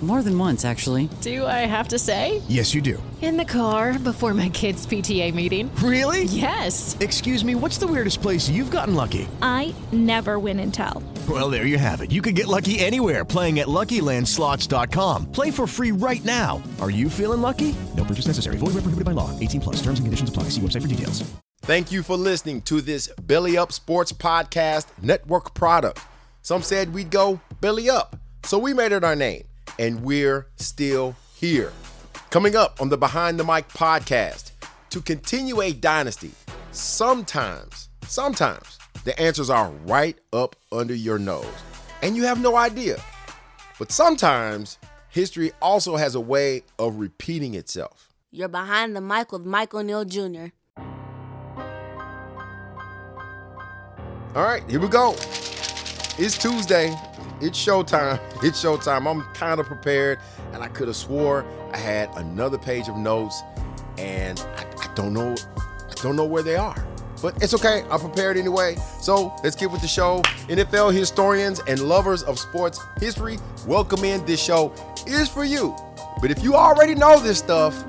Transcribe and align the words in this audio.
More 0.00 0.22
than 0.22 0.38
once, 0.38 0.64
actually. 0.64 1.08
Do 1.22 1.44
I 1.44 1.66
have 1.66 1.88
to 1.88 1.98
say? 1.98 2.40
Yes, 2.48 2.72
you 2.72 2.80
do. 2.80 3.02
In 3.20 3.36
the 3.36 3.44
car 3.44 3.98
before 3.98 4.32
my 4.32 4.48
kids' 4.48 4.86
PTA 4.86 5.34
meeting. 5.34 5.74
Really? 5.82 6.22
Yes. 6.24 6.96
Excuse 7.00 7.44
me, 7.44 7.56
what's 7.56 7.78
the 7.78 7.86
weirdest 7.88 8.22
place 8.22 8.48
you've 8.48 8.70
gotten 8.70 8.94
lucky? 8.94 9.26
I 9.42 9.74
never 9.90 10.38
win 10.38 10.60
and 10.60 10.72
tell. 10.72 11.02
Well, 11.28 11.50
there 11.50 11.66
you 11.66 11.78
have 11.78 12.00
it. 12.00 12.12
You 12.12 12.22
can 12.22 12.34
get 12.34 12.46
lucky 12.46 12.78
anywhere 12.78 13.24
playing 13.24 13.58
at 13.58 13.66
LuckyLandSlots.com. 13.66 15.32
Play 15.32 15.50
for 15.50 15.66
free 15.66 15.90
right 15.90 16.24
now. 16.24 16.62
Are 16.80 16.90
you 16.90 17.10
feeling 17.10 17.40
lucky? 17.40 17.74
No 17.96 18.04
purchase 18.04 18.28
necessary. 18.28 18.56
Void 18.56 18.74
where 18.74 18.82
prohibited 18.82 19.04
by 19.04 19.12
law. 19.12 19.36
18 19.40 19.60
plus. 19.60 19.76
Terms 19.82 19.98
and 19.98 20.06
conditions 20.06 20.28
apply. 20.30 20.44
See 20.44 20.60
website 20.60 20.82
for 20.82 20.88
details. 20.88 21.24
Thank 21.62 21.90
you 21.90 22.04
for 22.04 22.16
listening 22.16 22.62
to 22.62 22.80
this 22.80 23.08
Belly 23.20 23.58
Up 23.58 23.72
Sports 23.72 24.12
Podcast 24.12 24.86
Network 25.02 25.54
product. 25.54 25.98
Some 26.40 26.62
said 26.62 26.94
we'd 26.94 27.10
go 27.10 27.40
Belly 27.60 27.90
up, 27.90 28.16
so 28.44 28.58
we 28.58 28.72
made 28.72 28.92
it 28.92 29.04
our 29.04 29.16
name, 29.16 29.42
and 29.78 30.02
we're 30.02 30.46
still 30.56 31.14
here. 31.34 31.72
Coming 32.30 32.56
up 32.56 32.80
on 32.80 32.88
the 32.88 32.96
Behind 32.98 33.38
the 33.38 33.44
Mic 33.44 33.68
podcast, 33.68 34.50
to 34.90 35.00
continue 35.00 35.60
a 35.60 35.72
dynasty, 35.72 36.32
sometimes, 36.72 37.88
sometimes 38.02 38.78
the 39.04 39.18
answers 39.20 39.50
are 39.50 39.70
right 39.86 40.18
up 40.32 40.56
under 40.72 40.94
your 40.94 41.18
nose, 41.18 41.46
and 42.02 42.16
you 42.16 42.24
have 42.24 42.40
no 42.40 42.56
idea. 42.56 43.00
But 43.78 43.92
sometimes 43.92 44.78
history 45.08 45.52
also 45.62 45.96
has 45.96 46.14
a 46.14 46.20
way 46.20 46.64
of 46.78 46.96
repeating 46.96 47.54
itself. 47.54 48.12
You're 48.30 48.48
behind 48.48 48.94
the 48.94 49.00
mic 49.00 49.32
with 49.32 49.46
Michael 49.46 49.80
O'Neill 49.80 50.04
Jr. 50.04 50.46
All 54.34 54.44
right, 54.44 54.62
here 54.68 54.80
we 54.80 54.88
go. 54.88 55.14
It's 56.18 56.36
Tuesday. 56.36 56.94
It's 57.40 57.58
showtime. 57.58 58.20
It's 58.42 58.62
showtime. 58.62 59.10
I'm 59.10 59.22
kind 59.34 59.60
of 59.60 59.66
prepared, 59.66 60.18
and 60.52 60.62
I 60.62 60.68
could 60.68 60.88
have 60.88 60.96
swore 60.96 61.44
I 61.72 61.76
had 61.76 62.08
another 62.16 62.56
page 62.56 62.88
of 62.88 62.96
notes, 62.96 63.42
and 63.98 64.38
I, 64.56 64.64
I 64.80 64.94
don't 64.94 65.12
know. 65.12 65.34
I 65.58 65.94
don't 66.02 66.16
know 66.16 66.24
where 66.24 66.42
they 66.42 66.56
are. 66.56 66.84
But 67.20 67.42
it's 67.42 67.52
okay. 67.54 67.84
I'm 67.90 68.00
prepared 68.00 68.36
anyway. 68.36 68.76
So 69.00 69.34
let's 69.42 69.56
get 69.56 69.70
with 69.70 69.80
the 69.80 69.88
show. 69.88 70.22
NFL 70.48 70.94
historians 70.94 71.60
and 71.66 71.80
lovers 71.80 72.22
of 72.22 72.38
sports 72.38 72.80
history, 73.00 73.38
welcome 73.66 74.04
in. 74.04 74.24
This 74.24 74.42
show 74.42 74.72
is 75.06 75.28
for 75.28 75.44
you. 75.44 75.76
But 76.20 76.30
if 76.30 76.42
you 76.42 76.54
already 76.54 76.94
know 76.94 77.18
this 77.18 77.38
stuff, 77.38 77.84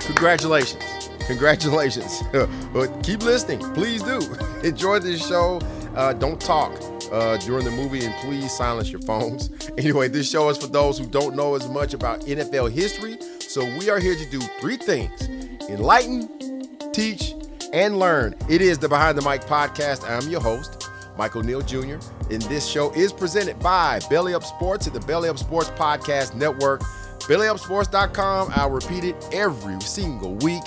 congratulations. 0.00 1.08
Congratulations. 1.26 2.22
but 2.72 2.88
keep 3.02 3.22
listening. 3.22 3.60
Please 3.74 4.02
do. 4.02 4.20
Enjoy 4.64 4.98
this 4.98 5.26
show. 5.26 5.60
Uh, 5.94 6.12
don't 6.12 6.40
talk 6.40 6.72
uh, 7.12 7.36
during 7.38 7.64
the 7.64 7.70
movie 7.70 8.04
and 8.04 8.14
please 8.16 8.50
silence 8.52 8.90
your 8.90 9.02
phones. 9.02 9.50
Anyway, 9.78 10.06
this 10.06 10.30
show 10.30 10.48
is 10.48 10.58
for 10.58 10.66
those 10.66 10.98
who 10.98 11.06
don't 11.06 11.34
know 11.34 11.54
as 11.54 11.66
much 11.68 11.94
about 11.94 12.20
NFL 12.20 12.70
history. 12.70 13.16
So 13.40 13.64
we 13.78 13.90
are 13.90 13.98
here 13.98 14.14
to 14.14 14.30
do 14.30 14.40
three 14.60 14.76
things 14.76 15.28
enlighten, 15.68 16.78
teach, 16.92 17.34
and 17.72 17.98
learn. 17.98 18.34
It 18.48 18.60
is 18.60 18.78
the 18.78 18.88
Behind 18.88 19.16
the 19.16 19.22
Mic 19.22 19.42
podcast. 19.42 20.08
I'm 20.08 20.28
your 20.30 20.40
host, 20.40 20.90
Michael 21.16 21.42
Neal 21.42 21.62
Jr. 21.62 21.96
And 22.30 22.42
this 22.42 22.66
show 22.66 22.92
is 22.92 23.12
presented 23.12 23.58
by 23.60 24.00
Belly 24.10 24.34
Up 24.34 24.44
Sports 24.44 24.86
and 24.86 24.94
the 24.94 25.04
Belly 25.06 25.28
Up 25.28 25.38
Sports 25.38 25.70
Podcast 25.70 26.34
Network. 26.34 26.82
BellyUpSports.com. 27.22 28.52
I'll 28.54 28.70
repeat 28.70 29.04
it 29.04 29.16
every 29.32 29.80
single 29.80 30.34
week. 30.36 30.62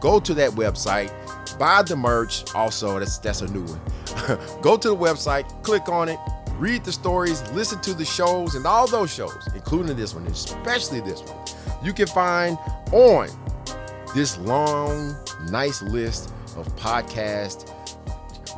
Go 0.00 0.18
to 0.20 0.34
that 0.34 0.50
website, 0.52 1.10
buy 1.54 1.82
the 1.82 1.96
merch. 1.96 2.54
Also, 2.54 2.98
that's 2.98 3.18
that's 3.18 3.40
a 3.42 3.48
new 3.48 3.64
one. 3.64 3.80
Go 4.62 4.76
to 4.76 4.88
the 4.88 4.96
website, 4.96 5.62
click 5.62 5.88
on 5.88 6.08
it, 6.08 6.18
read 6.54 6.84
the 6.84 6.92
stories, 6.92 7.42
listen 7.52 7.80
to 7.82 7.94
the 7.94 8.04
shows, 8.04 8.54
and 8.54 8.66
all 8.66 8.86
those 8.86 9.12
shows, 9.12 9.48
including 9.54 9.96
this 9.96 10.14
one, 10.14 10.26
especially 10.26 11.00
this 11.00 11.22
one, 11.22 11.38
you 11.82 11.92
can 11.92 12.06
find 12.06 12.58
on 12.92 13.28
this 14.14 14.38
long, 14.38 15.14
nice 15.50 15.82
list 15.82 16.32
of 16.56 16.66
podcast 16.76 17.72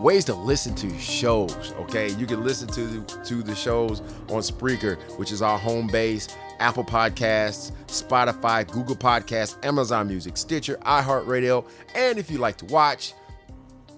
ways 0.00 0.24
to 0.24 0.34
listen 0.34 0.74
to 0.76 0.98
shows. 0.98 1.72
Okay, 1.80 2.10
you 2.10 2.26
can 2.26 2.42
listen 2.42 2.68
to 2.68 3.02
to 3.24 3.42
the 3.42 3.54
shows 3.54 4.00
on 4.28 4.40
Spreaker, 4.40 4.96
which 5.18 5.32
is 5.32 5.42
our 5.42 5.58
home 5.58 5.86
base. 5.86 6.28
Apple 6.60 6.84
Podcasts, 6.84 7.72
Spotify, 7.86 8.70
Google 8.70 8.96
Podcasts, 8.96 9.56
Amazon 9.64 10.06
Music, 10.08 10.36
Stitcher, 10.36 10.76
iHeartRadio, 10.82 11.66
and 11.94 12.18
if 12.18 12.30
you 12.30 12.38
like 12.38 12.56
to 12.58 12.66
watch, 12.66 13.14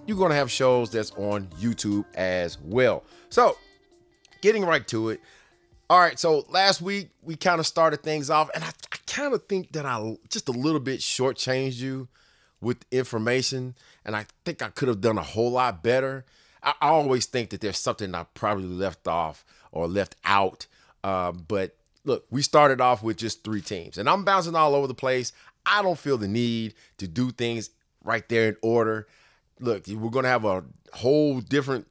you're 0.07 0.17
going 0.17 0.29
to 0.29 0.35
have 0.35 0.49
shows 0.49 0.89
that's 0.89 1.11
on 1.11 1.47
YouTube 1.59 2.05
as 2.15 2.59
well. 2.59 3.03
So, 3.29 3.57
getting 4.41 4.65
right 4.65 4.87
to 4.87 5.09
it. 5.09 5.21
All 5.89 5.99
right, 5.99 6.17
so 6.17 6.45
last 6.49 6.81
week 6.81 7.09
we 7.21 7.35
kind 7.35 7.59
of 7.59 7.67
started 7.67 8.01
things 8.01 8.29
off, 8.29 8.49
and 8.55 8.63
I, 8.63 8.69
I 8.91 8.97
kind 9.05 9.33
of 9.33 9.45
think 9.45 9.73
that 9.73 9.85
I 9.85 10.17
just 10.29 10.47
a 10.47 10.53
little 10.53 10.79
bit 10.79 11.01
shortchanged 11.01 11.79
you 11.79 12.07
with 12.61 12.85
information, 12.91 13.75
and 14.05 14.15
I 14.15 14.25
think 14.45 14.61
I 14.61 14.69
could 14.69 14.87
have 14.87 15.01
done 15.01 15.17
a 15.17 15.23
whole 15.23 15.51
lot 15.51 15.83
better. 15.83 16.25
I, 16.63 16.73
always 16.81 17.25
think 17.25 17.49
that 17.49 17.59
there's 17.59 17.77
something 17.77 18.15
I 18.15 18.25
probably 18.33 18.63
left 18.63 19.07
off 19.07 19.43
or 19.71 19.87
left 19.87 20.15
out, 20.23 20.65
uh, 21.03 21.33
but 21.33 21.75
look, 22.05 22.25
we 22.29 22.41
started 22.41 22.81
off 22.81 23.03
with 23.03 23.17
just 23.17 23.43
three 23.43 23.61
teams, 23.61 23.97
and 23.97 24.09
I'm 24.09 24.23
bouncing 24.23 24.55
all 24.55 24.75
over 24.75 24.87
the 24.87 24.93
place. 24.93 25.33
I 25.65 25.81
don't 25.81 25.97
feel 25.97 26.17
the 26.17 26.27
need 26.27 26.73
to 26.97 27.07
do 27.07 27.31
things 27.31 27.69
right 28.03 28.27
there 28.27 28.49
in 28.49 28.57
order. 28.61 29.07
Look, 29.59 29.87
we're 29.87 30.09
going 30.09 30.23
to 30.23 30.29
have 30.29 30.45
a 30.45 30.63
whole 30.93 31.39
different, 31.39 31.87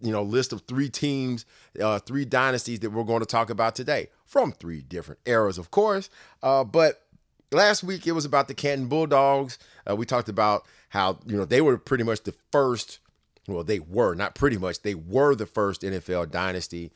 you 0.00 0.12
know, 0.12 0.22
list 0.22 0.52
of 0.52 0.62
three 0.62 0.88
teams, 0.88 1.44
uh, 1.80 1.98
three 1.98 2.24
dynasties 2.24 2.80
that 2.80 2.90
we're 2.90 3.04
going 3.04 3.20
to 3.20 3.26
talk 3.26 3.50
about 3.50 3.74
today 3.74 4.08
from 4.26 4.52
three 4.52 4.82
different 4.82 5.20
eras, 5.26 5.58
of 5.58 5.70
course. 5.70 6.08
Uh, 6.42 6.62
but 6.62 7.02
last 7.50 7.82
week 7.82 8.06
it 8.06 8.12
was 8.12 8.24
about 8.24 8.48
the 8.48 8.54
Canton 8.54 8.86
Bulldogs. 8.86 9.58
Uh, 9.88 9.96
we 9.96 10.06
talked 10.06 10.28
about 10.28 10.66
how 10.90 11.18
you 11.26 11.36
know 11.36 11.44
they 11.44 11.60
were 11.60 11.78
pretty 11.78 12.04
much 12.04 12.22
the 12.22 12.34
first. 12.52 13.00
Well, 13.48 13.64
they 13.64 13.80
were 13.80 14.14
not 14.14 14.34
pretty 14.34 14.58
much. 14.58 14.82
They 14.82 14.94
were 14.94 15.34
the 15.34 15.46
first 15.46 15.82
NFL 15.82 16.30
dynasty. 16.30 16.92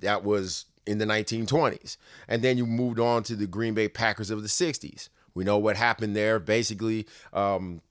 That 0.00 0.22
was 0.22 0.66
in 0.88 0.98
the 0.98 1.04
1920s. 1.04 1.96
And 2.26 2.42
then 2.42 2.56
you 2.56 2.66
moved 2.66 2.98
on 2.98 3.22
to 3.24 3.36
the 3.36 3.46
Green 3.46 3.74
Bay 3.74 3.88
Packers 3.88 4.30
of 4.30 4.42
the 4.42 4.48
60s. 4.48 5.08
We 5.34 5.44
know 5.44 5.58
what 5.58 5.76
happened 5.76 6.16
there. 6.16 6.38
Basically, 6.38 7.06
um, 7.32 7.82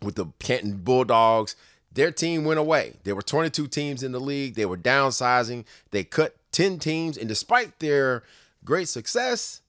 with 0.00 0.14
the 0.14 0.26
Canton 0.38 0.78
Bulldogs, 0.78 1.56
their 1.92 2.12
team 2.12 2.44
went 2.44 2.60
away. 2.60 2.94
There 3.04 3.14
were 3.14 3.22
22 3.22 3.66
teams 3.66 4.02
in 4.02 4.12
the 4.12 4.20
league. 4.20 4.54
They 4.54 4.66
were 4.66 4.76
downsizing. 4.76 5.64
They 5.90 6.04
cut 6.04 6.36
10 6.52 6.78
teams. 6.78 7.16
And 7.16 7.28
despite 7.28 7.80
their 7.80 8.22
great 8.64 8.88
success, 8.88 9.60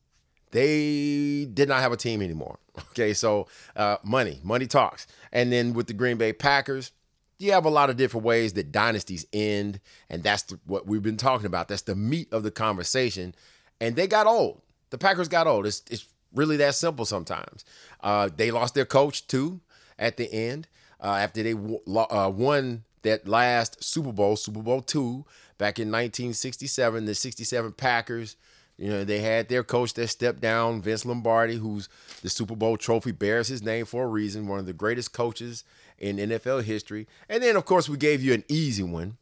they 0.52 1.46
did 1.52 1.68
not 1.68 1.82
have 1.82 1.92
a 1.92 1.98
team 1.98 2.22
anymore. 2.22 2.60
Okay, 2.92 3.12
so 3.12 3.48
uh, 3.76 3.98
money, 4.04 4.40
money 4.44 4.68
talks. 4.68 5.08
And 5.32 5.52
then 5.52 5.74
with 5.74 5.88
the 5.88 5.94
Green 5.94 6.18
Bay 6.18 6.32
Packers, 6.32 6.92
you 7.40 7.52
have 7.52 7.66
a 7.66 7.70
lot 7.70 7.90
of 7.90 7.98
different 7.98 8.26
ways 8.26 8.54
that 8.54 8.72
dynasties 8.72 9.26
end, 9.32 9.80
and 10.10 10.24
that's 10.24 10.44
the, 10.44 10.60
what 10.66 10.88
we've 10.88 11.04
been 11.04 11.18
talking 11.18 11.46
about. 11.46 11.68
That's 11.68 11.84
the 11.84 11.96
meat 11.96 12.32
of 12.32 12.44
the 12.44 12.52
conversation. 12.52 13.36
And 13.80 13.96
they 13.96 14.08
got 14.08 14.28
old. 14.28 14.62
The 14.90 14.98
Packers 14.98 15.28
got 15.28 15.48
old. 15.48 15.66
It's, 15.66 15.84
it's 15.90 16.06
really 16.34 16.58
that 16.58 16.76
simple 16.76 17.06
sometimes. 17.06 17.64
Uh, 18.02 18.30
they 18.36 18.52
lost 18.52 18.74
their 18.74 18.86
coach 18.86 19.28
too 19.28 19.60
at 20.00 20.18
the 20.18 20.32
end 20.32 20.68
uh, 21.02 21.18
after 21.20 21.44
they 21.44 21.54
w- 21.54 21.80
uh, 21.88 22.32
won 22.34 22.84
that 23.04 23.28
last 23.28 23.84
Super 23.84 24.12
Bowl, 24.12 24.36
Super 24.36 24.62
Bowl 24.62 24.82
two, 24.82 25.26
back 25.58 25.80
in 25.80 25.88
1967, 25.90 27.06
the 27.06 27.16
67 27.16 27.72
Packers. 27.74 28.36
You 28.78 28.92
know, 28.92 29.04
they 29.04 29.20
had 29.20 29.50
their 29.50 29.64
coach 29.64 29.94
that 29.96 30.08
stepped 30.08 30.40
down, 30.40 30.82
Vince 30.82 31.06
Lombardi, 31.06 31.56
who's 31.56 31.90
the 32.22 32.30
Super 32.30 32.56
Bowl 32.56 32.78
trophy 32.78 33.12
bears 33.12 33.48
his 33.48 33.64
name 33.64 33.86
for 33.86 34.04
a 34.04 34.08
reason, 34.08 34.48
one 34.48 34.60
of 34.60 34.68
the 34.68 34.74
greatest 34.74 35.14
coaches 35.14 35.64
in 35.98 36.18
NFL 36.18 36.64
history. 36.64 37.08
And 37.28 37.42
then, 37.42 37.56
of 37.56 37.66
course, 37.66 37.90
we 37.90 37.98
gave 37.98 38.22
you 38.22 38.34
an 38.34 38.44
easy 38.48 38.84
one, 38.84 39.18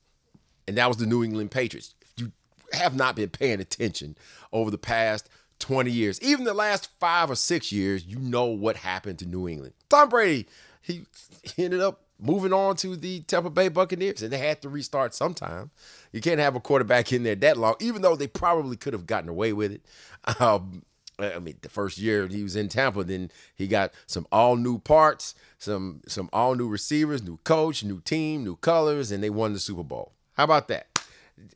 and 0.68 0.78
that 0.78 0.90
was 0.90 0.98
the 0.98 1.06
New 1.06 1.24
England 1.24 1.52
Patriots. 1.52 1.96
If 2.02 2.12
you 2.18 2.32
have 2.74 2.96
not 2.96 3.16
been 3.16 3.30
paying 3.30 3.62
attention 3.62 4.18
over 4.52 4.70
the 4.70 4.78
past 4.78 5.30
20 5.60 5.90
years, 5.90 6.22
even 6.22 6.44
the 6.44 6.54
last 6.54 6.90
five 7.00 7.32
or 7.32 7.36
six 7.36 7.72
years, 7.72 8.06
you 8.06 8.20
know 8.20 8.46
what 8.46 8.76
happened 8.76 9.20
to 9.20 9.26
New 9.26 9.48
England. 9.48 9.74
Tom 9.88 10.10
Brady, 10.10 10.48
he 10.82 11.06
ended 11.58 11.80
up 11.80 12.02
moving 12.20 12.54
on 12.54 12.76
to 12.78 12.96
the 12.96 13.22
Tampa 13.22 13.50
Bay 13.50 13.68
Buccaneers, 13.68 14.22
and 14.22 14.32
they 14.32 14.38
had 14.38 14.62
to 14.62 14.70
restart 14.70 15.14
sometime. 15.14 15.72
You 16.12 16.22
can't 16.22 16.40
have 16.40 16.56
a 16.56 16.60
quarterback 16.60 17.12
in 17.12 17.24
there 17.24 17.36
that 17.36 17.58
long, 17.58 17.76
even 17.80 18.02
though 18.02 18.16
they 18.16 18.28
probably 18.28 18.78
could 18.78 18.94
have 18.94 19.06
gotten 19.06 19.30
away 19.30 19.54
with 19.54 19.72
it. 19.72 19.86
Um, 20.40 20.84
I 21.18 21.40
mean, 21.40 21.58
the 21.62 21.70
first 21.70 21.98
year 21.98 22.28
he 22.28 22.44
was 22.44 22.56
in 22.56 22.68
Tampa, 22.68 23.04
then 23.04 23.32
he 23.56 23.68
got 23.68 23.94
some 24.06 24.28
all 24.32 24.56
new 24.56 24.80
parts, 24.80 25.36
some 25.58 26.02
some 26.08 26.30
all 26.34 26.56
new 26.56 26.68
receivers, 26.68 27.24
new 27.24 27.38
coach, 27.44 27.84
new 27.84 28.02
team, 28.02 28.44
new 28.44 28.56
colors, 28.58 29.12
and 29.12 29.24
they 29.24 29.30
won 29.30 29.54
the 29.54 29.60
Super 29.60 29.84
Bowl. 29.84 30.14
How 30.34 30.44
about 30.44 30.68
that? 30.68 30.88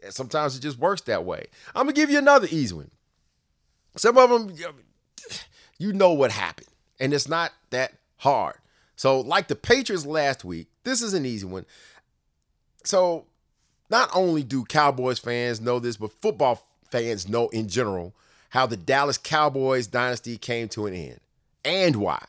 Sometimes 0.09 0.55
it 0.55 0.61
just 0.61 0.77
works 0.79 1.01
that 1.01 1.25
way. 1.25 1.47
I'm 1.75 1.83
gonna 1.83 1.93
give 1.93 2.09
you 2.09 2.19
another 2.19 2.47
easy 2.49 2.75
one. 2.75 2.91
Some 3.97 4.17
of 4.17 4.29
them, 4.29 4.55
you 5.77 5.93
know 5.93 6.13
what 6.13 6.31
happened, 6.31 6.69
and 6.99 7.13
it's 7.13 7.27
not 7.27 7.51
that 7.71 7.93
hard. 8.17 8.55
So, 8.99 9.21
like 9.21 9.47
the 9.47 9.55
Patriots 9.55 10.05
last 10.05 10.43
week, 10.43 10.67
this 10.83 11.01
is 11.01 11.13
an 11.13 11.25
easy 11.25 11.45
one. 11.45 11.65
So, 12.83 13.27
not 13.89 14.09
only 14.13 14.43
do 14.43 14.65
Cowboys 14.65 15.19
fans 15.19 15.61
know 15.61 15.79
this, 15.79 15.95
but 15.95 16.11
football 16.21 16.67
fans 16.91 17.29
know 17.29 17.47
in 17.47 17.69
general 17.69 18.13
how 18.49 18.65
the 18.65 18.75
Dallas 18.75 19.17
Cowboys 19.17 19.87
dynasty 19.87 20.37
came 20.37 20.67
to 20.67 20.85
an 20.85 20.93
end 20.93 21.21
and 21.63 21.95
why. 21.95 22.25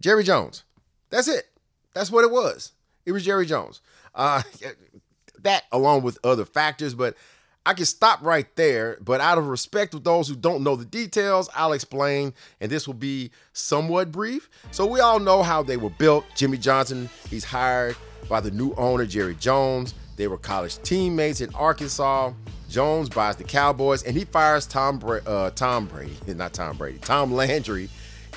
Jerry 0.00 0.24
Jones. 0.24 0.64
That's 1.10 1.28
it. 1.28 1.44
That's 1.92 2.10
what 2.10 2.24
it 2.24 2.30
was. 2.30 2.72
It 3.04 3.12
was 3.12 3.22
Jerry 3.22 3.44
Jones. 3.44 3.82
Uh, 4.14 4.40
that 5.40 5.64
along 5.70 6.04
with 6.04 6.18
other 6.24 6.46
factors, 6.46 6.94
but 6.94 7.18
I 7.68 7.74
can 7.74 7.84
stop 7.84 8.22
right 8.22 8.46
there. 8.56 8.96
But 9.02 9.20
out 9.20 9.36
of 9.36 9.46
respect 9.46 9.92
of 9.92 10.02
those 10.02 10.26
who 10.26 10.34
don't 10.34 10.64
know 10.64 10.74
the 10.74 10.86
details, 10.86 11.50
I'll 11.54 11.74
explain, 11.74 12.32
and 12.62 12.72
this 12.72 12.86
will 12.86 12.94
be 12.94 13.30
somewhat 13.52 14.10
brief. 14.10 14.48
So 14.70 14.86
we 14.86 15.00
all 15.00 15.20
know 15.20 15.42
how 15.42 15.62
they 15.62 15.76
were 15.76 15.90
built. 15.90 16.24
Jimmy 16.34 16.56
Johnson, 16.56 17.10
he's 17.28 17.44
hired 17.44 17.94
by 18.26 18.40
the 18.40 18.50
new 18.50 18.72
owner, 18.76 19.04
Jerry 19.04 19.34
Jones. 19.34 19.92
They 20.16 20.28
were 20.28 20.38
college 20.38 20.78
teammates 20.82 21.42
in 21.42 21.54
Arkansas. 21.54 22.32
Jones 22.70 23.10
buys 23.10 23.36
the 23.36 23.44
Cowboys 23.44 24.02
and 24.02 24.16
he 24.16 24.24
fires 24.24 24.66
Tom 24.66 24.98
Bra- 24.98 25.20
uh, 25.26 25.50
Tom 25.50 25.84
Brady, 25.84 26.16
not 26.34 26.54
Tom 26.54 26.74
Brady, 26.78 26.96
Tom 27.00 27.34
Landry. 27.34 27.90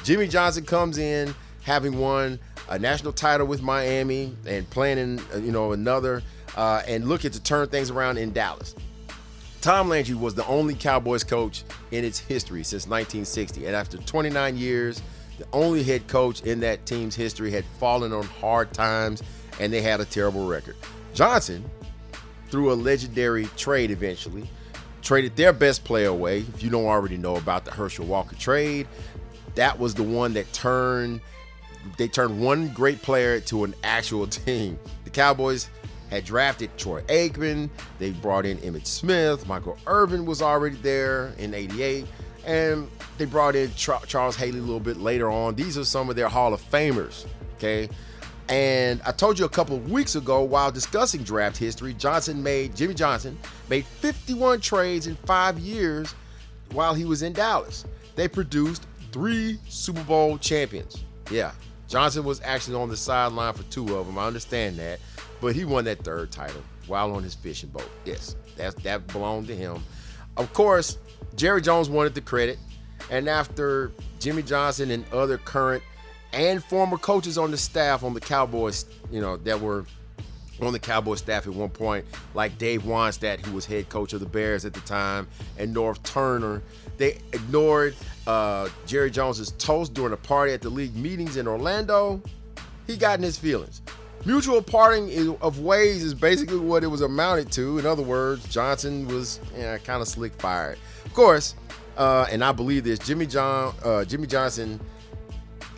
Jimmy 0.04 0.28
Johnson 0.28 0.66
comes 0.66 0.98
in 0.98 1.34
having 1.62 1.98
won 1.98 2.38
a 2.68 2.78
national 2.78 3.14
title 3.14 3.48
with 3.48 3.62
Miami 3.62 4.36
and 4.46 4.70
planning, 4.70 5.22
uh, 5.34 5.38
you 5.38 5.54
know, 5.54 5.72
another 5.72 6.22
uh, 6.58 6.82
and 6.86 7.08
looking 7.08 7.32
to 7.32 7.42
turn 7.42 7.70
things 7.70 7.90
around 7.90 8.18
in 8.18 8.34
Dallas. 8.34 8.76
Tom 9.62 9.90
Landry 9.90 10.16
was 10.16 10.34
the 10.34 10.46
only 10.48 10.74
Cowboys 10.74 11.24
coach 11.24 11.64
in 11.92 12.04
its 12.04 12.18
history 12.18 12.64
since 12.64 12.88
1960, 12.88 13.68
and 13.68 13.76
after 13.76 13.98
29 13.98 14.58
years, 14.58 15.04
the 15.38 15.46
only 15.54 15.84
head 15.84 16.08
coach 16.08 16.42
in 16.42 16.60
that 16.62 16.84
team's 16.88 17.16
history 17.16 17.52
had 17.52 17.64
fallen 17.80 18.12
on 18.12 18.24
hard 18.24 18.74
times, 18.74 19.22
and 19.60 19.72
they 19.72 19.82
had 19.82 20.02
a 20.02 20.06
terrible 20.06 20.48
record. 20.48 20.76
Johnson, 21.14 21.64
through 22.50 22.72
a 22.72 22.74
legendary 22.74 23.46
trade 23.56 23.92
eventually, 23.92 24.50
traded 25.04 25.36
their 25.36 25.54
best 25.54 25.84
player 25.84 26.10
away. 26.10 26.40
If 26.40 26.64
you 26.64 26.72
don't 26.72 26.86
already 26.86 27.18
know 27.18 27.36
about 27.36 27.64
the 27.64 27.72
Herschel 27.72 28.08
Walker 28.08 28.36
trade, 28.36 28.88
that 29.54 29.78
was 29.78 29.94
the 29.94 30.04
one 30.04 30.34
that 30.34 30.52
turned 30.54 31.22
they 31.98 32.08
turned 32.08 32.40
one 32.40 32.68
great 32.70 33.02
player 33.02 33.40
to 33.40 33.64
an 33.64 33.74
actual 33.84 34.28
team. 34.46 34.80
The 35.04 35.10
Cowboys 35.10 35.70
had 36.12 36.26
drafted 36.26 36.78
Troy 36.78 37.02
Aikman. 37.04 37.70
They 37.98 38.12
brought 38.12 38.46
in 38.46 38.58
Emmitt 38.60 38.86
Smith. 38.86 39.48
Michael 39.48 39.78
Irvin 39.88 40.26
was 40.26 40.42
already 40.42 40.76
there 40.78 41.34
in 41.40 41.54
88. 41.54 42.06
And 42.46 42.88
they 43.18 43.26
brought 43.26 43.56
in 43.56 43.72
Charles 43.76 44.36
Haley 44.36 44.60
a 44.60 44.62
little 44.62 44.80
bit 44.80 44.98
later 44.98 45.32
on. 45.32 45.56
These 45.56 45.78
are 45.78 45.86
some 45.86 46.10
of 46.10 46.16
their 46.16 46.28
Hall 46.28 46.54
of 46.54 46.62
Famers. 46.70 47.26
Okay. 47.56 47.90
And 48.50 49.02
I 49.06 49.14
told 49.14 49.40
you 49.40 49.46
a 49.46 49.50
couple 49.50 49.78
of 49.78 49.90
weeks 49.90 50.16
ago 50.16 50.42
while 50.42 50.72
discussing 50.72 51.24
draft 51.24 51.56
history, 51.56 51.94
Johnson 51.94 52.44
made, 52.44 52.76
Jimmy 52.76 52.94
Johnson 52.94 53.38
made 53.70 53.86
51 53.86 54.60
trades 54.60 55.08
in 55.08 55.16
five 55.16 55.58
years 55.58 56.14
while 56.74 56.94
he 56.94 57.06
was 57.06 57.22
in 57.22 57.32
Dallas. 57.32 57.86
They 58.16 58.28
produced 58.28 58.86
three 59.14 59.58
Super 59.70 60.04
Bowl 60.04 60.38
champions. 60.38 61.04
Yeah, 61.30 61.52
Johnson 61.88 62.26
was 62.26 62.42
actually 62.44 62.76
on 62.76 62.90
the 62.90 62.98
sideline 62.98 63.54
for 63.54 63.64
two 63.64 63.96
of 63.96 64.06
them. 64.06 64.18
I 64.18 64.26
understand 64.26 64.78
that. 64.80 65.00
But 65.42 65.56
he 65.56 65.66
won 65.66 65.84
that 65.86 66.04
third 66.04 66.32
title 66.32 66.62
while 66.88 67.12
on 67.14 67.24
his 67.24 67.34
fishing 67.34 67.70
boat. 67.70 67.90
Yes, 68.06 68.36
that, 68.58 68.76
that 68.84 69.08
belonged 69.08 69.48
to 69.48 69.56
him. 69.56 69.84
Of 70.38 70.54
course, 70.54 70.98
Jerry 71.36 71.62
Jones 71.62 71.90
wanted 71.90 72.14
the 72.14 72.22
credit. 72.22 72.58
And 73.10 73.28
after 73.28 73.92
Jimmy 74.20 74.44
Johnson 74.44 74.92
and 74.92 75.04
other 75.12 75.38
current 75.38 75.84
and 76.32 76.64
former 76.64 76.98
coaches 76.98 77.38
on 77.38 77.52
the 77.52 77.58
staff 77.58 78.04
on 78.04 78.14
the 78.14 78.22
Cowboys, 78.22 78.86
you 79.12 79.20
know, 79.20 79.38
that 79.38 79.60
were 79.60 79.86
on 80.62 80.74
the 80.74 80.80
Cowboys 80.80 81.20
staff 81.20 81.48
at 81.48 81.54
one 81.54 81.70
point, 81.70 82.06
like 82.36 82.58
Dave 82.58 82.84
Wannstedt, 82.84 83.44
who 83.44 83.54
was 83.54 83.66
head 83.66 83.90
coach 83.90 84.14
of 84.14 84.20
the 84.20 84.26
Bears 84.28 84.64
at 84.64 84.74
the 84.74 84.80
time, 84.82 85.28
and 85.58 85.76
Norv 85.76 86.02
Turner. 86.04 86.62
They 86.98 87.18
ignored 87.34 87.96
uh, 88.28 88.70
Jerry 88.86 89.10
Jones's 89.10 89.52
toast 89.52 89.94
during 89.94 90.14
a 90.14 90.18
party 90.18 90.54
at 90.54 90.62
the 90.62 90.70
league 90.70 90.96
meetings 90.96 91.38
in 91.38 91.48
Orlando. 91.48 92.22
He 92.86 92.96
got 92.96 93.18
in 93.18 93.24
his 93.24 93.38
feelings. 93.38 93.82
Mutual 94.26 94.62
parting 94.62 95.36
of 95.42 95.60
ways 95.60 96.04
is 96.04 96.14
basically 96.14 96.60
what 96.60 96.84
it 96.84 96.88
was 96.88 97.02
amounted 97.02 97.52
to. 97.54 97.80
In 97.80 97.86
other 97.86 98.04
words, 98.04 98.48
Johnson 98.48 99.08
was 99.08 99.40
kind 99.84 100.02
of 100.02 100.08
slick 100.08 100.34
fired. 100.40 100.78
Of 101.06 101.14
course, 101.14 101.56
uh, 101.98 102.28
and 102.32 102.44
I 102.44 102.52
believe 102.52 102.84
this, 102.84 103.00
Jimmy 103.00 103.26
John, 103.26 103.74
uh, 103.84 104.06
Jimmy 104.06 104.28
Johnson 104.28 104.80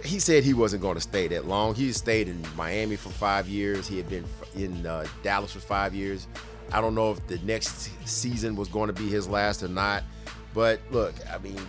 he 0.04 0.20
said 0.20 0.44
he 0.44 0.54
wasn't 0.54 0.82
going 0.82 0.96
to 0.96 1.02
stay 1.02 1.28
that 1.30 1.46
long. 1.46 1.76
He 1.76 1.92
stayed 1.94 2.28
in 2.28 2.44
Miami 2.58 2.96
for 2.96 3.10
five 3.10 3.48
years. 3.48 3.88
He 3.88 3.98
had 3.98 4.10
been 4.10 4.26
in 4.56 4.86
uh, 4.86 5.06
Dallas 5.24 5.54
for 5.54 5.60
five 5.60 5.96
years. 5.96 6.28
I 6.72 6.82
don't 6.82 6.96
know 6.96 7.12
if 7.12 7.26
the 7.28 7.40
next 7.40 7.90
season 8.08 8.56
was 8.56 8.68
going 8.68 8.88
to 8.88 8.94
be 8.94 9.08
his 9.08 9.28
last 9.28 9.64
or 9.64 9.68
not. 9.68 10.04
But 10.54 10.82
look, 10.92 11.14
I 11.32 11.38
mean, 11.38 11.60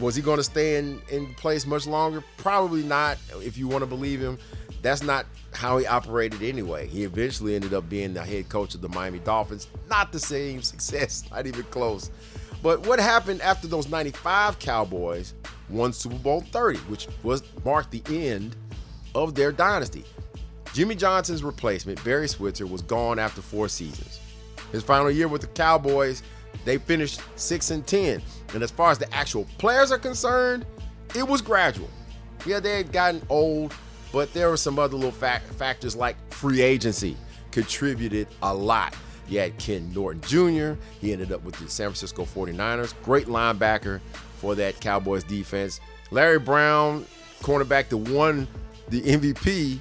was 0.00 0.16
he 0.16 0.22
going 0.22 0.38
to 0.38 0.44
stay 0.44 0.76
in, 0.76 1.00
in 1.10 1.34
place 1.34 1.66
much 1.66 1.86
longer? 1.86 2.24
Probably 2.38 2.82
not, 2.82 3.18
if 3.36 3.58
you 3.58 3.68
want 3.68 3.82
to 3.82 3.86
believe 3.86 4.20
him. 4.20 4.38
That's 4.82 5.02
not 5.02 5.26
how 5.52 5.78
he 5.78 5.86
operated 5.86 6.42
anyway. 6.42 6.86
He 6.86 7.04
eventually 7.04 7.54
ended 7.54 7.74
up 7.74 7.88
being 7.88 8.14
the 8.14 8.22
head 8.22 8.48
coach 8.48 8.74
of 8.74 8.80
the 8.80 8.88
Miami 8.88 9.18
Dolphins. 9.18 9.68
Not 9.88 10.12
the 10.12 10.20
same 10.20 10.62
success, 10.62 11.24
not 11.30 11.46
even 11.46 11.64
close. 11.64 12.10
But 12.62 12.86
what 12.86 12.98
happened 12.98 13.40
after 13.42 13.68
those 13.68 13.88
95 13.88 14.58
Cowboys 14.58 15.34
won 15.68 15.92
Super 15.92 16.16
Bowl 16.16 16.40
30, 16.40 16.78
which 16.80 17.06
was 17.22 17.42
marked 17.64 17.90
the 17.92 18.02
end 18.08 18.56
of 19.14 19.34
their 19.34 19.52
dynasty? 19.52 20.04
Jimmy 20.72 20.94
Johnson's 20.94 21.42
replacement, 21.42 22.02
Barry 22.04 22.28
Switzer, 22.28 22.66
was 22.66 22.82
gone 22.82 23.18
after 23.18 23.40
four 23.40 23.68
seasons. 23.68 24.20
His 24.72 24.82
final 24.82 25.10
year 25.10 25.28
with 25.28 25.40
the 25.40 25.46
Cowboys, 25.48 26.22
they 26.64 26.78
finished 26.78 27.20
6 27.36 27.70
and 27.70 27.86
10. 27.86 28.20
And 28.54 28.62
as 28.62 28.70
far 28.70 28.90
as 28.90 28.98
the 28.98 29.12
actual 29.14 29.46
players 29.58 29.92
are 29.92 29.98
concerned, 29.98 30.66
it 31.14 31.26
was 31.26 31.40
gradual. 31.40 31.88
Yeah, 32.44 32.60
they 32.60 32.76
had 32.76 32.92
gotten 32.92 33.22
old, 33.28 33.74
but 34.12 34.32
there 34.32 34.48
were 34.50 34.56
some 34.56 34.78
other 34.78 34.96
little 34.96 35.10
fact- 35.10 35.52
factors 35.54 35.94
like 35.96 36.16
free 36.32 36.60
agency 36.60 37.16
contributed 37.50 38.28
a 38.42 38.54
lot. 38.54 38.94
You 39.28 39.40
had 39.40 39.58
Ken 39.58 39.92
Norton 39.94 40.22
Jr., 40.22 40.80
he 41.00 41.12
ended 41.12 41.32
up 41.32 41.42
with 41.44 41.56
the 41.56 41.68
San 41.68 41.88
Francisco 41.88 42.24
49ers. 42.24 42.94
Great 43.02 43.26
linebacker 43.26 44.00
for 44.38 44.54
that 44.54 44.80
Cowboys 44.80 45.24
defense. 45.24 45.80
Larry 46.10 46.38
Brown, 46.38 47.04
cornerback 47.42 47.88
that 47.88 47.98
won 47.98 48.48
the 48.88 49.02
MVP 49.02 49.80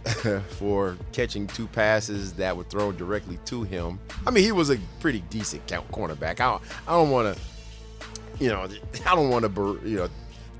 for 0.56 0.96
catching 1.12 1.46
two 1.46 1.66
passes 1.66 2.32
that 2.34 2.56
were 2.56 2.64
thrown 2.64 2.96
directly 2.96 3.38
to 3.44 3.64
him. 3.64 3.98
I 4.26 4.30
mean, 4.30 4.44
he 4.44 4.52
was 4.52 4.70
a 4.70 4.78
pretty 4.98 5.20
decent 5.28 5.66
count 5.66 5.90
cornerback. 5.92 6.40
I, 6.40 6.58
I 6.88 6.96
don't 6.96 7.10
want 7.10 7.36
to, 7.36 7.42
you 8.42 8.48
know, 8.48 8.66
I 9.06 9.14
don't 9.14 9.28
want 9.28 9.44
to, 9.54 9.80
you 9.84 9.96
know, 9.98 10.08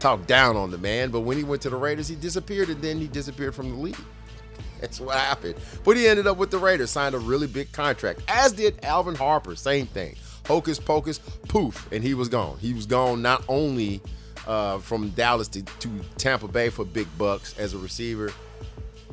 talk 0.00 0.26
down 0.26 0.56
on 0.56 0.70
the 0.70 0.78
man. 0.78 1.10
But 1.10 1.20
when 1.20 1.36
he 1.36 1.44
went 1.44 1.62
to 1.62 1.70
the 1.70 1.76
Raiders, 1.76 2.08
he 2.08 2.16
disappeared, 2.16 2.68
and 2.68 2.80
then 2.82 2.98
he 2.98 3.06
disappeared 3.06 3.54
from 3.54 3.70
the 3.70 3.76
league. 3.76 3.96
That's 4.80 5.00
what 5.00 5.16
happened. 5.16 5.56
But 5.84 5.96
he 5.96 6.08
ended 6.08 6.26
up 6.26 6.36
with 6.36 6.50
the 6.50 6.58
Raiders, 6.58 6.90
signed 6.90 7.14
a 7.14 7.18
really 7.18 7.46
big 7.46 7.70
contract, 7.72 8.22
as 8.28 8.52
did 8.52 8.84
Alvin 8.84 9.14
Harper. 9.14 9.54
Same 9.54 9.86
thing. 9.86 10.16
Hocus 10.46 10.80
pocus, 10.80 11.18
poof, 11.18 11.86
and 11.92 12.02
he 12.02 12.14
was 12.14 12.28
gone. 12.28 12.58
He 12.58 12.72
was 12.72 12.86
gone 12.86 13.22
not 13.22 13.44
only 13.46 14.00
uh, 14.46 14.78
from 14.78 15.10
Dallas 15.10 15.48
to, 15.48 15.62
to 15.62 15.90
Tampa 16.16 16.48
Bay 16.48 16.70
for 16.70 16.84
big 16.84 17.06
bucks 17.18 17.56
as 17.58 17.74
a 17.74 17.78
receiver. 17.78 18.32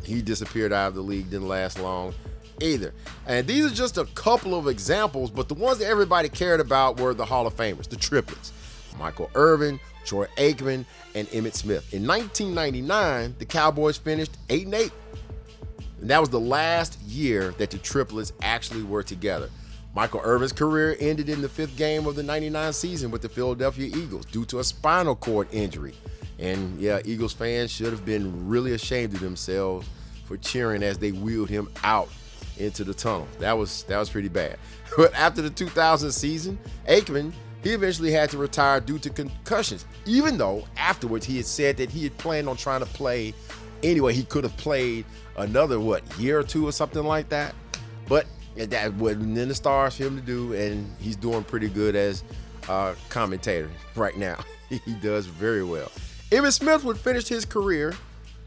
he 0.03 0.21
disappeared 0.21 0.71
out 0.71 0.87
of 0.87 0.95
the 0.95 1.01
league, 1.01 1.29
didn't 1.29 1.47
last 1.47 1.79
long 1.79 2.13
either. 2.61 2.93
And 3.27 3.45
these 3.45 3.65
are 3.65 3.75
just 3.75 3.97
a 3.97 4.05
couple 4.15 4.55
of 4.55 4.67
examples, 4.67 5.29
but 5.29 5.47
the 5.47 5.53
ones 5.53 5.79
that 5.79 5.87
everybody 5.87 6.29
cared 6.29 6.59
about 6.59 6.99
were 6.99 7.13
the 7.13 7.25
Hall 7.25 7.45
of 7.45 7.55
Famers, 7.55 7.87
the 7.87 7.95
triplets 7.95 8.51
Michael 8.97 9.29
Irvin, 9.35 9.79
Troy 10.07 10.25
Aikman, 10.37 10.85
and 11.13 11.27
Emmitt 11.27 11.53
Smith. 11.53 11.93
In 11.93 12.07
1999, 12.07 13.35
the 13.37 13.45
Cowboys 13.45 13.97
finished 13.97 14.37
8 14.49 14.65
and 14.65 14.73
8. 14.73 14.91
And 16.01 16.09
that 16.09 16.19
was 16.19 16.29
the 16.29 16.39
last 16.39 16.99
year 17.01 17.53
that 17.57 17.69
the 17.69 17.77
triplets 17.77 18.33
actually 18.41 18.83
were 18.83 19.03
together. 19.03 19.49
Michael 19.95 20.21
Irvin's 20.23 20.53
career 20.53 20.95
ended 20.99 21.27
in 21.27 21.41
the 21.41 21.49
fifth 21.49 21.75
game 21.75 22.05
of 22.05 22.15
the 22.15 22.23
99 22.23 22.71
season 22.73 23.09
with 23.09 23.21
the 23.21 23.29
Philadelphia 23.29 23.87
Eagles 23.87 24.25
due 24.25 24.45
to 24.45 24.59
a 24.59 24.63
spinal 24.63 25.15
cord 25.15 25.47
injury. 25.51 25.95
And 26.39 26.79
yeah, 26.79 26.99
Eagles 27.03 27.33
fans 27.33 27.71
should 27.71 27.91
have 27.91 28.05
been 28.05 28.47
really 28.47 28.73
ashamed 28.73 29.15
of 29.15 29.21
themselves 29.21 29.89
for 30.25 30.37
cheering 30.37 30.83
as 30.83 30.99
they 30.99 31.11
wheeled 31.11 31.49
him 31.49 31.67
out 31.83 32.09
into 32.57 32.83
the 32.83 32.93
tunnel. 32.93 33.27
That 33.39 33.57
was 33.57 33.83
that 33.83 33.97
was 33.97 34.09
pretty 34.09 34.29
bad. 34.29 34.57
But 34.95 35.13
after 35.13 35.43
the 35.43 35.49
2000 35.49 36.11
season, 36.11 36.57
Aikman 36.87 37.31
he 37.67 37.73
eventually 37.73 38.11
had 38.11 38.29
to 38.29 38.37
retire 38.37 38.79
due 38.79 38.97
to 38.97 39.09
concussions. 39.09 39.85
Even 40.05 40.37
though 40.37 40.65
afterwards 40.77 41.25
he 41.25 41.35
had 41.35 41.45
said 41.45 41.75
that 41.77 41.89
he 41.89 42.03
had 42.03 42.17
planned 42.17 42.47
on 42.47 42.55
trying 42.55 42.79
to 42.79 42.85
play 42.85 43.33
anyway, 43.83 44.13
he 44.13 44.23
could 44.23 44.45
have 44.45 44.55
played 44.55 45.03
another 45.35 45.77
what 45.77 46.01
year 46.17 46.39
or 46.39 46.43
two 46.43 46.65
or 46.65 46.71
something 46.71 47.03
like 47.03 47.27
that. 47.27 47.53
But 48.07 48.25
that 48.55 48.93
wasn't 48.93 49.37
in 49.37 49.49
the 49.49 49.55
stars 49.55 49.97
for 49.97 50.03
him 50.03 50.15
to 50.15 50.21
do, 50.21 50.53
and 50.53 50.89
he's 50.99 51.17
doing 51.17 51.43
pretty 51.43 51.67
good 51.67 51.97
as 51.97 52.23
a 52.69 52.95
commentator 53.09 53.69
right 53.95 54.15
now. 54.15 54.39
he 54.69 54.93
does 55.01 55.25
very 55.25 55.63
well. 55.63 55.91
Emmitt 56.31 56.53
Smith 56.53 56.85
would 56.85 56.97
finish 56.97 57.27
his 57.27 57.43
career 57.43 57.93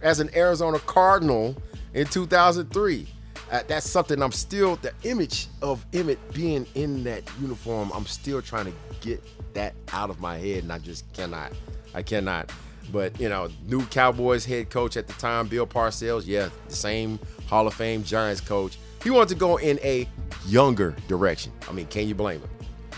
as 0.01 0.21
an 0.21 0.31
Arizona 0.35 0.79
Cardinal 0.79 1.55
in 1.93 2.07
2003. 2.07 3.07
Uh, 3.51 3.63
that's 3.67 3.89
something 3.89 4.23
I'm 4.23 4.33
still 4.33 4.77
the 4.77 4.93
image 5.03 5.49
of 5.61 5.85
Emmitt 5.91 6.19
being 6.33 6.67
in 6.75 7.03
that 7.05 7.25
uniform. 7.41 7.91
I'm 7.93 8.07
still 8.07 8.41
trying 8.41 8.67
to 8.67 8.73
get 9.01 9.21
that 9.55 9.75
out 9.93 10.09
of 10.09 10.21
my 10.21 10.39
head, 10.39 10.63
and 10.63 10.73
I 10.73 10.79
just 10.79 11.13
cannot. 11.13 11.53
I 11.95 12.03
cannot. 12.03 12.53
But 12.93 13.19
you 13.21 13.29
know, 13.29 13.49
new 13.67 13.85
Cowboys 13.87 14.45
head 14.45 14.71
coach 14.71 14.97
at 14.97 15.09
the 15.09 15.15
time, 15.15 15.49
Bill 15.49 15.67
Parcells. 15.67 16.27
Yeah, 16.27 16.49
the 16.69 16.77
same 16.77 17.19
Hall 17.49 17.67
of 17.67 17.75
Fame 17.75 18.05
Giants 18.05 18.41
coach. 18.41 18.79
He 19.03 19.11
wanted 19.11 19.31
to 19.31 19.35
go 19.35 19.57
in 19.57 19.81
a 19.83 20.09
younger 20.47 20.95
direction. 21.09 21.53
I 21.69 21.73
mean, 21.73 21.87
can 21.87 22.07
you 22.07 22.15
blame 22.15 22.41
him? 22.41 22.51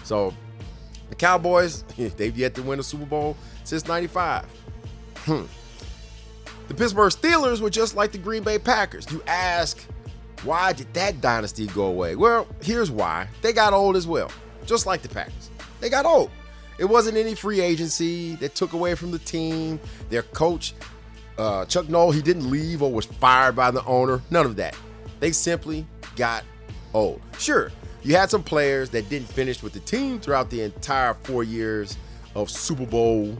So 0.04 0.34
the 1.08 1.14
Cowboys, 1.14 1.82
they've 1.96 2.36
yet 2.36 2.54
to 2.56 2.62
win 2.62 2.78
a 2.78 2.82
Super 2.82 3.06
Bowl 3.06 3.36
since 3.64 3.86
'95. 3.86 4.44
Hmm. 5.24 5.42
The 6.68 6.74
Pittsburgh 6.74 7.12
Steelers 7.12 7.60
were 7.60 7.70
just 7.70 7.96
like 7.96 8.12
the 8.12 8.18
Green 8.18 8.42
Bay 8.42 8.58
Packers. 8.58 9.10
You 9.10 9.22
ask, 9.26 9.84
why 10.44 10.72
did 10.72 10.92
that 10.94 11.20
dynasty 11.20 11.66
go 11.68 11.86
away? 11.86 12.16
Well, 12.16 12.46
here's 12.60 12.90
why. 12.90 13.28
They 13.42 13.52
got 13.52 13.72
old 13.72 13.96
as 13.96 14.06
well, 14.06 14.30
just 14.66 14.86
like 14.86 15.02
the 15.02 15.08
Packers. 15.08 15.50
They 15.80 15.88
got 15.88 16.04
old. 16.04 16.30
It 16.78 16.84
wasn't 16.84 17.16
any 17.16 17.34
free 17.34 17.60
agency 17.60 18.34
that 18.36 18.54
took 18.54 18.72
away 18.72 18.94
from 18.94 19.10
the 19.10 19.18
team. 19.20 19.78
Their 20.10 20.22
coach, 20.22 20.74
uh, 21.38 21.64
Chuck 21.66 21.88
Noll, 21.88 22.10
he 22.10 22.22
didn't 22.22 22.50
leave 22.50 22.82
or 22.82 22.90
was 22.90 23.06
fired 23.06 23.54
by 23.54 23.70
the 23.70 23.84
owner. 23.84 24.20
None 24.30 24.46
of 24.46 24.56
that. 24.56 24.76
They 25.20 25.32
simply 25.32 25.86
got 26.16 26.44
old. 26.94 27.20
Sure, 27.38 27.70
you 28.02 28.16
had 28.16 28.30
some 28.30 28.42
players 28.42 28.90
that 28.90 29.08
didn't 29.08 29.28
finish 29.28 29.62
with 29.62 29.72
the 29.72 29.80
team 29.80 30.18
throughout 30.18 30.50
the 30.50 30.62
entire 30.62 31.14
four 31.14 31.44
years 31.44 31.96
of 32.34 32.50
Super 32.50 32.86
Bowl 32.86 33.36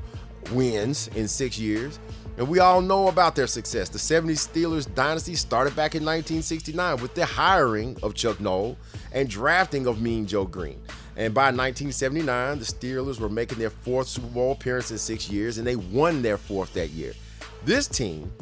wins 0.53 1.09
in 1.17 1.27
six 1.27 1.59
years. 1.59 1.99
And 2.39 2.49
we 2.49 2.61
all 2.61 2.81
know 2.81 3.09
about 3.09 3.37
their 3.37 3.47
success. 3.47 3.89
The 3.89 3.99
70s 3.99 4.49
Steelers 4.49 4.93
dynasty 4.95 5.35
started 5.35 5.77
back 5.77 5.95
in 5.95 6.03
1969 6.03 7.03
with 7.03 7.15
the 7.15 7.27
hiring 7.27 7.97
of 8.03 8.15
Chuck 8.15 8.41
Noll 8.41 8.77
and 9.13 9.29
drafting 9.29 9.87
of 9.87 10.01
Mean 10.01 10.27
Joe 10.27 10.47
Greene. 10.47 10.81
And 11.17 11.35
by 11.35 11.47
1979, 11.47 12.59
the 12.59 12.65
Steelers 12.65 13.21
were 13.21 13.29
making 13.29 13.59
their 13.59 13.71
fourth 13.71 14.09
Super 14.09 14.29
Bowl 14.29 14.53
appearance 14.53 14.91
in 14.91 14.97
six 14.97 15.29
years, 15.29 15.59
and 15.59 15.67
they 15.67 15.77
won 15.77 16.23
their 16.23 16.39
fourth 16.39 16.73
that 16.73 16.89
year. 16.91 17.13
This 17.65 17.87
team, 17.87 18.33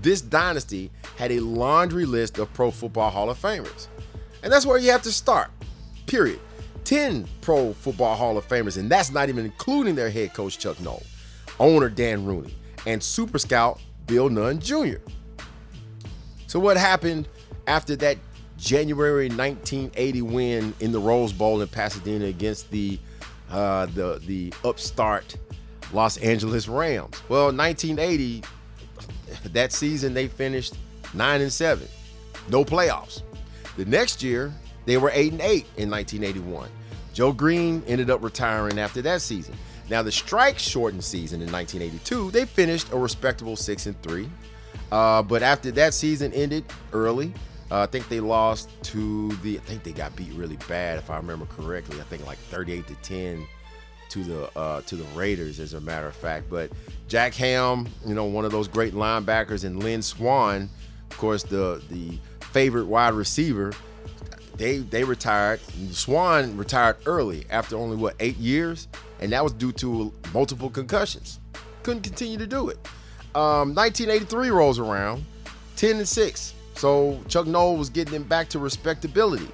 this 0.00 0.20
dynasty, 0.20 0.92
had 1.16 1.32
a 1.32 1.40
laundry 1.40 2.04
list 2.04 2.38
of 2.38 2.52
Pro 2.54 2.70
Football 2.70 3.10
Hall 3.10 3.30
of 3.30 3.40
Famers. 3.40 3.88
And 4.44 4.52
that's 4.52 4.64
where 4.64 4.78
you 4.78 4.92
have 4.92 5.02
to 5.02 5.12
start, 5.12 5.50
period. 6.06 6.38
10 6.84 7.26
Pro 7.40 7.72
Football 7.72 8.14
Hall 8.14 8.36
of 8.36 8.46
Famers, 8.46 8.76
and 8.76 8.90
that's 8.90 9.10
not 9.10 9.28
even 9.28 9.44
including 9.44 9.94
their 9.94 10.10
head 10.10 10.34
coach, 10.34 10.58
Chuck 10.58 10.78
Noll, 10.80 11.02
owner 11.58 11.88
Dan 11.88 12.24
Rooney, 12.24 12.54
and 12.86 13.02
Super 13.02 13.38
Scout 13.38 13.80
Bill 14.06 14.28
Nunn 14.28 14.60
Jr. 14.60 14.96
So, 16.46 16.60
what 16.60 16.76
happened 16.76 17.28
after 17.66 17.96
that 17.96 18.18
January 18.56 19.28
1980 19.28 20.22
win 20.22 20.74
in 20.80 20.92
the 20.92 20.98
Rose 20.98 21.32
Bowl 21.32 21.60
in 21.60 21.68
Pasadena 21.68 22.26
against 22.26 22.70
the 22.70 22.98
uh, 23.50 23.86
the 23.86 24.20
the 24.26 24.52
upstart 24.64 25.36
Los 25.92 26.16
Angeles 26.18 26.68
Rams. 26.68 27.22
Well, 27.28 27.46
1980, 27.52 28.42
that 29.52 29.72
season 29.72 30.14
they 30.14 30.28
finished 30.28 30.76
nine 31.12 31.40
and 31.40 31.52
seven, 31.52 31.88
no 32.48 32.64
playoffs. 32.64 33.22
The 33.76 33.84
next 33.84 34.22
year 34.22 34.52
they 34.86 34.96
were 34.96 35.10
eight 35.12 35.32
and 35.32 35.40
eight 35.40 35.66
in 35.76 35.90
1981. 35.90 36.68
Joe 37.12 37.32
Greene 37.32 37.82
ended 37.86 38.10
up 38.10 38.22
retiring 38.22 38.78
after 38.78 39.00
that 39.02 39.22
season. 39.22 39.54
Now 39.90 40.02
the 40.02 40.12
strike 40.12 40.58
shortened 40.58 41.04
season 41.04 41.42
in 41.42 41.52
1982, 41.52 42.30
they 42.30 42.44
finished 42.44 42.92
a 42.92 42.98
respectable 42.98 43.56
six 43.56 43.86
and 43.86 44.00
three. 44.02 44.28
Uh, 44.90 45.22
but 45.22 45.42
after 45.42 45.70
that 45.72 45.94
season 45.94 46.32
ended 46.32 46.64
early, 46.92 47.32
uh, 47.70 47.80
I 47.82 47.86
think 47.86 48.08
they 48.08 48.20
lost 48.20 48.70
to 48.84 49.28
the. 49.36 49.56
I 49.56 49.60
think 49.60 49.82
they 49.82 49.92
got 49.92 50.14
beat 50.14 50.32
really 50.34 50.58
bad, 50.68 50.98
if 50.98 51.10
I 51.10 51.16
remember 51.16 51.46
correctly. 51.46 52.00
I 52.00 52.04
think 52.04 52.26
like 52.26 52.38
38 52.38 52.86
to 52.86 52.94
10 52.96 53.46
to 54.10 54.22
the 54.22 54.58
uh, 54.58 54.82
to 54.82 54.96
the 54.96 55.04
Raiders, 55.18 55.60
as 55.60 55.74
a 55.74 55.80
matter 55.80 56.06
of 56.06 56.14
fact. 56.14 56.48
But 56.50 56.70
Jack 57.08 57.34
Ham, 57.34 57.88
you 58.06 58.14
know, 58.14 58.24
one 58.26 58.44
of 58.44 58.52
those 58.52 58.68
great 58.68 58.94
linebackers, 58.94 59.64
and 59.64 59.82
Lynn 59.82 60.02
Swann, 60.02 60.68
of 61.10 61.16
course, 61.18 61.42
the 61.42 61.82
the 61.90 62.18
favorite 62.52 62.86
wide 62.86 63.14
receiver. 63.14 63.72
They 64.56 64.78
they 64.78 65.04
retired. 65.04 65.60
Swann 65.90 66.56
retired 66.56 66.96
early 67.06 67.44
after 67.50 67.76
only 67.76 67.96
what 67.96 68.14
eight 68.20 68.36
years, 68.36 68.88
and 69.20 69.32
that 69.32 69.42
was 69.42 69.52
due 69.52 69.72
to 69.72 70.12
multiple 70.32 70.70
concussions. 70.70 71.40
Couldn't 71.82 72.02
continue 72.02 72.38
to 72.38 72.46
do 72.46 72.68
it. 72.68 72.78
Um, 73.34 73.74
1983 73.74 74.50
rolls 74.50 74.78
around, 74.78 75.24
10 75.76 75.96
and 75.96 76.08
six. 76.08 76.54
So 76.76 77.20
Chuck 77.28 77.46
Noll 77.46 77.76
was 77.76 77.90
getting 77.90 78.14
him 78.14 78.22
back 78.22 78.48
to 78.50 78.58
respectability. 78.58 79.48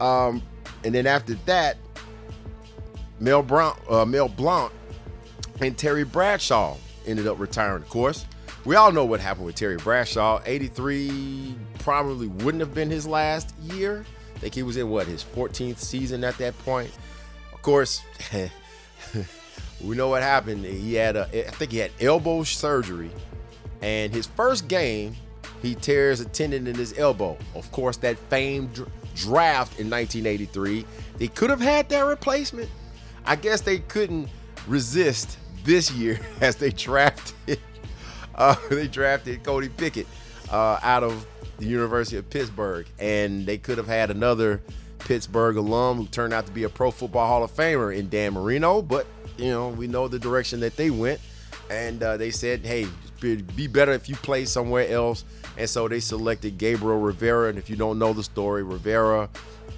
Um, 0.00 0.42
and 0.84 0.94
then 0.94 1.06
after 1.06 1.34
that, 1.46 1.76
Mel, 3.20 3.42
Brown, 3.42 3.78
uh, 3.88 4.04
Mel 4.04 4.28
Blount 4.28 4.72
and 5.60 5.76
Terry 5.78 6.04
Bradshaw 6.04 6.76
ended 7.06 7.26
up 7.26 7.38
retiring, 7.38 7.82
of 7.82 7.88
course. 7.88 8.26
We 8.64 8.76
all 8.76 8.92
know 8.92 9.04
what 9.04 9.20
happened 9.20 9.46
with 9.46 9.54
Terry 9.54 9.76
Bradshaw. 9.76 10.40
83 10.44 11.56
probably 11.80 12.28
wouldn't 12.28 12.60
have 12.60 12.74
been 12.74 12.90
his 12.90 13.06
last 13.06 13.54
year. 13.60 14.04
Think 14.42 14.56
he 14.56 14.64
was 14.64 14.76
in 14.76 14.90
what, 14.90 15.06
his 15.06 15.22
14th 15.22 15.78
season 15.78 16.24
at 16.24 16.36
that 16.38 16.58
point. 16.64 16.90
Of 17.52 17.62
course, 17.62 18.02
we 19.80 19.94
know 19.94 20.08
what 20.08 20.20
happened. 20.20 20.64
He 20.64 20.94
had 20.94 21.14
a, 21.14 21.46
I 21.46 21.52
think 21.52 21.70
he 21.70 21.78
had 21.78 21.92
elbow 22.00 22.42
surgery. 22.42 23.12
And 23.82 24.12
his 24.12 24.26
first 24.26 24.66
game, 24.66 25.14
he 25.62 25.76
tears 25.76 26.18
a 26.18 26.24
tendon 26.24 26.66
in 26.66 26.74
his 26.74 26.98
elbow. 26.98 27.38
Of 27.54 27.70
course, 27.70 27.96
that 27.98 28.18
famed 28.18 28.84
draft 29.14 29.78
in 29.78 29.88
1983, 29.88 30.86
they 31.18 31.28
could 31.28 31.48
have 31.48 31.60
had 31.60 31.88
that 31.90 32.00
replacement. 32.00 32.68
I 33.24 33.36
guess 33.36 33.60
they 33.60 33.78
couldn't 33.78 34.28
resist 34.66 35.38
this 35.62 35.92
year 35.92 36.18
as 36.40 36.56
they 36.56 36.70
drafted 36.70 37.60
uh, 38.34 38.56
they 38.70 38.88
drafted 38.88 39.44
Cody 39.44 39.68
Pickett 39.68 40.08
uh, 40.52 40.78
out 40.82 41.02
of 41.02 41.26
the 41.58 41.66
University 41.66 42.16
of 42.16 42.28
Pittsburgh, 42.30 42.86
and 42.98 43.46
they 43.46 43.58
could 43.58 43.78
have 43.78 43.86
had 43.86 44.10
another 44.10 44.62
Pittsburgh 45.00 45.56
alum 45.56 45.96
who 45.98 46.06
turned 46.06 46.32
out 46.32 46.46
to 46.46 46.52
be 46.52 46.64
a 46.64 46.68
Pro 46.68 46.90
Football 46.90 47.26
Hall 47.26 47.42
of 47.42 47.50
Famer 47.50 47.96
in 47.96 48.08
Dan 48.08 48.34
Marino. 48.34 48.82
But 48.82 49.06
you 49.36 49.50
know, 49.50 49.68
we 49.68 49.86
know 49.86 50.08
the 50.08 50.18
direction 50.18 50.60
that 50.60 50.76
they 50.76 50.90
went, 50.90 51.20
and 51.70 52.02
uh, 52.02 52.16
they 52.16 52.30
said, 52.30 52.64
"Hey, 52.64 52.86
be 53.20 53.66
better 53.66 53.92
if 53.92 54.08
you 54.08 54.14
play 54.16 54.44
somewhere 54.44 54.88
else." 54.88 55.24
And 55.56 55.68
so 55.68 55.88
they 55.88 56.00
selected 56.00 56.58
Gabriel 56.58 56.98
Rivera. 56.98 57.48
And 57.48 57.58
if 57.58 57.68
you 57.68 57.76
don't 57.76 57.98
know 57.98 58.12
the 58.12 58.22
story, 58.22 58.62
Rivera 58.62 59.28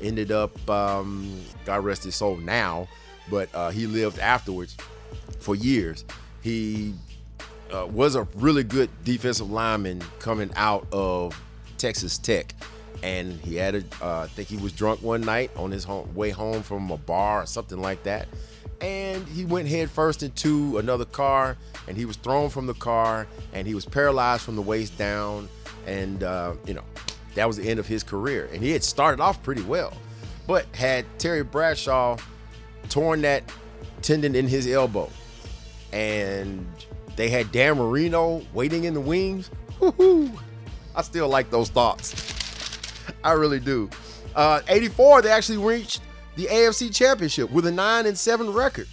ended 0.01 0.31
up, 0.31 0.71
um, 0.71 1.41
God 1.65 1.85
rest 1.85 2.05
his 2.05 2.15
soul 2.15 2.37
now, 2.37 2.89
but 3.31 3.49
uh, 3.55 3.71
he 3.71 3.87
lived 3.87 4.19
afterwards 4.19 4.77
for 5.41 5.55
years. 5.55 6.05
He 6.43 6.95
uh, 7.75 7.87
was 7.87 8.15
a 8.15 8.27
really 8.37 8.63
good 8.63 8.89
defensive 9.05 9.51
lineman 9.51 10.01
coming 10.21 10.51
out 10.57 10.87
of 10.93 11.41
Texas 11.77 12.19
Tech. 12.19 12.55
And 13.03 13.39
he 13.41 13.57
had 13.57 13.75
a, 13.75 13.85
uh, 14.01 14.21
I 14.23 14.27
think 14.29 14.49
he 14.49 14.57
was 14.57 14.73
drunk 14.73 15.03
one 15.03 15.21
night 15.21 15.51
on 15.57 15.71
his 15.71 15.85
home, 15.85 16.15
way 16.15 16.31
home 16.31 16.63
from 16.63 16.91
a 16.91 16.97
bar 16.97 17.43
or 17.43 17.47
something 17.47 17.81
like 17.81 18.03
that. 18.05 18.29
And 18.81 19.27
he 19.29 19.45
went 19.45 19.69
head 19.69 19.91
first 19.91 20.23
into 20.23 20.79
another 20.79 21.05
car 21.05 21.57
and 21.87 21.97
he 21.97 22.05
was 22.05 22.17
thrown 22.17 22.49
from 22.49 22.67
the 22.67 22.75
car 22.75 23.27
and 23.53 23.67
he 23.67 23.75
was 23.75 23.85
paralyzed 23.85 24.43
from 24.43 24.57
the 24.57 24.63
waist 24.63 24.97
down 24.97 25.49
and 25.87 26.23
uh, 26.23 26.55
you 26.67 26.75
know 26.75 26.85
that 27.35 27.47
was 27.47 27.57
the 27.57 27.69
end 27.69 27.81
of 27.81 27.87
his 27.87 28.03
career. 28.03 28.49
And 28.53 28.63
he 28.63 28.71
had 28.71 28.85
started 28.85 29.21
off 29.21 29.43
pretty 29.43 29.63
well, 29.63 29.93
but 30.47 30.67
had 30.75 31.05
Terry 31.19 31.43
Bradshaw 31.43 32.17
torn 32.89 33.23
that 33.23 33.45
tendon 34.03 34.35
in 34.35 34.47
his 34.47 34.67
elbow, 34.67 35.11
and 35.93 36.67
they 37.17 37.29
had 37.29 37.53
Dan 37.53 37.79
Marino 37.79 38.43
waiting 38.53 38.85
in 38.85 38.95
the 38.95 39.01
wings. 39.01 39.51
Woo-hoo. 39.81 40.31
I 40.95 41.03
still 41.03 41.29
like 41.29 41.51
those 41.51 41.69
thoughts. 41.69 42.15
I 43.23 43.33
really 43.33 43.61
do. 43.61 43.91
Uh, 44.35 44.61
84, 44.69 45.23
they 45.23 45.31
actually 45.31 45.59
reached 45.59 46.01
the 46.37 46.47
AFC 46.47 46.95
Championship 46.95 47.51
with 47.51 47.67
a 47.67 47.73
9 47.73 48.07
and 48.07 48.19
7 48.19 48.53
record. 48.53 48.89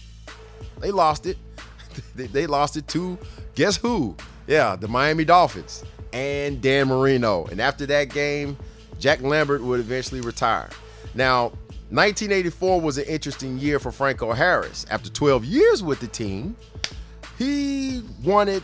They 0.80 0.92
lost 0.92 1.26
it. 1.26 1.38
they, 2.16 2.28
they 2.28 2.48
lost 2.48 2.78
it 2.78 2.88
to 2.90 3.18
guess 3.56 3.78
who? 3.78 4.16
Yeah, 4.48 4.76
the 4.76 4.88
Miami 4.88 5.26
Dolphins 5.26 5.84
and 6.14 6.62
Dan 6.62 6.88
Marino. 6.88 7.46
And 7.46 7.60
after 7.60 7.86
that 7.88 8.10
game, 8.10 8.58
Jack 9.00 9.22
Lambert 9.22 9.62
would 9.62 9.80
eventually 9.80 10.22
retire. 10.22 10.70
Now, 11.14 11.46
1984 11.90 12.82
was 12.82 12.98
an 12.98 13.06
interesting 13.06 13.58
year 13.58 13.80
for 13.80 13.92
Franco 13.92 14.32
Harris. 14.32 14.86
After 14.90 15.10
12 15.10 15.46
years 15.46 15.84
with 15.84 16.00
the 16.00 16.08
team, 16.08 16.56
he 17.42 18.04
wanted 18.24 18.64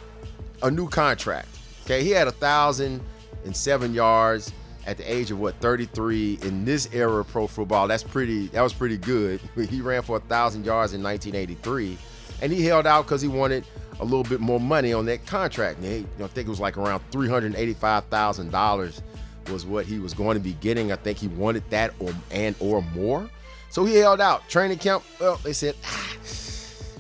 a 0.62 0.70
new 0.70 0.88
contract. 0.88 1.48
Okay, 1.86 2.04
he 2.04 2.12
had 2.12 2.28
a 2.28 2.32
thousand 2.32 3.02
and 3.44 3.56
seven 3.56 3.94
yards 3.94 4.54
at 4.86 4.98
the 4.98 5.12
age 5.12 5.32
of 5.32 5.40
what 5.40 5.56
33 5.56 6.40
in 6.44 6.64
this 6.64 6.88
era 6.94 7.22
of 7.22 7.28
pro 7.28 7.48
football. 7.48 7.88
That's 7.88 8.04
pretty. 8.04 8.48
That 8.48 8.62
was 8.62 8.74
pretty 8.74 8.98
good. 8.98 9.40
He 9.56 9.82
ran 9.82 10.04
for 10.04 10.18
a 10.18 10.20
thousand 10.20 10.66
yards 10.66 10.94
in 10.94 11.02
1983, 11.02 11.98
and 12.42 12.52
he 12.52 12.64
held 12.66 12.86
out 12.86 13.06
because 13.06 13.22
he 13.22 13.28
wanted 13.28 13.66
a 14.00 14.04
little 14.04 14.24
bit 14.24 14.40
more 14.40 14.60
money 14.60 14.94
on 14.94 15.06
that 15.08 15.26
contract. 15.26 15.84
He, 15.84 15.98
you 15.98 16.08
know, 16.20 16.26
I 16.26 16.28
think 16.28 16.48
it 16.48 16.50
was 16.50 16.60
like 16.60 16.78
around 16.78 17.02
three 17.12 17.28
hundred 17.28 17.56
eighty-five 17.56 18.06
thousand 18.06 18.52
dollars 18.52 19.02
was 19.50 19.66
what 19.66 19.86
he 19.86 19.98
was 19.98 20.14
going 20.14 20.36
to 20.36 20.44
be 20.44 20.54
getting. 20.54 20.92
I 20.92 20.98
think 20.98 21.18
he 21.18 21.30
wanted 21.30 21.68
that 21.72 21.94
or 22.00 22.14
and 22.30 22.56
or 22.60 22.82
more. 22.82 23.28
So 23.70 23.86
he 23.86 23.96
held 23.96 24.22
out. 24.22 24.48
Training 24.50 24.78
camp. 24.78 25.04
Well, 25.20 25.38
they 25.38 25.54
said 25.54 25.76
ah, 25.84 26.14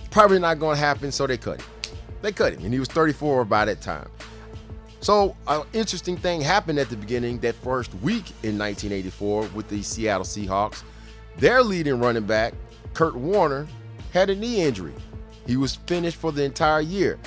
probably 0.07 0.39
not 0.39 0.59
going 0.59 0.75
to 0.75 0.79
happen, 0.79 1.11
so 1.11 1.27
they 1.27 1.37
cut 1.37 1.61
him. 1.61 1.67
They 2.21 2.31
cut 2.31 2.53
him, 2.53 2.63
and 2.63 2.73
he 2.73 2.79
was 2.79 2.87
34 2.89 3.45
by 3.45 3.65
that 3.65 3.81
time. 3.81 4.09
So, 4.99 5.35
an 5.47 5.61
interesting 5.73 6.17
thing 6.17 6.41
happened 6.41 6.79
at 6.79 6.89
the 6.89 6.97
beginning 6.97 7.39
that 7.39 7.55
first 7.55 7.93
week 7.95 8.29
in 8.43 8.57
1984 8.57 9.43
with 9.53 9.67
the 9.69 9.81
Seattle 9.83 10.25
Seahawks. 10.25 10.83
Their 11.37 11.61
leading 11.61 11.99
running 11.99 12.25
back, 12.25 12.53
Curt 12.93 13.15
Warner, 13.15 13.67
had 14.11 14.31
a 14.31 14.35
knee 14.35 14.63
injury. 14.63 14.93
He 15.45 15.55
was 15.55 15.75
finished 15.75 16.17
for 16.17 16.31
the 16.31 16.43
entire 16.43 16.81
year. 16.81 17.19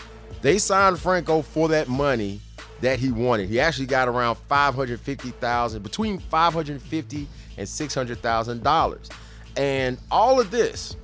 They 0.42 0.58
signed 0.58 0.99
Franco 0.99 1.42
for 1.42 1.68
that 1.68 1.88
money 1.88 2.40
that 2.80 2.99
he 2.99 3.12
wanted. 3.12 3.49
He 3.49 3.60
actually 3.60 3.87
got 3.87 4.08
around 4.08 4.37
550,000, 4.37 5.82
between 5.82 6.18
550 6.18 7.28
and 7.56 7.68
600,000 7.68 8.62
dollars. 8.62 9.08
And 9.56 9.99
all 10.10 10.40
of 10.40 10.50
this, 10.50 10.96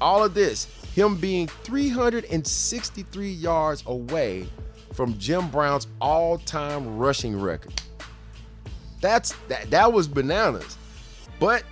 all 0.00 0.24
of 0.24 0.34
this, 0.34 0.66
him 0.96 1.14
being 1.14 1.46
363 1.46 3.28
yards 3.30 3.84
away 3.86 4.48
from 4.94 5.16
Jim 5.18 5.50
Brown's 5.50 5.86
all-time 6.00 6.96
rushing 6.96 7.38
record. 7.38 7.82
That's 9.02 9.34
that 9.48 9.70
that 9.70 9.92
was 9.92 10.08
bananas. 10.08 10.78
But 11.38 11.64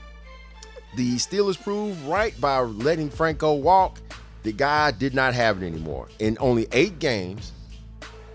the 0.95 1.17
Steelers 1.17 1.61
proved 1.61 1.99
right 2.05 2.39
by 2.39 2.61
letting 2.61 3.09
Franco 3.09 3.55
walk. 3.55 3.99
The 4.43 4.53
guy 4.53 4.91
did 4.91 5.15
not 5.15 5.33
have 5.33 5.63
it 5.63 5.67
anymore. 5.67 6.09
In 6.19 6.37
only 6.39 6.69
eight 6.73 6.99
games, 6.99 7.53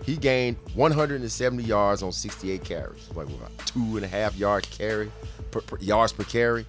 he 0.04 0.16
gained 0.16 0.56
170 0.74 1.62
yards 1.62 2.02
on 2.02 2.10
68 2.10 2.64
carries, 2.64 3.08
like 3.14 3.28
what, 3.28 3.56
two 3.64 3.96
and 3.96 4.04
a 4.04 4.08
half 4.08 4.36
yard 4.36 4.68
carry, 4.68 5.12
per, 5.52 5.60
per, 5.60 5.78
yards 5.78 6.12
per 6.12 6.24
carry. 6.24 6.66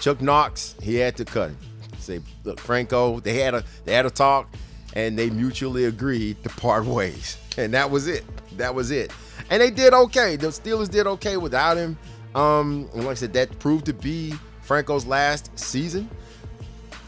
Chuck 0.00 0.22
Knox, 0.22 0.74
he 0.80 0.94
had 0.94 1.18
to 1.18 1.26
cut 1.26 1.50
him. 1.50 1.58
Say, 2.06 2.20
look, 2.44 2.60
Franco, 2.60 3.20
they 3.20 3.38
had 3.38 3.54
a 3.54 3.64
they 3.84 3.92
had 3.92 4.06
a 4.06 4.10
talk, 4.10 4.48
and 4.94 5.18
they 5.18 5.30
mutually 5.30 5.84
agreed 5.84 6.42
to 6.44 6.48
part 6.50 6.84
ways, 6.84 7.36
and 7.58 7.74
that 7.74 7.90
was 7.90 8.06
it. 8.06 8.24
That 8.56 8.74
was 8.74 8.90
it. 8.90 9.12
And 9.50 9.60
they 9.60 9.70
did 9.70 9.92
okay. 9.92 10.36
The 10.36 10.48
Steelers 10.48 10.90
did 10.90 11.06
okay 11.06 11.36
without 11.36 11.76
him. 11.76 11.96
Um, 12.34 12.88
and 12.94 13.04
like 13.04 13.12
I 13.12 13.14
said, 13.14 13.32
that 13.34 13.58
proved 13.58 13.86
to 13.86 13.94
be 13.94 14.34
Franco's 14.60 15.06
last 15.06 15.56
season. 15.58 16.08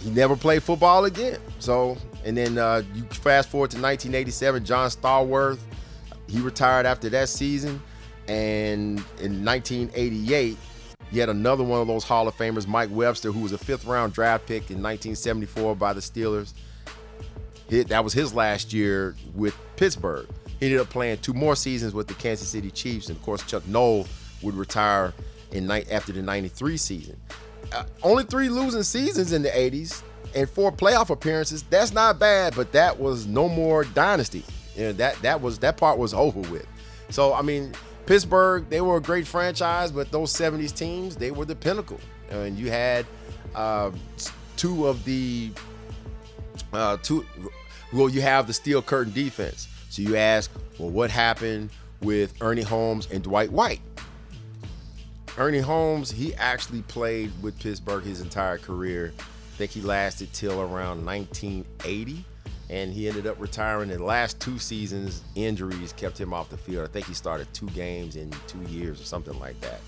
He 0.01 0.11
never 0.11 0.37
played 0.37 0.63
football 0.63 1.05
again. 1.07 1.39
So, 1.59 1.97
and 2.25 2.37
then 2.37 2.57
uh, 2.57 2.83
you 2.95 3.03
fast 3.05 3.49
forward 3.49 3.71
to 3.73 3.77
1987, 3.77 4.65
John 4.65 4.89
Stallworth, 4.91 5.59
he 6.29 6.41
retired 6.41 6.87
after 6.87 7.09
that 7.11 7.29
season. 7.29 7.83
And 8.29 8.99
in 9.21 9.45
1988, 9.45 10.57
had 11.17 11.31
another 11.31 11.65
one 11.65 11.81
of 11.81 11.87
those 11.87 12.05
Hall 12.05 12.29
of 12.29 12.37
Famers, 12.37 12.67
Mike 12.67 12.91
Webster, 12.93 13.33
who 13.33 13.41
was 13.41 13.53
a 13.53 13.59
fifth 13.59 13.87
round 13.87 14.13
draft 14.13 14.47
pick 14.47 14.71
in 14.71 14.83
1974 14.83 15.75
by 15.75 15.93
the 15.95 16.01
Steelers. 16.01 16.53
That 17.71 18.05
was 18.05 18.13
his 18.13 18.35
last 18.35 18.73
year 18.73 19.15
with 19.35 19.57
Pittsburgh. 19.77 20.27
He 20.61 20.67
ended 20.67 20.81
up 20.81 20.91
playing 20.91 21.19
two 21.19 21.35
more 21.35 21.57
seasons 21.57 21.95
with 21.95 22.09
the 22.09 22.15
Kansas 22.15 22.49
City 22.49 22.71
Chiefs, 22.71 23.09
and 23.09 23.17
of 23.17 23.23
course, 23.23 23.43
Chuck 23.45 23.67
Noll 23.67 24.07
would 24.43 24.55
retire 24.55 25.15
in 25.53 25.71
after 25.71 26.13
the 26.13 26.23
'93 26.23 26.77
season. 26.77 27.17
Uh, 27.73 27.85
only 28.03 28.25
three 28.25 28.49
losing 28.49 28.83
seasons 28.83 29.33
in 29.33 29.43
the 29.43 29.51
'80s 29.51 30.03
and 30.35 30.49
four 30.49 30.73
playoff 30.73 31.11
appearances. 31.11 31.63
That's 31.65 31.93
not 31.93 32.19
bad, 32.19 32.55
but 32.57 32.73
that 32.73 32.99
was 32.99 33.27
no 33.27 33.49
more 33.49 33.85
dynasty. 33.85 34.45
You 34.77 34.85
know, 34.85 34.93
that 34.95 35.21
that 35.23 35.41
was 35.41 35.59
that 35.61 35.77
part 35.77 35.99
was 35.99 36.15
over 36.15 36.41
with. 36.51 36.67
So 37.11 37.35
I 37.35 37.43
mean, 37.43 37.73
Pittsburgh 38.09 38.65
they 38.71 38.81
were 38.81 38.97
a 38.97 39.03
great 39.03 39.27
franchise, 39.27 39.93
but 39.93 40.11
those 40.11 40.33
'70s 40.33 40.75
teams 40.75 41.15
they 41.15 41.31
were 41.31 41.45
the 41.45 41.55
pinnacle. 41.55 42.01
And 42.31 42.59
you 42.59 42.71
had 42.71 43.05
uh, 43.55 43.91
two 44.57 44.87
of 44.87 45.05
the 45.05 45.51
uh, 46.73 46.97
two. 47.03 47.27
Well, 47.93 48.09
you 48.09 48.23
have 48.23 48.47
the 48.47 48.55
steel 48.55 48.81
curtain 48.81 49.13
defense. 49.13 49.69
So 49.91 50.01
you 50.01 50.17
ask, 50.17 50.51
well, 50.79 50.89
what 50.89 51.11
happened 51.11 51.69
with 52.01 52.33
Ernie 52.41 52.63
Holmes 52.63 53.09
and 53.13 53.23
Dwight 53.23 53.53
White? 53.53 53.83
Ernie 55.37 55.61
Holmes, 55.61 56.11
he 56.11 56.35
actually 56.37 56.81
played 56.83 57.31
with 57.43 57.59
Pittsburgh 57.61 58.05
his 58.05 58.23
entire 58.23 58.57
career. 58.57 59.13
I 59.19 59.57
think 59.59 59.71
he 59.73 59.83
lasted 59.83 60.33
till 60.33 60.63
around 60.63 61.05
1980, 61.05 62.25
and 62.71 62.93
he 62.93 63.09
ended 63.09 63.27
up 63.27 63.41
retiring. 63.41 63.91
In 63.91 63.99
the 63.99 64.05
last 64.05 64.41
two 64.41 64.59
seasons, 64.59 65.23
injuries 65.35 65.93
kept 65.93 66.19
him 66.19 66.33
off 66.33 66.51
the 66.51 66.57
field. 66.57 66.89
I 66.89 66.93
think 66.93 67.07
he 67.07 67.15
started 67.15 67.53
two 67.53 67.69
games 67.69 68.17
in 68.17 68.31
two 68.47 68.63
years 68.63 69.01
or 69.01 69.05
something 69.05 69.39
like 69.39 69.61
that. 69.61 69.81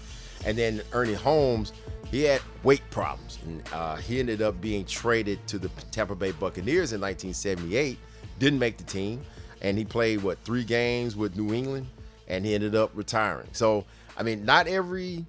And 0.47 0.57
then 0.57 0.81
Ernie 0.93 1.13
Holmes, 1.13 1.73
he 2.11 2.23
had 2.23 2.41
weight 2.63 2.83
problems, 2.91 3.39
and 3.45 3.63
uh, 3.75 3.97
he 3.97 4.21
ended 4.21 4.41
up 4.41 4.59
being 4.61 4.87
traded 4.87 5.47
to 5.49 5.59
the 5.59 5.69
Tampa 5.91 6.15
Bay 6.15 6.33
Buccaneers 6.33 6.93
in 6.93 7.01
1978. 7.01 7.99
Didn't 8.39 8.59
make 8.59 8.79
the 8.79 8.85
team 8.85 9.23
and 9.63 9.77
he 9.77 9.85
played 9.85 10.23
what 10.23 10.39
three 10.45 10.65
games 10.65 11.17
with 11.17 11.37
New 11.37 11.55
England, 11.55 11.87
and 12.29 12.45
he 12.45 12.55
ended 12.55 12.75
up 12.75 12.91
retiring. 12.95 13.49
So 13.53 13.85
I 14.17 14.23
mean, 14.23 14.45
not 14.45 14.67
every 14.67 15.25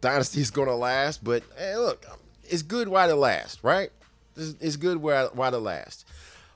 dynasty 0.00 0.40
is 0.40 0.50
gonna 0.50 0.76
last, 0.76 1.22
but 1.24 1.42
hey, 1.56 1.76
look, 1.76 2.04
it's 2.44 2.62
good 2.62 2.88
while 2.88 3.10
it 3.10 3.14
lasts, 3.14 3.62
right? 3.62 3.90
It's 4.36 4.76
good 4.76 4.98
while 4.98 5.54
it 5.54 5.60
lasts. 5.60 6.04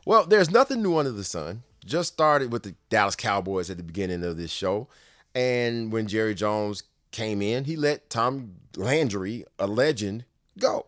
Well, 0.04 0.26
there's 0.26 0.50
nothing 0.50 0.82
new 0.82 0.96
under 0.98 1.12
the 1.12 1.24
sun. 1.24 1.62
Just 1.84 2.12
started 2.12 2.52
with 2.52 2.62
the 2.62 2.74
Dallas 2.88 3.16
Cowboys 3.16 3.70
at 3.70 3.76
the 3.76 3.82
beginning 3.82 4.24
of 4.24 4.36
this 4.36 4.50
show, 4.50 4.88
and 5.34 5.92
when 5.92 6.06
Jerry 6.06 6.34
Jones 6.34 6.82
came 7.10 7.42
in, 7.42 7.64
he 7.64 7.76
let 7.76 8.08
Tom 8.08 8.54
Landry, 8.76 9.44
a 9.58 9.66
legend, 9.66 10.24
go. 10.58 10.86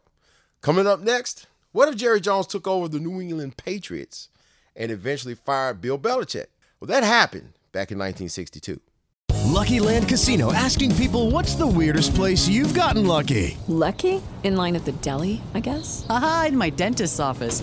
Coming 0.62 0.86
up 0.86 1.00
next, 1.00 1.46
what 1.72 1.88
if 1.88 1.96
Jerry 1.96 2.20
Jones 2.20 2.46
took 2.46 2.66
over 2.66 2.88
the 2.88 2.98
New 2.98 3.20
England 3.20 3.56
Patriots? 3.56 4.28
and 4.76 4.92
eventually 4.92 5.34
fired 5.34 5.80
Bill 5.80 5.98
Belichick. 5.98 6.46
Well, 6.78 6.88
that 6.88 7.02
happened 7.02 7.54
back 7.72 7.90
in 7.90 7.98
1962. 7.98 8.80
Lucky 9.46 9.80
Land 9.80 10.08
Casino 10.08 10.52
asking 10.52 10.94
people 10.96 11.30
what's 11.30 11.54
the 11.54 11.66
weirdest 11.66 12.14
place 12.14 12.46
you've 12.46 12.74
gotten 12.74 13.06
lucky? 13.06 13.56
Lucky? 13.68 14.22
In 14.42 14.56
line 14.56 14.76
at 14.76 14.84
the 14.84 14.92
deli, 14.92 15.40
I 15.54 15.60
guess? 15.60 16.04
Aha, 16.10 16.46
in 16.48 16.56
my 16.56 16.70
dentist's 16.70 17.20
office. 17.20 17.62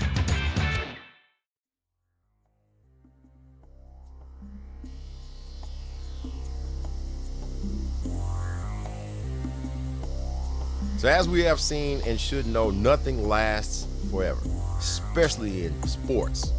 So, 11.01 11.07
as 11.07 11.27
we 11.27 11.41
have 11.45 11.59
seen 11.59 11.99
and 12.05 12.21
should 12.21 12.45
know, 12.45 12.69
nothing 12.69 13.27
lasts 13.27 13.87
forever, 14.11 14.39
especially 14.77 15.65
in 15.65 15.87
sports. 15.87 16.51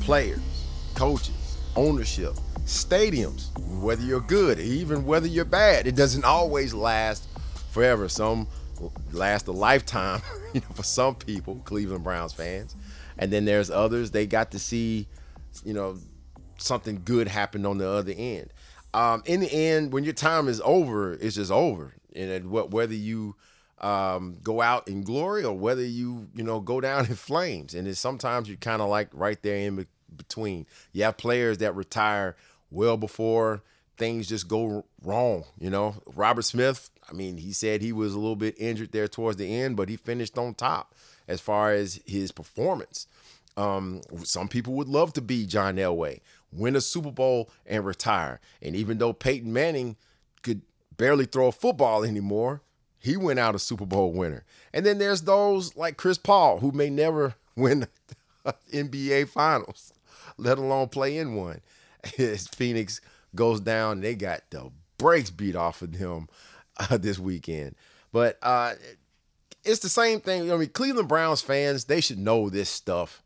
Players, 0.00 0.38
coaches, 0.94 1.58
ownership, 1.74 2.34
stadiums, 2.66 3.50
whether 3.80 4.00
you're 4.00 4.20
good, 4.20 4.60
even 4.60 5.04
whether 5.04 5.26
you're 5.26 5.44
bad, 5.44 5.88
it 5.88 5.96
doesn't 5.96 6.24
always 6.24 6.72
last 6.72 7.26
forever. 7.72 8.08
Some 8.08 8.46
last 9.10 9.48
a 9.48 9.50
lifetime, 9.50 10.22
you 10.54 10.60
know, 10.60 10.68
for 10.72 10.84
some 10.84 11.16
people, 11.16 11.56
Cleveland 11.64 12.04
Browns 12.04 12.32
fans. 12.32 12.76
And 13.18 13.32
then 13.32 13.44
there's 13.44 13.72
others, 13.72 14.12
they 14.12 14.24
got 14.24 14.52
to 14.52 14.60
see, 14.60 15.08
you 15.64 15.74
know, 15.74 15.98
something 16.58 17.02
good 17.04 17.26
happen 17.26 17.66
on 17.66 17.78
the 17.78 17.88
other 17.88 18.14
end. 18.16 18.52
Um, 18.94 19.24
in 19.26 19.40
the 19.40 19.52
end, 19.52 19.92
when 19.92 20.04
your 20.04 20.14
time 20.14 20.46
is 20.46 20.62
over, 20.64 21.14
it's 21.14 21.34
just 21.34 21.50
over. 21.50 21.92
And 22.14 22.52
whether 22.52 22.94
you 22.94 23.34
um, 23.80 24.38
go 24.42 24.60
out 24.60 24.88
in 24.88 25.02
glory 25.02 25.44
or 25.44 25.56
whether 25.56 25.84
you 25.84 26.28
you 26.34 26.42
know 26.42 26.60
go 26.60 26.80
down 26.80 27.06
in 27.06 27.14
flames. 27.14 27.74
And 27.74 27.86
it's 27.88 28.00
sometimes 28.00 28.48
you're 28.48 28.56
kind 28.56 28.82
of 28.82 28.88
like 28.88 29.08
right 29.12 29.40
there 29.42 29.56
in 29.56 29.86
between. 30.16 30.66
You 30.92 31.04
have 31.04 31.16
players 31.16 31.58
that 31.58 31.74
retire 31.74 32.36
well 32.70 32.96
before 32.96 33.62
things 33.96 34.28
just 34.28 34.48
go 34.48 34.84
wrong. 35.02 35.44
You 35.58 35.70
know, 35.70 35.96
Robert 36.14 36.42
Smith. 36.42 36.90
I 37.08 37.12
mean, 37.12 37.36
he 37.36 37.52
said 37.52 37.82
he 37.82 37.92
was 37.92 38.14
a 38.14 38.18
little 38.18 38.36
bit 38.36 38.54
injured 38.58 38.92
there 38.92 39.08
towards 39.08 39.36
the 39.36 39.46
end, 39.46 39.76
but 39.76 39.88
he 39.88 39.96
finished 39.96 40.38
on 40.38 40.54
top 40.54 40.94
as 41.28 41.40
far 41.40 41.72
as 41.72 42.00
his 42.06 42.32
performance. 42.32 43.06
Um, 43.56 44.00
some 44.24 44.48
people 44.48 44.74
would 44.74 44.88
love 44.88 45.12
to 45.12 45.20
be 45.20 45.46
John 45.46 45.76
Elway, 45.76 46.20
win 46.52 46.76
a 46.76 46.80
Super 46.80 47.12
Bowl 47.12 47.50
and 47.66 47.84
retire. 47.84 48.40
And 48.60 48.74
even 48.74 48.98
though 48.98 49.12
Peyton 49.12 49.52
Manning 49.52 49.96
could 50.42 50.62
barely 50.96 51.26
throw 51.26 51.48
a 51.48 51.52
football 51.52 52.04
anymore, 52.04 52.62
he 53.04 53.18
went 53.18 53.38
out 53.38 53.54
a 53.54 53.58
Super 53.58 53.84
Bowl 53.84 54.12
winner. 54.12 54.44
And 54.72 54.86
then 54.86 54.96
there's 54.96 55.20
those 55.20 55.76
like 55.76 55.98
Chris 55.98 56.16
Paul 56.16 56.60
who 56.60 56.72
may 56.72 56.88
never 56.88 57.34
win 57.56 57.86
NBA 58.72 59.28
Finals, 59.28 59.92
let 60.38 60.56
alone 60.56 60.88
play 60.88 61.18
in 61.18 61.34
one. 61.34 61.60
As 62.18 62.48
Phoenix 62.48 63.02
goes 63.34 63.60
down, 63.60 64.00
they 64.00 64.14
got 64.14 64.40
the 64.48 64.70
brakes 64.96 65.28
beat 65.28 65.54
off 65.54 65.82
of 65.82 65.98
them 65.98 66.28
uh, 66.78 66.96
this 66.96 67.18
weekend. 67.18 67.74
But 68.10 68.38
uh, 68.42 68.72
it's 69.64 69.80
the 69.80 69.90
same 69.90 70.20
thing. 70.20 70.50
I 70.50 70.56
mean, 70.56 70.70
Cleveland 70.70 71.08
Browns 71.08 71.42
fans, 71.42 71.84
they 71.84 72.00
should 72.00 72.18
know 72.18 72.48
this 72.48 72.70
stuff. 72.70 73.22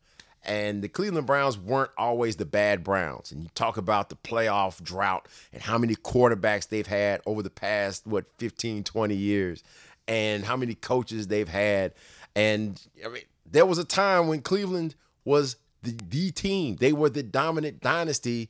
And 0.48 0.80
the 0.80 0.88
Cleveland 0.88 1.26
Browns 1.26 1.58
weren't 1.58 1.90
always 1.98 2.37
the 2.37 2.46
bad 2.46 2.82
Browns. 2.82 3.32
And 3.32 3.42
you 3.42 3.50
talk 3.54 3.76
about 3.76 4.08
the 4.08 4.16
playoff 4.16 4.82
drought 4.82 5.28
and 5.52 5.62
how 5.62 5.76
many 5.76 5.94
quarterbacks 5.94 6.66
they've 6.66 6.87
had 6.87 7.20
over 7.26 7.42
the 7.42 7.50
past, 7.50 8.06
what, 8.06 8.24
15, 8.38 8.82
20 8.82 9.14
years, 9.14 9.62
and 10.08 10.46
how 10.46 10.56
many 10.56 10.74
coaches 10.74 11.26
they've 11.26 11.48
had. 11.48 11.92
And 12.34 12.80
I 13.04 13.08
mean, 13.08 13.22
there 13.44 13.66
was 13.66 13.76
a 13.76 13.84
time 13.84 14.26
when 14.26 14.40
Cleveland 14.40 14.94
was 15.22 15.56
the, 15.82 15.94
the 16.08 16.30
team. 16.30 16.76
They 16.76 16.94
were 16.94 17.11
the 17.11 17.22
dominant 17.22 17.82
dynasty 17.82 18.48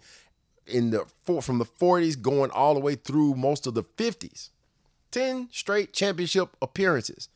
in 0.68 0.90
the 0.90 1.04
from 1.40 1.58
the 1.58 1.64
40s 1.64 2.20
going 2.20 2.52
all 2.52 2.74
the 2.74 2.80
way 2.80 2.94
through 2.94 3.34
most 3.34 3.66
of 3.66 3.74
the 3.74 3.82
50s. 3.82 4.50
10 5.10 5.48
straight 5.50 5.92
championship 5.92 6.50
appearances. 6.62 7.28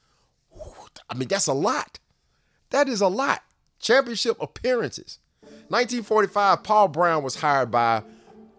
I 1.10 1.14
mean, 1.14 1.26
that's 1.26 1.48
a 1.48 1.52
lot. 1.52 1.98
That 2.70 2.88
is 2.88 3.00
a 3.00 3.08
lot 3.08 3.42
championship 3.82 4.40
appearances. 4.40 5.18
1945, 5.68 6.62
Paul 6.62 6.88
Brown 6.88 7.22
was 7.22 7.34
hired 7.34 7.70
by 7.70 8.02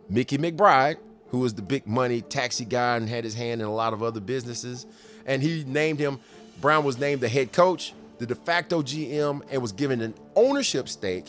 Mickey 0.10 0.38
McBride, 0.38 0.98
who 1.30 1.40
was 1.40 1.56
the 1.56 1.62
big 1.62 1.88
money 1.88 2.22
taxi 2.22 2.66
guy 2.66 2.98
and 2.98 3.10
had 3.10 3.24
his 3.24 3.34
hand 3.34 3.62
in 3.62 3.68
a 3.68 3.74
lot 3.74 3.94
of 3.94 4.04
other 4.04 4.20
businesses. 4.20 4.86
And 5.26 5.42
he 5.42 5.64
named 5.64 6.00
him, 6.00 6.20
Brown 6.62 6.84
was 6.84 7.00
named 7.00 7.22
the 7.22 7.30
head 7.30 7.52
coach, 7.52 7.94
the 8.20 8.26
de 8.28 8.36
facto 8.36 8.84
GM, 8.84 9.42
and 9.50 9.62
was 9.62 9.72
given 9.72 10.02
an 10.02 10.14
ownership 10.36 10.88
stake 10.88 11.26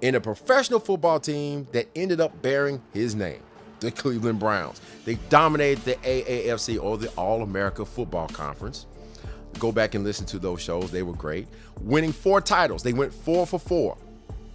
in 0.00 0.14
a 0.14 0.20
professional 0.20 0.80
football 0.80 1.18
team 1.18 1.66
that 1.72 1.88
ended 1.96 2.20
up 2.20 2.42
bearing 2.42 2.82
his 2.92 3.14
name, 3.14 3.40
the 3.80 3.90
Cleveland 3.90 4.38
Browns. 4.38 4.80
They 5.04 5.14
dominated 5.30 5.84
the 5.84 5.94
AAFC 5.94 6.82
or 6.82 6.98
the 6.98 7.08
All 7.10 7.42
America 7.42 7.84
Football 7.84 8.28
Conference. 8.28 8.86
Go 9.58 9.72
back 9.72 9.94
and 9.94 10.04
listen 10.04 10.26
to 10.26 10.38
those 10.38 10.60
shows. 10.60 10.90
They 10.90 11.02
were 11.02 11.12
great. 11.12 11.46
Winning 11.80 12.12
four 12.12 12.40
titles. 12.40 12.82
They 12.82 12.92
went 12.92 13.12
four 13.12 13.46
for 13.46 13.58
four. 13.58 13.96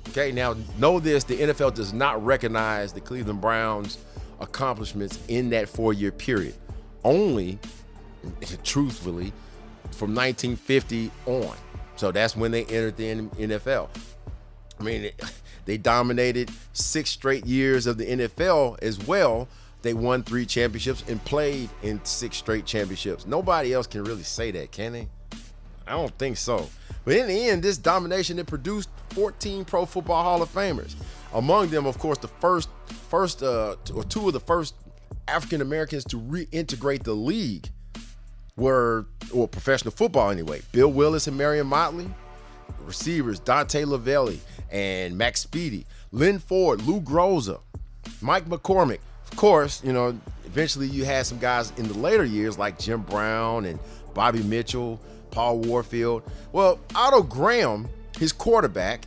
Okay, 0.10 0.32
now 0.32 0.56
know 0.78 1.00
this 1.00 1.24
the 1.24 1.38
NFL 1.38 1.76
does 1.76 1.94
not 1.94 2.24
recognize 2.26 2.94
the 2.94 3.02
Cleveland 3.02 3.42
Browns' 3.42 3.98
accomplishments 4.40 5.20
in 5.28 5.50
that 5.50 5.68
four 5.70 5.94
year 5.94 6.12
period. 6.12 6.56
Only, 7.04 7.60
truthfully, 8.64 9.34
from 9.92 10.16
1950 10.16 11.12
on. 11.26 11.56
So 11.96 12.12
that's 12.12 12.36
when 12.36 12.52
they 12.52 12.64
entered 12.66 12.98
the 12.98 13.16
NFL. 13.16 13.90
I 14.80 14.84
mean, 14.84 15.12
they 15.66 15.78
dominated 15.78 16.52
six 16.74 17.10
straight 17.10 17.46
years 17.46 17.88
of 17.88 17.98
the 17.98 18.06
NFL 18.06 18.82
as 18.82 19.00
well 19.06 19.48
they 19.88 19.94
won 19.94 20.22
three 20.22 20.46
championships 20.46 21.02
and 21.08 21.24
played 21.24 21.70
in 21.82 22.04
six 22.04 22.36
straight 22.36 22.66
championships. 22.66 23.26
Nobody 23.26 23.74
else 23.74 23.88
can 23.88 24.04
really 24.04 24.24
say 24.24 24.52
that, 24.52 24.72
can 24.72 24.92
they? 24.92 25.08
I 25.88 25.92
don't 25.92 26.16
think 26.18 26.36
so. 26.36 26.68
But 27.06 27.16
in 27.16 27.28
the 27.28 27.50
end, 27.50 27.64
this 27.64 27.78
domination 27.78 28.38
it 28.38 28.48
produced 28.48 28.90
14 29.12 29.64
Pro 29.64 29.86
Football 29.86 30.24
Hall 30.24 30.42
of 30.42 30.54
Famers. 30.54 30.96
Among 31.34 31.70
them, 31.70 31.86
of 31.86 31.98
course, 32.00 32.18
the 32.18 32.28
first, 32.28 32.68
first 33.10 33.42
uh, 33.42 33.78
or 33.96 34.04
two 34.04 34.28
of 34.28 34.34
the 34.34 34.42
first 34.42 34.76
African 35.30 35.62
Americans 35.62 36.04
to 36.06 36.20
reintegrate 36.20 37.04
the 37.04 37.14
league 37.14 37.70
were, 38.58 39.06
or 39.34 39.48
professional 39.48 39.92
football 39.92 40.30
anyway. 40.30 40.62
Bill 40.74 40.92
Willis 40.92 41.28
and 41.28 41.38
Marion 41.38 41.68
Motley, 41.68 42.10
receivers 42.82 43.40
Dante 43.40 43.84
Lavelli 43.84 44.40
and 44.70 45.18
Max 45.18 45.46
Speedie, 45.46 45.86
Len 46.12 46.40
Ford, 46.40 46.82
Lou 46.82 47.00
Groza, 47.00 47.62
Mike 48.20 48.46
McCormack, 48.46 49.00
of 49.32 49.38
course, 49.38 49.84
you 49.84 49.94
know, 49.94 50.18
eventually 50.46 50.88
you 50.88 51.06
had 51.06 51.26
some 51.26 51.38
guys 51.38 51.72
in 51.78 51.88
the 51.88 51.98
later 51.98 52.26
years 52.26 52.58
like 52.58 52.80
Jim 52.80 53.02
Brown 53.02 53.66
and 53.66 53.80
Bobby 54.14 54.42
Mitchell, 54.44 55.00
Paul 55.32 55.60
Warfield. 55.60 56.24
Well, 56.52 56.80
Otto 56.96 57.22
Graham, 57.24 57.88
his 58.18 58.32
quarterback, 58.32 59.06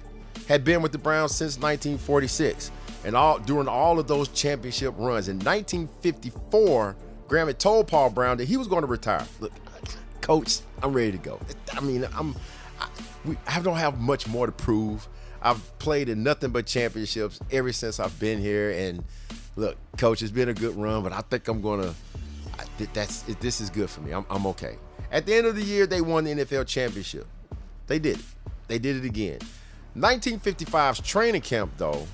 had 0.49 0.65
been 0.65 0.83
with 0.83 0.93
the 0.93 0.99
Browns 0.99 1.35
since 1.35 1.59
1946 1.59 2.71
and 3.05 3.17
all 3.17 3.39
during 3.39 3.69
all 3.69 3.99
of 3.99 4.07
those 4.07 4.29
championship 4.29 4.95
runs. 4.97 5.29
In 5.29 5.39
1954, 5.39 6.97
Graham 7.29 7.47
had 7.47 7.59
told 7.59 7.89
Paul 7.89 8.11
Brown 8.11 8.37
that 8.39 8.49
he 8.49 8.57
was 8.57 8.67
going 8.67 8.83
to 8.83 8.87
retire. 8.87 9.27
Look, 9.41 9.53
coach, 10.21 10.61
I'm 10.83 10.93
ready 10.93 11.13
to 11.13 11.19
go. 11.19 11.41
I 11.73 11.81
mean, 11.81 12.07
I'm 12.15 12.35
I, 12.81 12.89
we, 13.25 13.37
I 13.47 13.61
don't 13.61 13.77
have 13.77 13.99
much 14.01 14.27
more 14.27 14.47
to 14.47 14.53
prove. 14.53 15.07
I've 15.43 15.79
played 15.79 16.09
in 16.09 16.23
nothing 16.23 16.51
but 16.51 16.67
championships 16.67 17.41
ever 17.51 17.73
since 17.73 17.99
I've 17.99 18.19
been 18.21 18.41
here, 18.41 18.71
and 18.71 19.05
look, 19.57 19.77
coach, 19.97 20.23
it's 20.23 20.33
been 20.33 20.49
a 20.49 20.55
good 20.55 20.77
run, 20.77 21.03
but 21.03 21.13
I 21.13 21.21
think 21.21 21.49
I'm 21.49 21.61
gonna. 21.61 21.95
I, 22.59 22.65
That's 22.93 23.23
this 23.23 23.61
is 23.61 23.71
good 23.71 23.91
for 23.91 24.01
me. 24.01 24.13
I'm, 24.13 24.27
I'm 24.31 24.47
okay. 24.47 24.77
At 25.13 25.27
the 25.27 25.35
end 25.35 25.47
of 25.47 25.57
the 25.57 25.63
year, 25.63 25.87
they 25.87 26.01
won 26.01 26.25
the 26.25 26.33
NFL 26.33 26.67
championship. 26.67 27.27
They 27.87 27.99
did 27.99 28.19
it. 28.19 28.25
They 28.69 28.79
did 28.79 28.97
it 28.97 29.05
again. 29.05 29.41
1955's 29.97 31.01
training 31.01 31.41
camp, 31.41 31.73
though, 31.77 32.07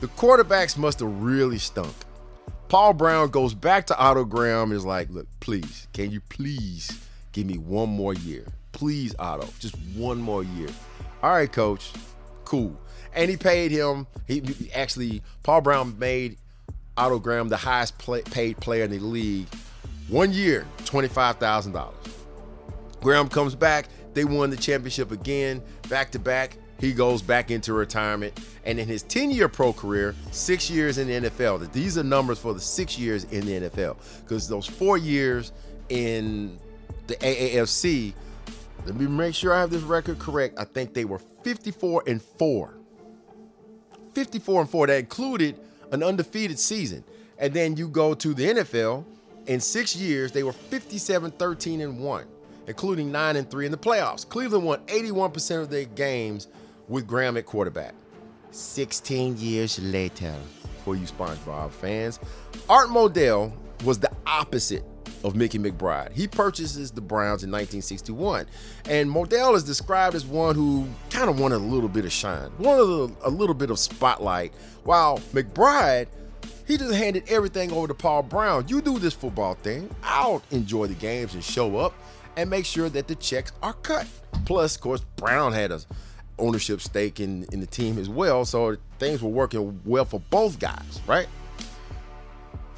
the 0.00 0.06
quarterbacks 0.08 0.78
must 0.78 1.00
have 1.00 1.22
really 1.22 1.58
stunk. 1.58 1.94
Paul 2.68 2.94
Brown 2.94 3.28
goes 3.30 3.54
back 3.54 3.86
to 3.86 3.98
Otto 3.98 4.24
Graham 4.24 4.72
is 4.72 4.84
like, 4.84 5.10
look, 5.10 5.26
please, 5.40 5.88
can 5.92 6.10
you 6.10 6.20
please 6.28 6.98
give 7.32 7.46
me 7.46 7.58
one 7.58 7.88
more 7.88 8.14
year? 8.14 8.46
Please, 8.72 9.14
Otto, 9.18 9.48
just 9.58 9.76
one 9.94 10.18
more 10.18 10.42
year. 10.42 10.68
All 11.22 11.32
right, 11.32 11.50
coach, 11.50 11.92
cool. 12.44 12.78
And 13.14 13.30
he 13.30 13.36
paid 13.36 13.70
him. 13.70 14.06
He 14.26 14.70
actually, 14.74 15.22
Paul 15.42 15.62
Brown 15.62 15.98
made 15.98 16.36
Otto 16.98 17.18
Graham, 17.18 17.48
the 17.48 17.56
highest 17.56 17.96
play, 17.98 18.22
paid 18.22 18.58
player 18.58 18.84
in 18.84 18.90
the 18.90 18.98
league. 18.98 19.46
One 20.08 20.32
year, 20.32 20.66
$25,000. 20.78 21.92
Graham 23.00 23.28
comes 23.28 23.54
back. 23.54 23.86
They 24.14 24.24
won 24.24 24.50
the 24.50 24.56
championship 24.56 25.12
again, 25.12 25.62
back 25.88 26.10
to 26.12 26.18
back. 26.18 26.56
He 26.80 26.92
goes 26.92 27.22
back 27.22 27.50
into 27.50 27.72
retirement. 27.72 28.38
And 28.64 28.78
in 28.78 28.88
his 28.88 29.02
10 29.04 29.30
year 29.30 29.48
pro 29.48 29.72
career, 29.72 30.14
six 30.30 30.70
years 30.70 30.98
in 30.98 31.08
the 31.08 31.28
NFL, 31.28 31.72
these 31.72 31.98
are 31.98 32.04
numbers 32.04 32.38
for 32.38 32.52
the 32.54 32.60
six 32.60 32.98
years 32.98 33.24
in 33.24 33.46
the 33.46 33.68
NFL. 33.68 33.96
Because 34.20 34.48
those 34.48 34.66
four 34.66 34.96
years 34.98 35.52
in 35.88 36.58
the 37.06 37.14
AAFC, 37.16 38.12
let 38.86 38.94
me 38.94 39.06
make 39.06 39.34
sure 39.34 39.52
I 39.52 39.60
have 39.60 39.70
this 39.70 39.82
record 39.82 40.18
correct. 40.18 40.58
I 40.58 40.64
think 40.64 40.94
they 40.94 41.04
were 41.04 41.18
54 41.18 42.04
and 42.06 42.22
4. 42.22 42.74
54 44.14 44.60
and 44.62 44.70
4. 44.70 44.86
That 44.86 44.98
included 44.98 45.60
an 45.92 46.02
undefeated 46.02 46.58
season. 46.58 47.04
And 47.38 47.52
then 47.52 47.76
you 47.76 47.88
go 47.88 48.14
to 48.14 48.34
the 48.34 48.46
NFL, 48.46 49.04
in 49.46 49.60
six 49.60 49.96
years, 49.96 50.32
they 50.32 50.42
were 50.42 50.52
57, 50.52 51.30
13, 51.32 51.80
and 51.80 51.98
1, 51.98 52.24
including 52.66 53.10
9 53.10 53.36
and 53.36 53.50
3 53.50 53.66
in 53.66 53.72
the 53.72 53.78
playoffs. 53.78 54.28
Cleveland 54.28 54.64
won 54.64 54.80
81% 54.86 55.62
of 55.62 55.70
their 55.70 55.84
games 55.84 56.48
with 56.88 57.06
Graham 57.06 57.36
at 57.36 57.46
quarterback. 57.46 57.94
16 58.50 59.36
years 59.38 59.78
later, 59.78 60.34
for 60.84 60.96
you 60.96 61.06
SpongeBob 61.06 61.70
fans, 61.70 62.18
Art 62.68 62.88
Modell 62.88 63.52
was 63.84 63.98
the 63.98 64.10
opposite 64.26 64.84
of 65.24 65.34
Mickey 65.34 65.58
McBride. 65.58 66.12
He 66.12 66.26
purchases 66.26 66.90
the 66.90 67.00
Browns 67.00 67.44
in 67.44 67.50
1961, 67.50 68.46
and 68.88 69.10
Modell 69.10 69.54
is 69.54 69.64
described 69.64 70.14
as 70.14 70.24
one 70.24 70.54
who 70.54 70.86
kind 71.10 71.28
of 71.28 71.40
wanted 71.40 71.56
a 71.56 71.58
little 71.58 71.88
bit 71.88 72.04
of 72.04 72.12
shine, 72.12 72.50
wanted 72.58 73.14
a, 73.22 73.28
a 73.28 73.30
little 73.30 73.54
bit 73.54 73.70
of 73.70 73.78
spotlight, 73.78 74.52
while 74.84 75.18
McBride 75.32 76.06
he 76.66 76.76
just 76.76 76.94
handed 76.94 77.24
everything 77.28 77.72
over 77.72 77.88
to 77.88 77.94
Paul 77.94 78.22
Brown. 78.22 78.66
You 78.68 78.82
do 78.82 78.98
this 78.98 79.14
football 79.14 79.54
thing. 79.54 79.88
I'll 80.02 80.42
enjoy 80.50 80.86
the 80.86 80.94
games 80.94 81.32
and 81.32 81.42
show 81.42 81.78
up 81.78 81.94
and 82.36 82.50
make 82.50 82.66
sure 82.66 82.90
that 82.90 83.08
the 83.08 83.14
checks 83.14 83.52
are 83.62 83.72
cut. 83.72 84.06
Plus, 84.44 84.76
of 84.76 84.82
course, 84.82 85.00
Brown 85.16 85.54
had 85.54 85.72
a 85.72 85.80
ownership 86.38 86.80
stake 86.80 87.20
in, 87.20 87.46
in 87.52 87.60
the 87.60 87.66
team 87.66 87.98
as 87.98 88.08
well. 88.08 88.44
So 88.44 88.76
things 88.98 89.22
were 89.22 89.30
working 89.30 89.80
well 89.84 90.04
for 90.04 90.20
both 90.30 90.58
guys, 90.58 91.00
right? 91.06 91.26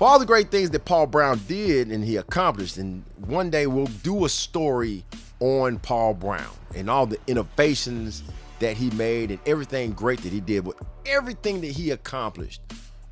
For 0.00 0.08
all 0.08 0.18
the 0.18 0.24
great 0.24 0.50
things 0.50 0.70
that 0.70 0.86
Paul 0.86 1.06
Brown 1.06 1.42
did 1.46 1.88
and 1.88 2.02
he 2.02 2.16
accomplished, 2.16 2.78
and 2.78 3.04
one 3.18 3.50
day 3.50 3.66
we'll 3.66 3.84
do 3.84 4.24
a 4.24 4.30
story 4.30 5.04
on 5.40 5.78
Paul 5.78 6.14
Brown 6.14 6.48
and 6.74 6.88
all 6.88 7.04
the 7.04 7.18
innovations 7.26 8.22
that 8.60 8.78
he 8.78 8.88
made 8.92 9.30
and 9.30 9.38
everything 9.44 9.92
great 9.92 10.22
that 10.22 10.32
he 10.32 10.40
did 10.40 10.64
with 10.66 10.78
everything 11.04 11.60
that 11.60 11.72
he 11.72 11.90
accomplished 11.90 12.62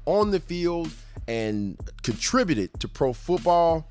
on 0.07 0.31
the 0.31 0.40
field 0.40 0.90
and 1.27 1.79
contributed 2.03 2.72
to 2.81 2.88
pro 2.88 3.12
football. 3.12 3.87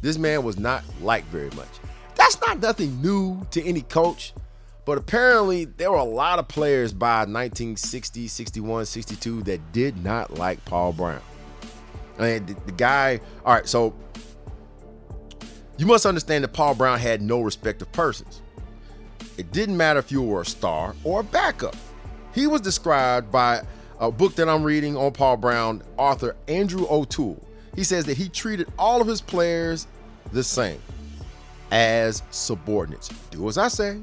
This 0.00 0.18
man 0.18 0.42
was 0.42 0.58
not 0.58 0.82
liked 1.00 1.28
very 1.28 1.50
much. 1.50 1.70
That's 2.16 2.40
not 2.40 2.58
nothing 2.58 3.00
new 3.00 3.46
to 3.52 3.64
any 3.64 3.82
coach. 3.82 4.34
But 4.86 4.98
apparently, 4.98 5.66
there 5.66 5.92
were 5.92 5.98
a 5.98 6.02
lot 6.02 6.40
of 6.40 6.48
players 6.48 6.92
by 6.92 7.18
1960, 7.18 8.26
61, 8.26 8.86
62 8.86 9.44
that 9.44 9.70
did 9.70 10.02
not 10.02 10.34
like 10.34 10.64
Paul 10.64 10.92
Brown. 10.92 11.22
And 12.20 12.46
the, 12.46 12.54
the 12.66 12.72
guy, 12.72 13.20
all 13.44 13.54
right, 13.54 13.66
so 13.68 13.94
you 15.78 15.86
must 15.86 16.04
understand 16.04 16.44
that 16.44 16.52
Paul 16.52 16.74
Brown 16.74 16.98
had 16.98 17.22
no 17.22 17.40
respect 17.40 17.80
of 17.80 17.90
persons. 17.92 18.42
It 19.38 19.50
didn't 19.52 19.76
matter 19.76 19.98
if 19.98 20.12
you 20.12 20.20
were 20.20 20.42
a 20.42 20.46
star 20.46 20.94
or 21.04 21.20
a 21.20 21.24
backup. 21.24 21.74
He 22.34 22.46
was 22.46 22.60
described 22.60 23.32
by 23.32 23.62
a 23.98 24.10
book 24.10 24.34
that 24.34 24.48
I'm 24.48 24.62
reading 24.62 24.96
on 24.96 25.12
Paul 25.12 25.38
Brown, 25.38 25.82
author 25.96 26.36
Andrew 26.48 26.86
O'Toole. 26.90 27.42
He 27.74 27.84
says 27.84 28.04
that 28.06 28.16
he 28.16 28.28
treated 28.28 28.68
all 28.78 29.00
of 29.00 29.06
his 29.06 29.20
players 29.20 29.86
the 30.32 30.42
same 30.44 30.80
as 31.70 32.22
subordinates. 32.30 33.08
Do 33.30 33.48
as 33.48 33.56
I 33.56 33.68
say, 33.68 34.02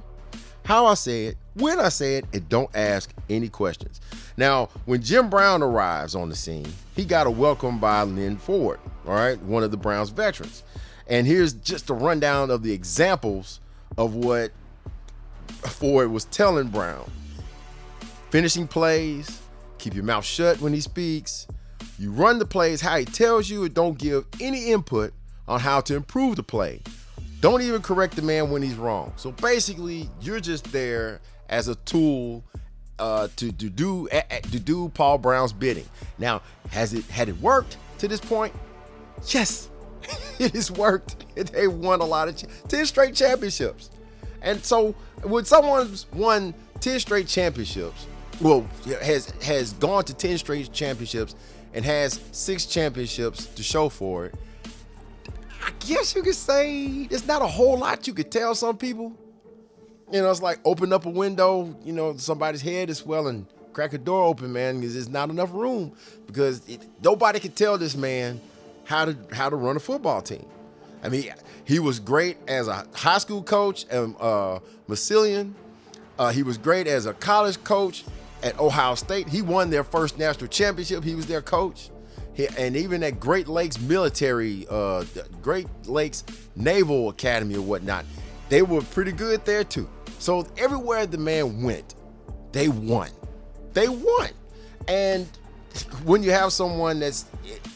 how 0.64 0.86
I 0.86 0.96
say 0.96 1.26
it, 1.26 1.38
when 1.60 1.80
I 1.80 1.90
say 1.90 2.18
it, 2.18 2.26
and 2.34 2.48
don't 2.50 2.70
ask 2.76 3.14
any 3.30 3.50
questions. 3.50 4.00
Now, 4.38 4.70
when 4.86 5.02
Jim 5.02 5.30
Brown 5.30 5.64
arrives 5.64 6.16
on 6.16 6.30
the 6.30 6.36
scene, 6.36 6.68
he 6.96 7.06
got 7.06 7.28
a 7.28 7.32
welcome 7.32 7.80
by 7.80 8.04
Len 8.04 8.38
Ford, 8.38 8.80
all 9.06 9.14
right, 9.16 9.40
one 9.42 9.64
of 9.64 9.72
the 9.72 9.78
Browns 9.78 10.10
veterans. 10.10 10.64
And 11.08 11.26
here's 11.26 11.54
just 11.54 11.90
a 11.90 11.94
rundown 11.94 12.52
of 12.52 12.64
the 12.64 12.74
examples 12.74 13.60
of 13.98 14.14
what 14.14 14.52
Ford 15.48 16.12
was 16.12 16.26
telling 16.26 16.68
Brown. 16.68 17.10
Finishing 18.30 18.68
plays, 18.68 19.42
keep 19.78 19.96
your 19.96 20.04
mouth 20.04 20.26
shut 20.26 20.60
when 20.60 20.74
he 20.74 20.82
speaks. 20.82 21.48
You 21.98 22.12
run 22.12 22.40
the 22.40 22.46
plays 22.46 22.82
how 22.82 22.98
he 22.98 23.06
tells 23.06 23.50
you 23.50 23.64
and 23.64 23.74
don't 23.74 23.98
give 23.98 24.26
any 24.40 24.72
input 24.72 25.14
on 25.48 25.60
how 25.60 25.82
to 25.82 25.96
improve 25.96 26.36
the 26.36 26.44
play. 26.44 26.82
Don't 27.40 27.62
even 27.62 27.82
correct 27.82 28.16
the 28.16 28.22
man 28.22 28.50
when 28.50 28.62
he's 28.62 28.76
wrong. 28.76 29.14
So 29.16 29.32
basically, 29.32 30.10
you're 30.22 30.40
just 30.40 30.72
there 30.72 31.22
as 31.50 31.68
a 31.68 31.76
tool 31.76 32.44
uh, 33.00 33.28
to, 33.36 33.52
to 33.52 33.70
do 33.70 34.08
to 34.10 34.60
do 34.60 34.90
Paul 34.90 35.18
Brown's 35.18 35.54
bidding. 35.54 35.86
Now, 36.18 36.42
has 36.72 36.94
it 36.94 37.06
had 37.06 37.30
it 37.30 37.40
worked 37.42 37.78
to 38.00 38.08
this 38.08 38.20
point? 38.20 38.54
Yes, 39.28 39.70
it 40.40 40.54
has 40.54 40.72
worked. 40.72 41.26
They 41.38 41.68
won 41.68 42.02
a 42.02 42.06
lot 42.06 42.28
of 42.28 42.68
ten 42.68 42.86
straight 42.88 43.14
championships, 43.14 43.92
and 44.42 44.64
so 44.64 44.94
when 45.22 45.46
someone's 45.46 46.08
won 46.12 46.56
ten 46.80 47.00
straight 47.00 47.28
championships, 47.28 48.08
well, 48.42 48.68
has 49.04 49.32
has 49.44 49.74
gone 49.74 50.04
to 50.06 50.16
ten 50.16 50.38
straight 50.40 50.74
championships 50.74 51.36
and 51.76 51.86
has 51.86 52.20
six 52.32 52.66
championships 52.66 53.46
to 53.46 53.62
show 53.62 53.88
for 53.88 54.26
it 54.26 54.36
I 55.68 55.72
guess 55.86 56.16
you 56.16 56.24
could 56.24 56.36
say 56.36 57.08
there's 57.08 57.28
not 57.28 57.42
a 57.42 57.48
whole 57.48 57.78
lot 57.78 58.08
you 58.08 58.14
could 58.14 58.32
tell 58.32 58.56
some 58.56 58.78
people. 58.78 59.12
You 60.12 60.22
know, 60.22 60.32
it's 60.32 60.42
like 60.42 60.60
open 60.64 60.94
up 60.94 61.06
a 61.06 61.10
window, 61.10 61.76
you 61.84 61.94
know, 61.94 62.16
somebody's 62.18 62.62
head 62.62 62.90
is 62.90 63.00
swelling, 63.00 63.46
crack 63.74 63.94
a 63.94 63.98
door 63.98 64.26
open, 64.26 64.54
man, 64.54 64.80
because 64.80 64.94
there's 64.94 65.10
not 65.10 65.30
enough 65.30 65.52
room 65.54 65.92
because 66.26 66.68
it, 66.68 66.88
nobody 67.04 67.40
could 67.40 67.56
tell 67.56 67.78
this 67.78 67.96
man 67.96 68.40
how 68.86 69.06
to 69.06 69.18
how 69.34 69.50
to 69.50 69.56
run 69.56 69.76
a 69.76 69.80
football 69.80 70.22
team. 70.22 70.46
I 71.04 71.10
mean, 71.10 71.34
he 71.66 71.80
was 71.80 72.00
great 72.00 72.38
as 72.48 72.68
a 72.68 72.86
high 72.94 73.18
school 73.18 73.44
coach 73.44 73.86
at 73.88 74.04
uh, 74.20 74.60
Massillon. 74.88 75.54
Uh, 76.18 76.32
he 76.32 76.42
was 76.42 76.58
great 76.58 76.88
as 76.88 77.06
a 77.06 77.14
college 77.14 77.64
coach 77.64 78.04
at 78.42 78.58
Ohio 78.60 78.96
State. 78.96 79.28
He 79.28 79.42
won 79.42 79.70
their 79.70 79.84
first 79.84 80.18
national 80.18 80.48
championship. 80.48 81.04
He 81.04 81.16
was 81.16 81.28
their 81.28 81.42
coach 81.42 81.90
and 82.58 82.76
even 82.76 83.04
at 83.04 83.20
Great 83.20 83.48
Lakes 83.48 83.80
Military, 83.80 84.68
uh, 84.70 85.04
Great 85.42 85.68
Lakes 85.86 86.24
Naval 86.56 87.10
Academy 87.10 87.56
or 87.56 87.62
whatnot, 87.62 88.06
they 88.50 88.62
were 88.62 88.82
pretty 88.82 89.12
good 89.12 89.44
there 89.46 89.64
too. 89.64 89.90
So 90.20 90.48
everywhere 90.58 91.06
the 91.06 91.18
man 91.18 91.62
went, 91.62 91.96
they 92.52 92.68
won. 92.68 93.10
They 93.74 93.88
won. 93.88 94.30
And 94.88 95.28
when 96.06 96.24
you 96.24 96.32
have 96.32 96.52
someone 96.54 97.00
that's 97.00 97.26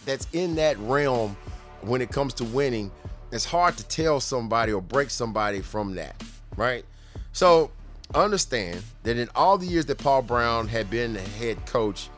that's 0.06 0.28
in 0.34 0.56
that 0.56 0.78
realm 0.80 1.36
when 1.82 2.02
it 2.02 2.10
comes 2.10 2.34
to 2.36 2.44
winning, 2.46 2.92
it's 3.32 3.46
hard 3.46 3.78
to 3.78 3.88
tell 3.88 4.20
somebody 4.20 4.72
or 4.72 4.82
break 4.82 5.10
somebody 5.10 5.62
from 5.62 5.96
that, 5.96 6.22
right? 6.56 6.86
So 7.34 7.72
understand 8.14 8.82
that 9.04 9.18
in 9.18 9.30
all 9.36 9.58
the 9.58 9.66
years 9.66 9.86
that 9.86 9.98
Paul 9.98 10.22
Brown 10.22 10.68
had 10.68 10.90
been 10.90 11.14
the 11.14 11.22
head 11.22 11.66
coach 11.66 12.10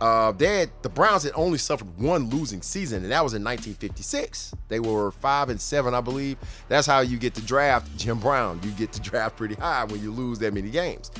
uh, 0.00 0.32
they 0.32 0.60
had, 0.60 0.70
the 0.82 0.88
Browns 0.88 1.24
had 1.24 1.32
only 1.34 1.58
suffered 1.58 1.98
one 1.98 2.30
losing 2.30 2.62
season, 2.62 3.02
and 3.02 3.10
that 3.10 3.24
was 3.24 3.34
in 3.34 3.42
1956. 3.42 4.54
They 4.68 4.80
were 4.80 5.10
five 5.10 5.48
and 5.48 5.60
seven, 5.60 5.94
I 5.94 6.00
believe. 6.00 6.38
That's 6.68 6.86
how 6.86 7.00
you 7.00 7.18
get 7.18 7.34
to 7.34 7.42
draft 7.42 7.96
Jim 7.96 8.20
Brown. 8.20 8.60
You 8.62 8.70
get 8.72 8.92
to 8.92 9.00
draft 9.08 9.36
pretty 9.36 9.56
high 9.56 9.84
when 9.84 10.02
you 10.02 10.12
lose 10.12 10.38
that 10.38 10.54
many 10.54 10.70
games. 10.70 11.10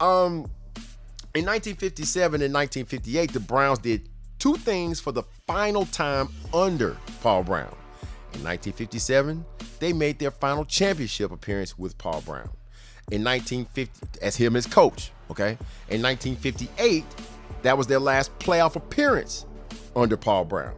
Um, 0.00 0.50
in 1.34 1.46
1957 1.46 2.42
and 2.42 2.52
1958, 2.52 3.32
the 3.32 3.40
Browns 3.40 3.78
did 3.78 4.08
two 4.38 4.54
things 4.54 4.98
for 4.98 5.12
the 5.12 5.22
final 5.46 5.86
time 5.86 6.28
under 6.52 6.96
Paul 7.22 7.42
Brown. 7.44 7.74
In 8.34 8.42
1957, 8.42 9.44
they 9.78 9.92
made 9.92 10.18
their 10.18 10.30
final 10.30 10.64
championship 10.64 11.30
appearance 11.32 11.78
with 11.78 11.98
Paul 11.98 12.22
Brown. 12.22 12.48
In 13.10 13.22
1950, 13.24 14.20
as 14.22 14.36
him 14.36 14.56
as 14.56 14.66
coach, 14.66 15.12
okay. 15.30 15.58
In 15.90 16.00
1958, 16.02 17.04
that 17.62 17.76
was 17.76 17.86
their 17.86 17.98
last 17.98 18.36
playoff 18.38 18.76
appearance 18.76 19.46
under 19.96 20.16
Paul 20.16 20.44
Brown. 20.44 20.74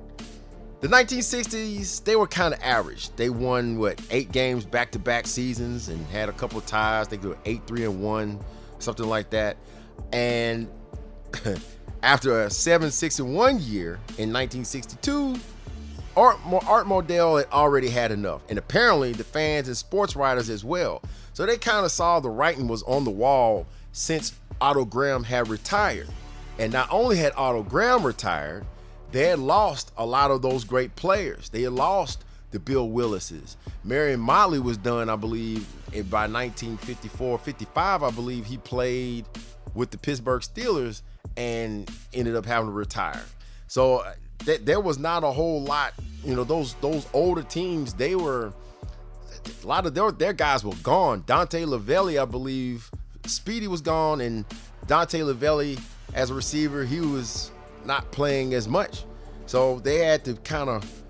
The 0.80 0.88
1960s, 0.88 2.04
they 2.04 2.14
were 2.14 2.26
kind 2.26 2.52
of 2.52 2.60
average. 2.62 3.08
They 3.16 3.30
won 3.30 3.78
what 3.78 4.00
eight 4.10 4.32
games 4.32 4.66
back-to-back 4.66 5.26
seasons 5.26 5.88
and 5.88 6.04
had 6.08 6.28
a 6.28 6.32
couple 6.32 6.58
of 6.58 6.66
ties. 6.66 7.08
They 7.08 7.16
were 7.16 7.38
eight, 7.46 7.66
three, 7.66 7.84
and 7.84 8.02
one, 8.02 8.38
something 8.80 9.06
like 9.06 9.30
that. 9.30 9.56
And 10.12 10.68
after 12.02 12.42
a 12.42 12.50
seven, 12.50 12.90
six, 12.90 13.18
and 13.18 13.34
one 13.34 13.60
year 13.60 13.94
in 14.18 14.30
1962, 14.30 15.36
Art, 16.16 16.36
Art 16.66 16.86
Modell 16.86 17.38
had 17.38 17.50
already 17.50 17.88
had 17.88 18.12
enough, 18.12 18.42
and 18.48 18.58
apparently 18.58 19.12
the 19.12 19.24
fans 19.24 19.68
and 19.68 19.76
sports 19.76 20.14
writers 20.14 20.50
as 20.50 20.64
well. 20.64 21.02
So 21.32 21.46
they 21.46 21.56
kind 21.56 21.84
of 21.84 21.90
saw 21.90 22.20
the 22.20 22.30
writing 22.30 22.68
was 22.68 22.82
on 22.84 23.04
the 23.04 23.10
wall 23.10 23.66
since 23.92 24.38
Otto 24.60 24.84
Graham 24.84 25.24
had 25.24 25.48
retired. 25.48 26.08
And 26.58 26.72
not 26.72 26.88
only 26.90 27.16
had 27.16 27.32
Otto 27.36 27.62
Graham 27.62 28.04
retired, 28.04 28.64
they 29.12 29.28
had 29.28 29.38
lost 29.38 29.92
a 29.96 30.06
lot 30.06 30.30
of 30.30 30.42
those 30.42 30.64
great 30.64 30.94
players. 30.96 31.48
They 31.48 31.62
had 31.62 31.72
lost 31.72 32.24
the 32.50 32.58
Bill 32.58 32.88
Willises. 32.88 33.56
Marion 33.82 34.20
Motley 34.20 34.60
was 34.60 34.76
done, 34.76 35.10
I 35.10 35.16
believe, 35.16 35.66
by 36.10 36.26
1954, 36.28 37.38
55, 37.38 38.02
I 38.02 38.10
believe 38.10 38.46
he 38.46 38.58
played 38.58 39.26
with 39.74 39.90
the 39.90 39.98
Pittsburgh 39.98 40.42
Steelers 40.42 41.02
and 41.36 41.90
ended 42.12 42.36
up 42.36 42.46
having 42.46 42.68
to 42.68 42.72
retire. 42.72 43.22
So 43.66 43.98
uh, 43.98 44.14
th- 44.40 44.60
there 44.64 44.80
was 44.80 44.98
not 44.98 45.24
a 45.24 45.30
whole 45.32 45.62
lot, 45.62 45.94
you 46.24 46.34
know, 46.34 46.44
those 46.44 46.74
those 46.74 47.06
older 47.12 47.42
teams, 47.42 47.94
they 47.94 48.14
were 48.14 48.52
a 49.62 49.66
lot 49.66 49.86
of 49.86 49.94
their, 49.94 50.10
their 50.12 50.32
guys 50.32 50.64
were 50.64 50.74
gone. 50.82 51.24
Dante 51.26 51.64
Lavelli, 51.64 52.20
I 52.20 52.24
believe, 52.24 52.90
Speedie 53.22 53.66
was 53.66 53.80
gone, 53.80 54.20
and 54.20 54.44
Dante 54.86 55.20
Lavelli, 55.20 55.80
as 56.14 56.30
a 56.30 56.34
receiver, 56.34 56.84
he 56.84 57.00
was 57.00 57.50
not 57.84 58.10
playing 58.12 58.54
as 58.54 58.68
much. 58.68 59.04
So 59.46 59.80
they 59.80 59.98
had 59.98 60.24
to 60.24 60.34
kind 60.36 60.70
of 60.70 61.02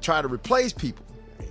try 0.00 0.20
to 0.20 0.28
replace 0.28 0.72
people. 0.72 1.04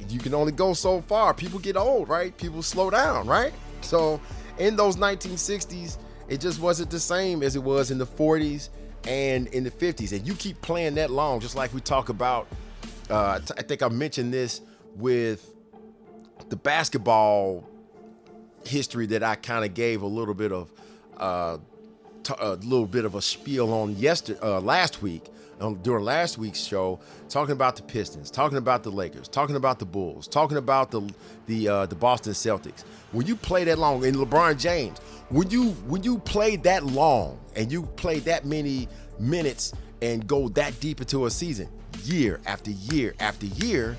You 0.10 0.20
can 0.20 0.34
only 0.34 0.52
go 0.52 0.74
so 0.74 1.02
far. 1.02 1.34
People 1.34 1.60
get 1.60 1.78
old, 1.78 2.10
right? 2.10 2.36
People 2.38 2.62
slow 2.62 2.90
down, 2.90 3.28
right? 3.28 3.54
So 3.82 4.20
in 4.58 4.76
those 4.76 4.98
1960s, 4.98 5.98
it 6.28 6.40
just 6.40 6.60
wasn't 6.60 6.92
the 6.92 7.00
same 7.00 7.42
as 7.42 7.56
it 7.56 7.64
was 7.64 7.90
in 7.92 7.98
the 7.98 8.06
40s 8.06 8.70
and 9.08 9.48
in 9.48 9.64
the 9.64 9.72
50s. 9.72 10.12
And 10.12 10.28
you 10.28 10.36
keep 10.36 10.62
playing 10.62 10.96
that 10.96 11.10
long, 11.10 11.40
just 11.40 11.56
like 11.56 11.74
we 11.74 11.82
talk 11.82 12.10
about. 12.10 12.48
Uh, 13.10 13.40
I 13.58 13.62
think 13.64 13.82
I 13.82 13.88
mentioned 13.88 14.34
this 14.34 14.62
with 14.96 15.56
the 16.50 16.56
basketball 16.56 17.68
history 18.66 19.08
that 19.08 19.24
I 19.24 19.36
kind 19.36 19.66
of 19.66 19.74
gave 19.74 20.02
a 20.02 20.08
little 20.08 20.34
bit 20.34 20.52
of 20.52 20.72
uh, 21.18 21.58
a 22.40 22.56
little 22.56 22.86
bit 22.86 23.06
of 23.06 23.16
a 23.16 23.22
spiel 23.22 23.74
on 23.74 23.96
yesterday, 23.96 24.40
uh, 24.42 24.60
last 24.60 25.02
week, 25.02 25.24
um, 25.60 25.76
during 25.82 26.04
last 26.04 26.38
week's 26.38 26.62
show, 26.62 27.00
talking 27.28 27.52
about 27.52 27.76
the 27.76 27.84
Pistons, 27.84 28.32
talking 28.32 28.58
about 28.58 28.84
the 28.84 28.92
Lakers, 28.92 29.28
talking 29.28 29.56
about 29.56 29.80
the 29.80 29.86
Bulls, 29.86 30.28
talking 30.28 30.58
about 30.58 30.92
the 30.92 31.02
the 31.48 31.68
uh, 31.68 31.86
the 31.86 31.96
Boston 31.96 32.34
Celtics. 32.34 32.84
When 33.12 33.28
you 33.28 33.36
play 33.36 33.64
that 33.66 33.78
long, 33.78 34.06
and 34.06 34.16
LeBron 34.16 34.58
James, 34.60 35.00
when 35.30 35.50
you 35.50 35.72
when 35.88 36.04
you 36.04 36.20
play 36.20 36.56
that 36.58 36.86
long 36.86 37.40
and 37.56 37.72
you 37.72 37.84
play 37.84 38.20
that 38.20 38.46
many 38.46 38.88
minutes 39.20 39.74
and 40.02 40.26
go 40.26 40.48
that 40.50 40.80
deep 40.80 41.02
into 41.02 41.26
a 41.26 41.30
season, 41.30 41.68
year 42.04 42.40
after 42.46 42.72
year 42.72 43.14
after 43.20 43.46
year, 43.46 43.98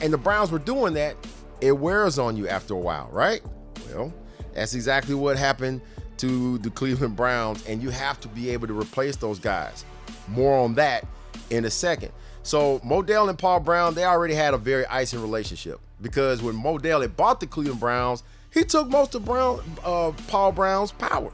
and 0.00 0.12
the 0.12 0.18
Browns 0.18 0.52
were 0.52 0.58
doing 0.58 0.94
that, 0.94 1.16
it 1.60 1.72
wears 1.72 2.18
on 2.18 2.36
you 2.36 2.46
after 2.48 2.74
a 2.74 2.78
while, 2.78 3.08
right? 3.10 3.42
Well, 3.88 4.12
that's 4.54 4.74
exactly 4.74 5.14
what 5.14 5.36
happened 5.36 5.80
to 6.20 6.58
the 6.58 6.70
Cleveland 6.70 7.16
Browns, 7.16 7.66
and 7.66 7.82
you 7.82 7.90
have 7.90 8.20
to 8.20 8.28
be 8.28 8.50
able 8.50 8.66
to 8.66 8.78
replace 8.78 9.16
those 9.16 9.38
guys. 9.38 9.84
More 10.28 10.58
on 10.58 10.74
that 10.74 11.06
in 11.50 11.64
a 11.64 11.70
second. 11.70 12.12
So 12.42 12.78
Modell 12.80 13.28
and 13.28 13.38
Paul 13.38 13.60
Brown, 13.60 13.94
they 13.94 14.04
already 14.04 14.34
had 14.34 14.54
a 14.54 14.58
very 14.58 14.86
icy 14.86 15.16
relationship 15.16 15.80
because 16.00 16.42
when 16.42 16.54
Modell 16.54 17.02
had 17.02 17.16
bought 17.16 17.40
the 17.40 17.46
Cleveland 17.46 17.80
Browns, 17.80 18.22
he 18.52 18.64
took 18.64 18.88
most 18.88 19.14
of 19.14 19.24
Brown, 19.24 19.60
uh, 19.84 20.12
Paul 20.28 20.52
Brown's 20.52 20.92
power. 20.92 21.32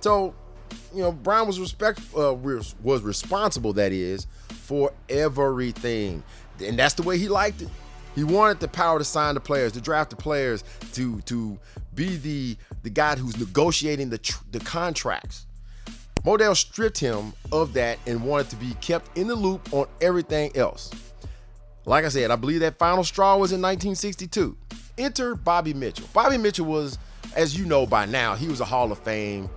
So, 0.00 0.34
you 0.94 1.02
know, 1.02 1.12
Brown 1.12 1.46
was 1.46 1.60
respect 1.60 2.00
uh, 2.16 2.34
was 2.34 3.02
responsible. 3.02 3.72
That 3.74 3.92
is 3.92 4.26
for 4.48 4.92
everything, 5.08 6.22
and 6.62 6.78
that's 6.78 6.94
the 6.94 7.02
way 7.02 7.18
he 7.18 7.28
liked 7.28 7.62
it. 7.62 7.68
He 8.20 8.24
wanted 8.24 8.60
the 8.60 8.68
power 8.68 8.98
to 8.98 9.04
sign 9.04 9.32
the 9.32 9.40
players, 9.40 9.72
to 9.72 9.80
draft 9.80 10.10
the 10.10 10.16
players, 10.16 10.62
to 10.92 11.22
to 11.22 11.58
be 11.94 12.18
the 12.18 12.54
the 12.82 12.90
guy 12.90 13.16
who's 13.16 13.38
negotiating 13.38 14.10
the 14.10 14.18
tr- 14.18 14.42
the 14.50 14.60
contracts. 14.60 15.46
Modell 16.22 16.54
stripped 16.54 16.98
him 16.98 17.32
of 17.50 17.72
that 17.72 17.98
and 18.06 18.22
wanted 18.22 18.50
to 18.50 18.56
be 18.56 18.74
kept 18.82 19.16
in 19.16 19.26
the 19.26 19.34
loop 19.34 19.72
on 19.72 19.86
everything 20.02 20.54
else. 20.54 20.90
Like 21.86 22.04
I 22.04 22.10
said, 22.10 22.30
I 22.30 22.36
believe 22.36 22.60
that 22.60 22.76
final 22.76 23.04
straw 23.04 23.38
was 23.38 23.52
in 23.52 23.62
1962. 23.62 24.54
Enter 24.98 25.34
Bobby 25.34 25.72
Mitchell. 25.72 26.06
Bobby 26.12 26.36
Mitchell 26.36 26.66
was, 26.66 26.98
as 27.34 27.58
you 27.58 27.64
know 27.64 27.86
by 27.86 28.04
now, 28.04 28.34
he 28.34 28.48
was 28.48 28.60
a 28.60 28.66
Hall 28.66 28.92
of 28.92 28.98
Fame 28.98 29.48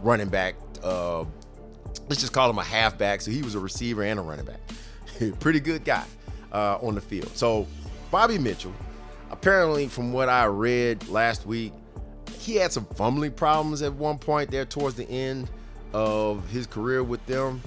running 0.00 0.30
back. 0.30 0.54
Uh, 0.82 1.26
let's 2.08 2.22
just 2.22 2.32
call 2.32 2.48
him 2.48 2.56
a 2.56 2.64
halfback. 2.64 3.20
So 3.20 3.30
he 3.30 3.42
was 3.42 3.54
a 3.54 3.60
receiver 3.60 4.02
and 4.02 4.18
a 4.18 4.22
running 4.22 4.46
back. 4.46 4.60
Pretty 5.40 5.60
good 5.60 5.84
guy 5.84 6.06
uh, 6.52 6.78
on 6.80 6.94
the 6.94 7.00
field. 7.00 7.36
So 7.36 7.66
Bobby 8.10 8.38
Mitchell, 8.38 8.72
apparently, 9.30 9.86
from 9.88 10.12
what 10.12 10.28
I 10.28 10.46
read 10.46 11.06
last 11.08 11.46
week, 11.46 11.72
he 12.38 12.56
had 12.56 12.72
some 12.72 12.86
fumbling 12.86 13.32
problems 13.32 13.82
at 13.82 13.92
one 13.92 14.18
point 14.18 14.50
there 14.50 14.64
towards 14.64 14.96
the 14.96 15.08
end 15.08 15.50
of 15.92 16.48
his 16.50 16.66
career 16.66 17.02
with 17.02 17.24
them. 17.26 17.60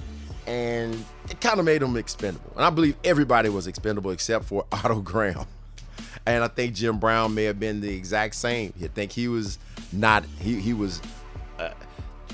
And 0.46 1.04
it 1.30 1.40
kind 1.40 1.60
of 1.60 1.64
made 1.64 1.82
him 1.82 1.96
expendable. 1.96 2.52
And 2.56 2.64
I 2.64 2.70
believe 2.70 2.96
everybody 3.04 3.48
was 3.48 3.68
expendable 3.68 4.10
except 4.10 4.44
for 4.44 4.66
Otto 4.72 5.00
Graham. 5.00 5.46
And 6.26 6.42
I 6.42 6.48
think 6.48 6.74
Jim 6.74 6.98
Brown 6.98 7.34
may 7.34 7.44
have 7.44 7.60
been 7.60 7.80
the 7.80 7.94
exact 7.94 8.34
same. 8.34 8.72
I 8.82 8.88
think 8.88 9.12
he 9.12 9.28
was 9.28 9.58
not 9.92 10.24
he 10.40 10.60
he 10.60 10.72
was 10.72 11.00
uh, 11.58 11.70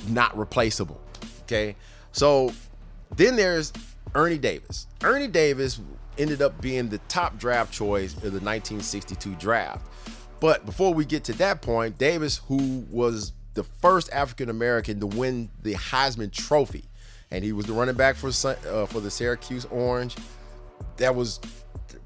not 0.09 0.37
replaceable. 0.37 1.01
Okay, 1.43 1.75
so 2.13 2.53
then 3.17 3.37
there's 3.37 3.73
Ernie 4.15 4.39
Davis. 4.39 4.87
Ernie 5.03 5.27
Davis 5.27 5.81
ended 6.19 6.43
up 6.43 6.61
being 6.61 6.89
the 6.89 6.99
top 7.09 7.39
draft 7.39 7.73
choice 7.73 8.13
of 8.15 8.21
the 8.21 8.41
1962 8.41 9.35
draft. 9.37 9.87
But 10.41 10.67
before 10.67 10.95
we 10.95 11.05
get 11.05 11.25
to 11.25 11.33
that 11.35 11.63
point, 11.63 11.99
Davis, 11.99 12.39
who 12.49 12.85
was 12.91 13.33
the 13.55 13.65
first 13.65 14.13
African 14.13 14.51
American 14.51 15.01
to 15.01 15.07
win 15.07 15.51
the 15.63 15.75
Heisman 15.75 16.31
Trophy, 16.31 16.85
and 17.31 17.45
he 17.45 17.53
was 17.53 17.67
the 17.67 17.73
running 17.73 17.97
back 17.97 18.17
for 18.17 18.29
uh, 18.29 18.87
for 18.87 19.01
the 19.01 19.11
Syracuse 19.11 19.65
Orange. 19.67 20.17
That 20.99 21.15
was 21.15 21.41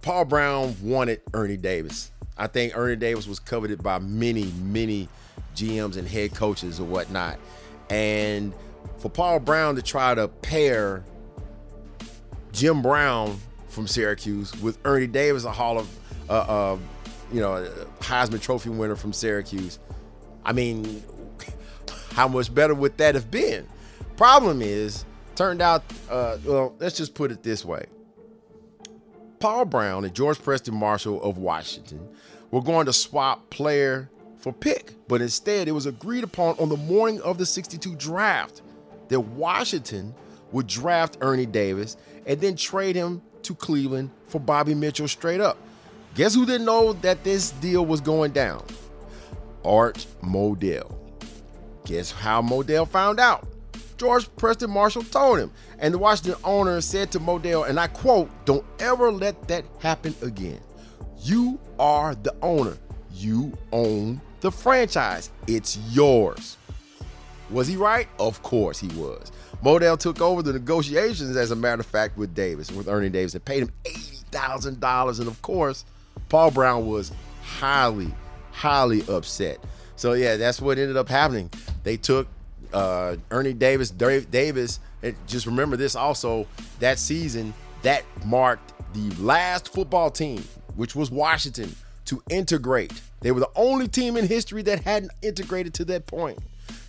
Paul 0.00 0.24
Brown 0.24 0.74
wanted 0.82 1.20
Ernie 1.34 1.56
Davis. 1.56 2.10
I 2.36 2.46
think 2.46 2.76
Ernie 2.76 2.96
Davis 2.96 3.26
was 3.26 3.38
coveted 3.38 3.82
by 3.82 3.98
many, 3.98 4.46
many 4.62 5.08
GMs 5.54 5.96
and 5.96 6.08
head 6.08 6.34
coaches 6.34 6.80
or 6.80 6.84
whatnot. 6.84 7.38
And 7.90 8.54
for 8.98 9.10
Paul 9.10 9.38
Brown 9.40 9.76
to 9.76 9.82
try 9.82 10.14
to 10.14 10.28
pair 10.28 11.04
Jim 12.52 12.82
Brown 12.82 13.38
from 13.72 13.86
Syracuse 13.86 14.54
with 14.60 14.78
Ernie 14.84 15.06
Davis, 15.06 15.44
a 15.44 15.50
Hall 15.50 15.78
of, 15.78 15.98
uh, 16.28 16.32
uh, 16.32 16.78
you 17.32 17.40
know, 17.40 17.68
Heisman 18.00 18.40
Trophy 18.40 18.70
winner 18.70 18.96
from 18.96 19.12
Syracuse. 19.12 19.78
I 20.44 20.52
mean, 20.52 21.02
how 22.12 22.28
much 22.28 22.54
better 22.54 22.74
would 22.74 22.98
that 22.98 23.14
have 23.14 23.30
been? 23.30 23.66
Problem 24.16 24.60
is, 24.60 25.04
turned 25.34 25.62
out, 25.62 25.82
uh, 26.10 26.36
well, 26.44 26.74
let's 26.78 26.96
just 26.96 27.14
put 27.14 27.30
it 27.30 27.42
this 27.42 27.64
way. 27.64 27.86
Paul 29.40 29.64
Brown 29.64 30.04
and 30.04 30.14
George 30.14 30.40
Preston 30.40 30.74
Marshall 30.74 31.20
of 31.22 31.38
Washington 31.38 32.06
were 32.50 32.62
going 32.62 32.86
to 32.86 32.92
swap 32.92 33.50
player 33.50 34.08
for 34.36 34.52
pick, 34.52 34.94
but 35.08 35.22
instead 35.22 35.66
it 35.66 35.72
was 35.72 35.86
agreed 35.86 36.24
upon 36.24 36.56
on 36.58 36.68
the 36.68 36.76
morning 36.76 37.20
of 37.22 37.38
the 37.38 37.46
62 37.46 37.96
draft 37.96 38.62
that 39.08 39.20
Washington 39.20 40.14
would 40.52 40.66
draft 40.66 41.16
Ernie 41.22 41.46
Davis 41.46 41.96
and 42.26 42.40
then 42.40 42.54
trade 42.54 42.94
him 42.94 43.22
to 43.44 43.54
Cleveland 43.54 44.10
for 44.26 44.40
Bobby 44.40 44.74
Mitchell 44.74 45.08
straight 45.08 45.40
up. 45.40 45.56
Guess 46.14 46.34
who 46.34 46.44
didn't 46.44 46.66
know 46.66 46.92
that 46.94 47.24
this 47.24 47.52
deal 47.52 47.86
was 47.86 48.00
going 48.00 48.32
down? 48.32 48.64
Art 49.64 50.06
Modell. 50.22 50.94
Guess 51.84 52.10
how 52.10 52.42
Modell 52.42 52.86
found 52.86 53.18
out? 53.18 53.46
George 53.96 54.28
Preston 54.36 54.70
Marshall 54.70 55.04
told 55.04 55.38
him. 55.38 55.52
And 55.78 55.94
the 55.94 55.98
Washington 55.98 56.34
owner 56.44 56.80
said 56.80 57.12
to 57.12 57.20
Modell, 57.20 57.68
and 57.68 57.78
I 57.78 57.86
quote, 57.86 58.28
Don't 58.44 58.64
ever 58.78 59.10
let 59.10 59.48
that 59.48 59.64
happen 59.78 60.14
again. 60.22 60.60
You 61.22 61.58
are 61.78 62.14
the 62.14 62.34
owner. 62.42 62.76
You 63.12 63.56
own 63.72 64.20
the 64.40 64.50
franchise. 64.50 65.30
It's 65.46 65.76
yours. 65.92 66.56
Was 67.50 67.68
he 67.68 67.76
right? 67.76 68.08
Of 68.18 68.42
course 68.42 68.80
he 68.80 68.88
was. 68.88 69.30
Modell 69.62 69.96
took 69.96 70.20
over 70.20 70.42
the 70.42 70.52
negotiations, 70.52 71.36
as 71.36 71.52
a 71.52 71.56
matter 71.56 71.80
of 71.80 71.86
fact, 71.86 72.16
with 72.16 72.34
Davis, 72.34 72.72
with 72.72 72.88
Ernie 72.88 73.08
Davis, 73.08 73.34
and 73.34 73.44
paid 73.44 73.62
him 73.62 73.70
$80,000. 73.84 75.18
And 75.20 75.28
of 75.28 75.40
course, 75.40 75.84
Paul 76.28 76.50
Brown 76.50 76.86
was 76.86 77.12
highly, 77.42 78.12
highly 78.50 79.04
upset. 79.08 79.58
So, 79.94 80.14
yeah, 80.14 80.36
that's 80.36 80.60
what 80.60 80.78
ended 80.78 80.96
up 80.96 81.08
happening. 81.08 81.48
They 81.84 81.96
took 81.96 82.26
uh, 82.72 83.16
Ernie 83.30 83.52
Davis, 83.52 83.90
Dave 83.90 84.30
Davis. 84.32 84.80
And 85.02 85.14
just 85.28 85.46
remember 85.46 85.76
this 85.76 85.94
also 85.94 86.46
that 86.80 86.98
season 86.98 87.54
that 87.82 88.04
marked 88.24 88.72
the 88.94 89.10
last 89.22 89.72
football 89.72 90.10
team, 90.10 90.42
which 90.74 90.96
was 90.96 91.10
Washington, 91.10 91.74
to 92.06 92.20
integrate. 92.30 92.92
They 93.20 93.30
were 93.30 93.40
the 93.40 93.50
only 93.54 93.86
team 93.86 94.16
in 94.16 94.26
history 94.26 94.62
that 94.62 94.82
hadn't 94.82 95.12
integrated 95.22 95.74
to 95.74 95.84
that 95.86 96.06
point 96.06 96.38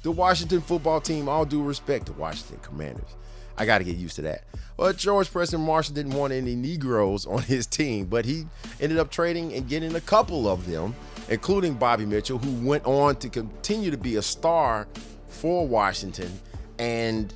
the 0.04 0.12
Washington 0.12 0.62
football 0.62 1.02
team, 1.02 1.28
all 1.28 1.46
due 1.46 1.64
respect 1.64 2.06
to 2.08 2.14
Washington 2.14 2.60
Commanders. 2.62 3.16
I 3.58 3.66
got 3.66 3.80
to 3.80 3.84
get 3.84 3.96
used 3.96 4.16
to 4.18 4.22
that. 4.24 4.44
But 4.78 4.98
George 4.98 5.32
Preston 5.32 5.62
Marshall 5.62 5.94
didn't 5.96 6.14
want 6.14 6.34
any 6.34 6.56
Negroes 6.56 7.26
on 7.26 7.42
his 7.44 7.66
team, 7.66 8.06
but 8.06 8.26
he 8.26 8.46
ended 8.82 8.98
up 8.98 9.12
trading 9.12 9.54
and 9.54 9.68
getting 9.68 9.96
a 9.96 10.02
couple 10.02 10.48
of 10.48 10.70
them, 10.70 10.96
including 11.30 11.76
Bobby 11.76 12.06
Mitchell, 12.06 12.38
who 12.38 12.68
went 12.68 12.86
on 12.86 13.16
to 13.18 13.30
continue 13.30 13.92
to 13.92 13.98
be 13.98 14.16
a 14.16 14.22
star 14.22 14.88
for 15.28 15.68
Washington. 15.68 16.32
And 16.80 17.34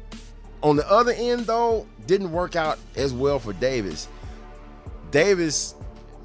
on 0.64 0.76
the 0.76 0.90
other 0.90 1.14
end, 1.16 1.46
though, 1.46 1.86
didn't 2.08 2.32
work 2.32 2.56
out 2.56 2.80
as 2.96 3.14
well 3.14 3.38
for 3.38 3.54
Davis. 3.54 4.08
Davis, 5.12 5.76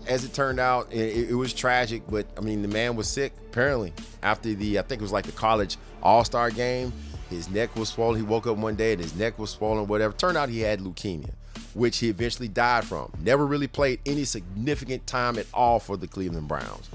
as 0.09 0.25
it 0.25 0.33
turned 0.33 0.59
out, 0.59 0.91
it, 0.91 1.31
it 1.31 1.35
was 1.35 1.53
tragic, 1.53 2.03
but 2.09 2.27
I 2.37 2.41
mean, 2.41 2.63
the 2.63 2.69
man 2.69 2.97
was 2.97 3.09
sick 3.09 3.33
apparently 3.47 3.93
after 4.23 4.55
the, 4.55 4.79
I 4.79 4.83
think 4.83 5.01
it 5.01 5.05
was 5.05 5.13
like 5.13 5.27
the 5.27 5.33
college 5.33 5.77
all 6.03 6.25
Star 6.25 6.51
game. 6.51 6.93
His 7.31 7.49
neck 7.49 7.75
was 7.77 7.89
swollen. 7.89 8.17
He 8.17 8.23
woke 8.23 8.47
up 8.47 8.57
one 8.59 8.77
day 8.77 8.93
and 8.93 9.01
his 9.01 9.15
neck 9.17 9.39
was 9.39 9.51
swollen, 9.51 9.87
whatever. 9.87 10.13
Turned 10.13 10.37
out 10.37 10.49
he 10.49 10.61
had 10.61 10.81
leukemia. 10.81 11.31
which 11.75 11.99
he 11.99 12.09
eventually 12.09 12.49
died 12.49 12.85
from. 12.85 13.11
Never 13.21 13.47
really 13.47 13.67
played 13.67 14.01
any 14.05 14.25
significant 14.25 15.07
time 15.07 15.39
at 15.39 15.47
all 15.55 15.81
for 15.81 15.97
the 15.97 16.07
Cleveland 16.07 16.49
Browns. 16.49 16.91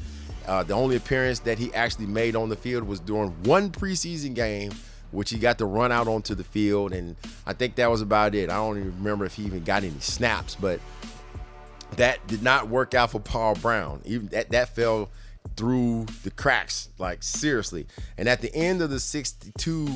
Uh, 0.47 0.63
the 0.63 0.73
only 0.73 0.95
appearance 0.95 1.39
that 1.39 1.57
he 1.57 1.73
actually 1.73 2.05
made 2.05 2.35
on 2.35 2.49
the 2.49 2.55
field 2.55 2.83
was 2.83 2.99
during 2.99 3.31
one 3.43 3.69
preseason 3.71 4.33
game, 4.33 4.71
which 5.11 5.29
he 5.29 5.37
got 5.39 5.57
to 5.57 5.65
run 5.65 5.91
out 5.91 6.07
onto 6.07 6.35
the 6.35 6.43
field, 6.43 6.93
and 6.93 7.15
I 7.45 7.53
think 7.53 7.75
that 7.75 7.89
was 7.89 8.01
about 8.01 8.35
it. 8.35 8.49
I 8.49 8.55
don't 8.55 8.77
even 8.77 8.95
remember 8.97 9.25
if 9.25 9.33
he 9.33 9.43
even 9.43 9.63
got 9.63 9.83
any 9.83 9.99
snaps, 9.99 10.55
but 10.55 10.79
that 11.95 12.25
did 12.27 12.43
not 12.43 12.69
work 12.69 12.93
out 12.93 13.11
for 13.11 13.19
Paul 13.19 13.55
Brown. 13.55 14.01
Even 14.05 14.27
that 14.27 14.49
that 14.51 14.75
fell 14.75 15.09
through 15.55 16.05
the 16.23 16.31
cracks, 16.31 16.89
like 16.97 17.23
seriously. 17.23 17.87
And 18.17 18.27
at 18.27 18.41
the 18.41 18.53
end 18.53 18.81
of 18.81 18.89
the 18.89 18.99
62 18.99 19.87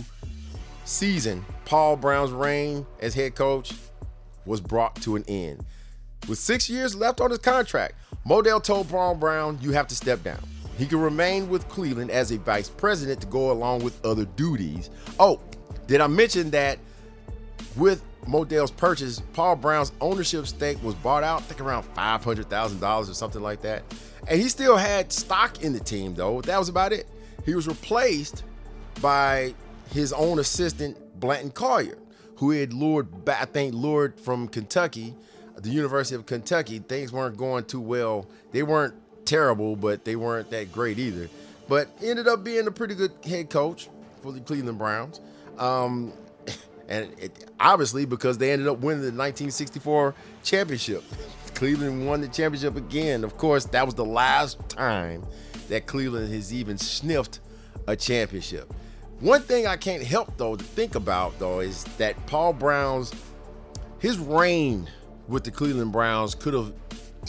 season, 0.86 1.45
Paul 1.66 1.97
Brown's 1.97 2.32
reign 2.32 2.86
as 2.99 3.14
head 3.14 3.36
coach 3.36 3.74
was 4.45 4.62
brought 4.62 4.95
to 5.04 5.16
an 5.16 5.24
end. 5.28 5.66
With 6.28 6.39
six 6.39 6.70
years 6.70 6.95
left 6.95 7.20
on 7.20 7.30
his 7.30 7.39
contract, 7.39 7.95
Modell 8.26 8.64
told 8.64 8.89
Paul 8.89 9.16
Brown, 9.16 9.58
You 9.62 9.72
have 9.72 9.88
to 9.88 9.95
step 9.95 10.24
down. 10.24 10.39
He 10.78 10.86
can 10.86 10.99
remain 10.99 11.49
with 11.49 11.68
Cleveland 11.68 12.12
as 12.12 12.32
a 12.32 12.38
vice 12.38 12.70
president 12.70 13.22
to 13.22 13.28
go 13.28 13.52
along 13.52 13.84
with 13.84 14.04
other 14.06 14.26
duties. 14.26 14.89
Oh, 15.20 15.39
did 15.88 16.02
I 16.02 16.08
mention 16.08 16.52
that 16.52 16.80
with 17.76 18.04
Modell's 18.26 18.72
purchase, 18.72 19.22
Paul 19.34 19.56
Brown's 19.56 19.91
ownership 19.99 20.47
stake 20.47 20.82
was 20.84 20.95
bought 20.95 21.24
out, 21.24 21.41
I 21.41 21.45
think 21.45 21.62
around 21.62 21.84
$500,000 21.95 23.10
or 23.10 23.14
something 23.14 23.41
like 23.41 23.62
that. 23.62 23.84
And 24.32 24.39
he 24.39 24.47
still 24.47 24.77
had 24.77 25.11
stock 25.11 25.61
in 25.61 25.73
the 25.73 25.82
team, 25.82 26.15
though. 26.15 26.39
That 26.39 26.57
was 26.57 26.69
about 26.69 26.93
it. 26.93 27.05
He 27.45 27.53
was 27.53 27.67
replaced 27.67 28.45
by 29.01 29.53
his 29.91 30.13
own 30.13 30.39
assistant, 30.39 31.19
Blanton 31.19 31.51
Collier, 31.51 31.97
who 32.38 32.51
he 32.51 32.61
had 32.61 32.71
lured 32.71 33.09
I 33.27 33.43
think, 33.43 33.73
lured 33.73 34.17
from 34.17 34.47
Kentucky, 34.47 35.15
the 35.57 35.67
University 35.67 36.15
of 36.15 36.27
Kentucky. 36.27 36.79
Things 36.79 37.11
weren't 37.11 37.36
going 37.36 37.65
too 37.65 37.82
well. 37.82 38.25
They 38.53 38.63
weren't 38.63 38.93
terrible, 39.25 39.75
but 39.75 40.05
they 40.05 40.15
weren't 40.15 40.49
that 40.51 40.71
great 40.71 40.97
either. 40.97 41.29
But 41.67 41.89
ended 42.01 42.29
up 42.29 42.41
being 42.41 42.65
a 42.67 42.71
pretty 42.71 42.95
good 42.95 43.11
head 43.25 43.49
coach 43.49 43.89
for 44.23 44.32
the 44.32 44.39
Cleveland 44.39 44.77
Browns. 44.77 45.19
Um, 45.57 46.13
and 46.88 47.13
it, 47.19 47.51
obviously 47.59 48.05
because 48.05 48.38
they 48.38 48.53
ended 48.53 48.69
up 48.69 48.77
winning 48.77 49.01
the 49.01 49.07
1964 49.07 50.15
championship. 50.41 51.03
Cleveland 51.62 52.07
won 52.07 52.22
the 52.22 52.28
championship 52.28 52.76
again. 52.76 53.24
Of 53.24 53.38
course, 53.38 53.66
that 53.66 53.86
was 53.86 53.93
the 53.93 54.03
last 54.03 54.57
time 54.68 55.24
that 55.70 55.86
Cleveland 55.86 56.34
has 56.34 56.51
even 56.51 56.76
sniffed 56.76 57.39
a 57.86 57.95
championship. 57.95 58.74
One 59.20 59.43
thing 59.43 59.68
I 59.68 59.78
can't 59.78 60.01
help 60.01 60.36
though 60.38 60.55
to 60.55 60.64
think 60.64 60.95
about 60.95 61.38
though 61.38 61.59
is 61.59 61.84
that 61.99 62.16
Paul 62.26 62.53
Brown's 62.53 63.14
his 63.99 64.18
reign 64.18 64.89
with 65.28 65.43
the 65.43 65.51
Cleveland 65.51 65.91
Browns 65.91 66.34
could 66.34 66.55
have 66.55 66.74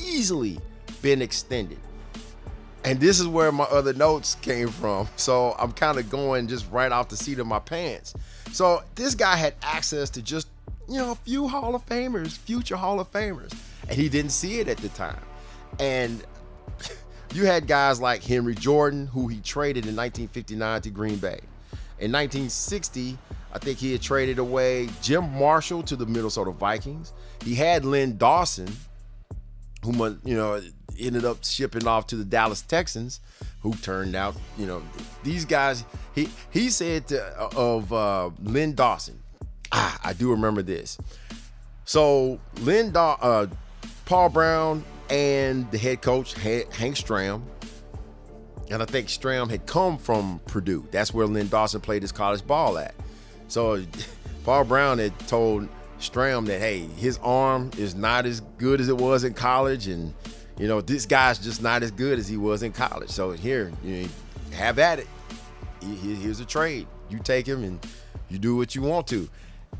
easily 0.02 0.58
been 1.02 1.20
extended. 1.20 1.78
And 2.86 2.98
this 2.98 3.20
is 3.20 3.26
where 3.26 3.52
my 3.52 3.64
other 3.64 3.92
notes 3.92 4.36
came 4.36 4.68
from. 4.68 5.08
So 5.16 5.54
I'm 5.58 5.72
kind 5.72 5.98
of 5.98 6.08
going 6.08 6.48
just 6.48 6.70
right 6.72 6.90
off 6.90 7.10
the 7.10 7.18
seat 7.18 7.38
of 7.38 7.46
my 7.46 7.58
pants. 7.58 8.14
So 8.50 8.82
this 8.94 9.14
guy 9.14 9.36
had 9.36 9.56
access 9.62 10.08
to 10.08 10.22
just, 10.22 10.48
you 10.88 10.96
know, 10.96 11.10
a 11.10 11.16
few 11.16 11.48
Hall 11.48 11.74
of 11.74 11.84
Famers, 11.84 12.38
future 12.38 12.76
Hall 12.76 12.98
of 12.98 13.12
Famers. 13.12 13.52
And 13.92 14.00
he 14.00 14.08
didn't 14.08 14.30
see 14.30 14.58
it 14.58 14.68
at 14.68 14.78
the 14.78 14.88
time. 14.88 15.20
And 15.78 16.24
you 17.34 17.44
had 17.44 17.66
guys 17.66 18.00
like 18.00 18.24
Henry 18.24 18.54
Jordan, 18.54 19.06
who 19.06 19.28
he 19.28 19.38
traded 19.40 19.84
in 19.84 19.94
1959 19.94 20.80
to 20.80 20.88
Green 20.88 21.18
Bay. 21.18 21.40
In 21.98 22.10
1960, 22.10 23.18
I 23.52 23.58
think 23.58 23.76
he 23.76 23.92
had 23.92 24.00
traded 24.00 24.38
away 24.38 24.88
Jim 25.02 25.30
Marshall 25.38 25.82
to 25.82 25.94
the 25.94 26.06
Minnesota 26.06 26.52
Vikings. 26.52 27.12
He 27.44 27.54
had 27.54 27.84
Len 27.84 28.16
Dawson, 28.16 28.66
who 29.84 29.92
you 30.24 30.36
know 30.36 30.62
ended 30.98 31.26
up 31.26 31.44
shipping 31.44 31.86
off 31.86 32.06
to 32.06 32.16
the 32.16 32.24
Dallas 32.24 32.62
Texans, 32.62 33.20
who 33.60 33.74
turned 33.74 34.16
out, 34.16 34.34
you 34.56 34.64
know, 34.64 34.82
these 35.22 35.44
guys. 35.44 35.84
He 36.14 36.30
he 36.50 36.70
said 36.70 37.08
to, 37.08 37.22
uh, 37.38 37.50
of 37.54 37.92
uh, 37.92 38.30
Len 38.42 38.74
Dawson. 38.74 39.22
Ah, 39.70 40.00
I 40.02 40.14
do 40.14 40.30
remember 40.30 40.62
this. 40.62 40.96
So 41.84 42.40
Lynn 42.60 42.92
Daw, 42.92 43.18
uh, 43.20 43.46
Paul 44.04 44.28
Brown 44.28 44.84
and 45.10 45.70
the 45.70 45.78
head 45.78 46.02
coach 46.02 46.34
Hank 46.34 46.96
Stram, 46.96 47.42
and 48.70 48.82
I 48.82 48.86
think 48.86 49.08
Stram 49.08 49.50
had 49.50 49.66
come 49.66 49.98
from 49.98 50.40
Purdue. 50.46 50.86
That's 50.90 51.12
where 51.12 51.26
Len 51.26 51.48
Dawson 51.48 51.80
played 51.80 52.02
his 52.02 52.12
college 52.12 52.46
ball 52.46 52.78
at. 52.78 52.94
So 53.48 53.82
Paul 54.44 54.64
Brown 54.64 54.98
had 54.98 55.18
told 55.28 55.68
Stram 56.00 56.46
that 56.46 56.58
hey, 56.58 56.80
his 56.96 57.18
arm 57.22 57.70
is 57.78 57.94
not 57.94 58.26
as 58.26 58.40
good 58.58 58.80
as 58.80 58.88
it 58.88 58.96
was 58.96 59.24
in 59.24 59.34
college, 59.34 59.88
and 59.88 60.14
you 60.58 60.66
know 60.66 60.80
this 60.80 61.06
guy's 61.06 61.38
just 61.38 61.62
not 61.62 61.82
as 61.82 61.90
good 61.90 62.18
as 62.18 62.28
he 62.28 62.36
was 62.36 62.62
in 62.62 62.72
college. 62.72 63.10
So 63.10 63.32
here, 63.32 63.72
you 63.84 64.02
know, 64.02 64.08
have 64.52 64.78
at 64.78 64.98
it. 64.98 65.06
Here's 65.80 66.40
a 66.40 66.44
trade. 66.44 66.86
You 67.10 67.18
take 67.18 67.46
him 67.46 67.64
and 67.64 67.84
you 68.28 68.38
do 68.38 68.56
what 68.56 68.74
you 68.74 68.82
want 68.82 69.06
to. 69.08 69.28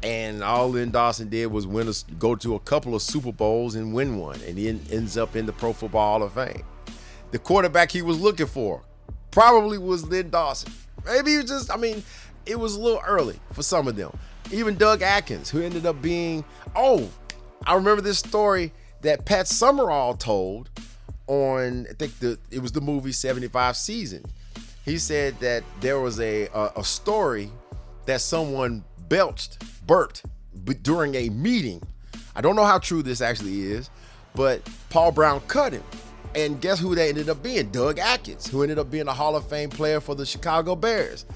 And 0.03 0.43
all 0.43 0.70
Len 0.70 0.90
Dawson 0.90 1.28
did 1.28 1.47
was 1.47 1.66
win 1.66 1.88
a, 1.88 1.93
go 2.18 2.34
to 2.34 2.55
a 2.55 2.61
couple 2.61 2.95
of 2.95 3.03
Super 3.03 3.32
Bowls 3.32 3.74
and 3.76 3.95
win 3.95 4.18
one, 4.18 4.40
and 4.47 4.59
he 4.59 4.68
ends 4.68 5.16
up 5.16 5.36
in 5.36 5.47
the 5.47 5.53
Pro 5.53 5.72
Football 5.72 6.18
Hall 6.18 6.22
of 6.26 6.32
Fame. 6.32 6.64
The 7.30 7.38
quarterback 7.38 7.90
he 7.90 8.03
was 8.03 8.20
looking 8.20 8.47
for 8.47 8.82
probably 9.30 9.78
was 9.78 10.05
Len 10.09 10.30
Dawson. 10.30 10.72
Maybe 11.05 11.36
he 11.36 11.43
just, 11.43 11.70
I 11.70 11.76
mean, 11.76 12.03
it 12.47 12.59
was 12.59 12.76
a 12.76 12.80
little 12.80 13.03
early 13.07 13.38
for 13.53 13.62
some 13.62 13.88
of 13.88 13.97
them. 13.97 14.16
Even 14.51 14.76
Doug 14.76 15.03
Atkins, 15.03 15.51
who 15.51 15.62
ended 15.62 15.86
up 15.86 16.03
being, 16.03 16.45
oh, 16.76 17.09
I 17.66 17.74
remember 17.74 18.03
this 18.03 18.18
story 18.18 18.72
that 19.03 19.24
Pat 19.24 19.49
Summerall 19.49 20.14
told 20.14 20.68
on, 21.26 21.86
I 21.88 21.95
think 21.95 22.18
the 22.18 22.38
it 22.51 22.61
was 22.61 22.72
the 22.72 22.80
movie 22.80 23.12
75 23.12 23.76
Season. 23.76 24.24
He 24.84 24.99
said 24.99 25.38
that 25.40 25.62
there 25.80 26.01
was 26.01 26.18
a, 26.18 26.49
a, 26.49 26.72
a 26.76 26.84
story 26.84 27.51
that 28.07 28.20
someone 28.20 28.84
belched, 29.12 29.58
burped 29.86 30.22
during 30.80 31.14
a 31.16 31.28
meeting. 31.28 31.82
I 32.34 32.40
don't 32.40 32.56
know 32.56 32.64
how 32.64 32.78
true 32.78 33.02
this 33.02 33.20
actually 33.20 33.60
is, 33.60 33.90
but 34.34 34.66
Paul 34.88 35.12
Brown 35.12 35.40
cut 35.48 35.74
him. 35.74 35.82
And 36.34 36.58
guess 36.62 36.80
who 36.80 36.94
they 36.94 37.10
ended 37.10 37.28
up 37.28 37.42
being? 37.42 37.68
Doug 37.68 37.98
Atkins, 37.98 38.46
who 38.46 38.62
ended 38.62 38.78
up 38.78 38.90
being 38.90 39.08
a 39.08 39.12
Hall 39.12 39.36
of 39.36 39.46
Fame 39.46 39.68
player 39.68 40.00
for 40.00 40.14
the 40.14 40.24
Chicago 40.24 40.74
Bears. 40.74 41.26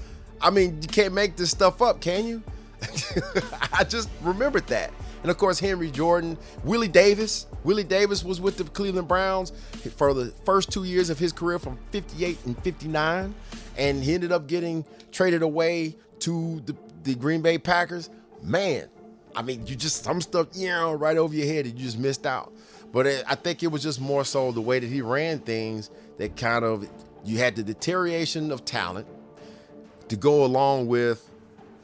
I 0.41 0.49
mean, 0.49 0.81
you 0.81 0.87
can't 0.87 1.13
make 1.13 1.35
this 1.35 1.51
stuff 1.51 1.83
up, 1.83 2.01
can 2.01 2.25
you? 2.25 2.41
I 3.73 3.83
just 3.83 4.09
remembered 4.23 4.65
that. 4.67 4.91
And 5.21 5.29
of 5.29 5.37
course, 5.37 5.59
Henry 5.59 5.91
Jordan, 5.91 6.35
Willie 6.63 6.87
Davis. 6.87 7.45
Willie 7.63 7.83
Davis 7.83 8.23
was 8.23 8.41
with 8.41 8.57
the 8.57 8.63
Cleveland 8.63 9.07
Browns 9.07 9.51
for 9.97 10.15
the 10.15 10.33
first 10.45 10.71
two 10.71 10.83
years 10.83 11.11
of 11.11 11.19
his 11.19 11.31
career 11.31 11.59
from 11.59 11.77
58 11.91 12.39
and 12.47 12.57
59. 12.63 13.35
And 13.77 14.03
he 14.03 14.15
ended 14.15 14.31
up 14.31 14.47
getting 14.47 14.83
traded 15.11 15.43
away 15.43 15.95
to 16.21 16.61
the, 16.65 16.75
the 17.07 17.15
Green 17.15 17.41
Bay 17.41 17.57
Packers. 17.57 18.09
Man, 18.43 18.87
I 19.35 19.41
mean, 19.41 19.65
you 19.65 19.75
just, 19.75 20.03
some 20.03 20.21
stuff, 20.21 20.47
you 20.53 20.67
know, 20.67 20.93
right 20.93 21.17
over 21.17 21.33
your 21.33 21.47
head 21.47 21.65
and 21.65 21.79
you 21.79 21.85
just 21.85 21.97
missed 21.97 22.25
out. 22.25 22.53
But 22.91 23.07
it, 23.07 23.23
I 23.27 23.35
think 23.35 23.63
it 23.63 23.67
was 23.67 23.81
just 23.81 23.99
more 23.99 24.25
so 24.25 24.51
the 24.51 24.61
way 24.61 24.79
that 24.79 24.87
he 24.87 25.01
ran 25.01 25.39
things 25.39 25.89
that 26.17 26.35
kind 26.35 26.63
of, 26.63 26.87
you 27.23 27.37
had 27.37 27.55
the 27.55 27.63
deterioration 27.63 28.51
of 28.51 28.65
talent 28.65 29.07
to 30.09 30.15
go 30.15 30.45
along 30.45 30.87
with 30.87 31.29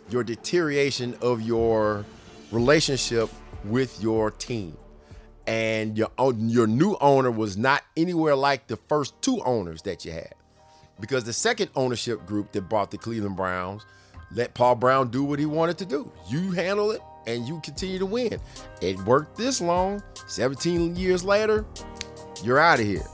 your 0.10 0.24
deterioration 0.24 1.16
of 1.22 1.42
your 1.42 2.06
relationship 2.52 3.30
with 3.64 4.02
your 4.02 4.30
team. 4.30 4.78
And 5.46 5.98
your 5.98 6.10
your 6.38 6.68
new 6.68 6.96
owner 7.02 7.30
was 7.30 7.58
not 7.58 7.84
anywhere 7.98 8.34
like 8.34 8.68
the 8.68 8.78
first 8.78 9.22
two 9.22 9.42
owners 9.44 9.82
that 9.82 10.06
you 10.06 10.14
had. 10.14 10.36
Because 11.02 11.26
the 11.26 11.34
second 11.34 11.70
ownership 11.76 12.26
group 12.26 12.54
that 12.54 12.70
bought 12.70 12.92
the 12.92 12.98
Cleveland 12.98 13.36
Browns 13.36 13.86
let 14.32 14.54
Paul 14.54 14.76
Brown 14.76 15.10
do 15.10 15.24
what 15.24 15.40
he 15.40 15.46
wanted 15.46 15.78
to 15.80 15.86
do. 15.86 16.12
You 16.28 16.52
handle 16.52 16.92
it 16.92 17.02
and 17.28 17.48
you 17.48 17.60
continue 17.64 18.00
to 18.00 18.06
win. 18.06 18.40
It 18.82 18.98
worked 19.06 19.38
this 19.38 19.62
long. 19.62 20.04
17 20.28 20.96
years 20.96 21.24
later, 21.24 21.66
you're 22.44 22.60
out 22.60 22.80
of 22.80 22.86
here. 22.86 23.06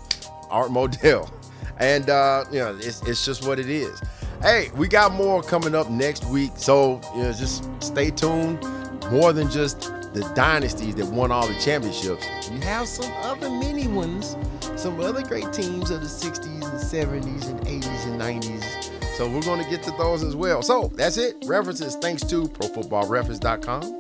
Art 0.50 0.72
Modell. 0.72 1.32
And 1.82 2.10
uh, 2.10 2.44
you 2.52 2.60
know, 2.60 2.78
it's, 2.78 3.02
it's 3.04 3.24
just 3.24 3.48
what 3.48 3.58
it 3.58 3.70
is. 3.70 4.02
Hey, 4.42 4.70
we 4.76 4.90
got 4.90 5.14
more 5.14 5.42
coming 5.42 5.74
up 5.74 5.90
next 5.90 6.26
week. 6.26 6.52
So, 6.58 7.00
you 7.16 7.24
know, 7.24 7.32
just 7.32 7.70
stay 7.82 8.12
tuned. 8.12 8.62
More 9.10 9.32
than 9.32 9.50
just 9.50 9.94
the 10.14 10.30
dynasties 10.36 10.96
that 10.96 11.06
won 11.06 11.32
all 11.32 11.48
the 11.48 11.58
championships. 11.60 12.28
You 12.50 12.60
have 12.62 12.88
some 12.88 13.12
other 13.24 13.50
mini 13.50 13.88
ones, 13.88 14.36
some 14.76 15.00
other 15.00 15.22
great 15.22 15.52
teams 15.54 15.92
of 15.92 16.02
the 16.02 16.08
60s 16.08 16.46
and 16.46 17.24
70s 17.24 17.50
and 17.50 17.60
80s 17.62 18.06
and 18.08 18.22
90s. 18.22 18.89
So 19.20 19.30
we're 19.30 19.42
going 19.42 19.62
to 19.62 19.70
get 19.70 19.84
to 19.84 19.92
those 19.98 20.24
as 20.24 20.34
well. 20.34 20.62
So 20.62 20.90
that's 20.96 21.18
it. 21.18 21.44
References 21.46 21.98
thanks 21.98 22.24
to 22.24 22.44
ProFootballReference.com, 22.44 24.00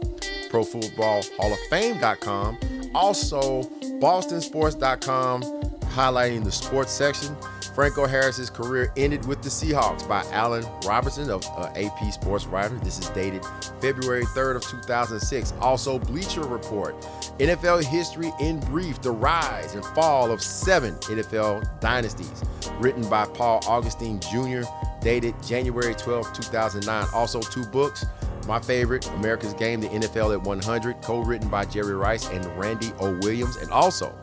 ProFootballHallOfFame.com, 0.49 2.57
also 2.95 3.63
BostonSports.com, 3.99 5.41
highlighting 5.41 6.45
the 6.45 6.51
sports 6.53 6.93
section 6.93 7.35
Franco 7.79 8.05
Harris's 8.05 8.49
career 8.49 8.91
ended 8.97 9.25
with 9.25 9.41
the 9.41 9.47
Seahawks 9.47 10.05
by 10.05 10.21
Alan 10.33 10.65
Robinson 10.85 11.29
of 11.29 11.47
uh, 11.55 11.71
AP 11.77 12.11
Sports 12.11 12.45
Writer. 12.45 12.75
This 12.79 12.99
is 12.99 13.07
dated 13.11 13.41
February 13.79 14.25
3rd 14.25 14.57
of 14.57 14.63
2006. 14.67 15.53
Also, 15.61 15.97
Bleacher 15.97 16.41
Report, 16.41 16.93
NFL 17.37 17.85
history 17.85 18.33
in 18.41 18.59
brief: 18.59 19.01
the 19.01 19.11
rise 19.11 19.75
and 19.75 19.85
fall 19.95 20.29
of 20.29 20.41
seven 20.41 20.95
NFL 20.95 21.79
dynasties, 21.79 22.43
written 22.81 23.07
by 23.09 23.25
Paul 23.27 23.61
Augustine 23.65 24.19
Jr., 24.19 24.69
dated 24.99 25.33
January 25.41 25.95
12, 25.95 26.33
2009. 26.33 27.07
Also, 27.13 27.39
two 27.39 27.63
books. 27.67 28.05
My 28.45 28.59
favorite, 28.59 29.07
America's 29.11 29.53
Game, 29.53 29.79
the 29.79 29.87
NFL 29.87 30.33
at 30.33 30.41
100, 30.41 31.01
co-written 31.01 31.47
by 31.47 31.63
Jerry 31.63 31.95
Rice 31.95 32.27
and 32.27 32.45
Randy 32.57 32.91
O. 32.99 33.17
Williams, 33.19 33.55
and 33.55 33.71
also 33.71 34.13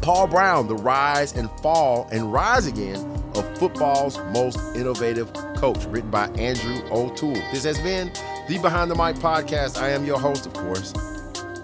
Paul 0.00 0.26
Brown, 0.26 0.68
The 0.68 0.76
Rise 0.76 1.34
and 1.34 1.50
Fall 1.60 2.08
and 2.10 2.32
Rise 2.32 2.66
Again 2.66 2.98
of 3.34 3.58
Football's 3.58 4.18
Most 4.32 4.58
Innovative 4.76 5.32
Coach, 5.56 5.84
written 5.86 6.10
by 6.10 6.28
Andrew 6.30 6.82
O'Toole. 6.90 7.34
This 7.52 7.64
has 7.64 7.78
been 7.80 8.12
the 8.48 8.58
Behind 8.58 8.90
the 8.90 8.94
Mic 8.94 9.16
podcast. 9.16 9.80
I 9.80 9.90
am 9.90 10.04
your 10.04 10.18
host, 10.18 10.46
of 10.46 10.52
course, 10.54 10.92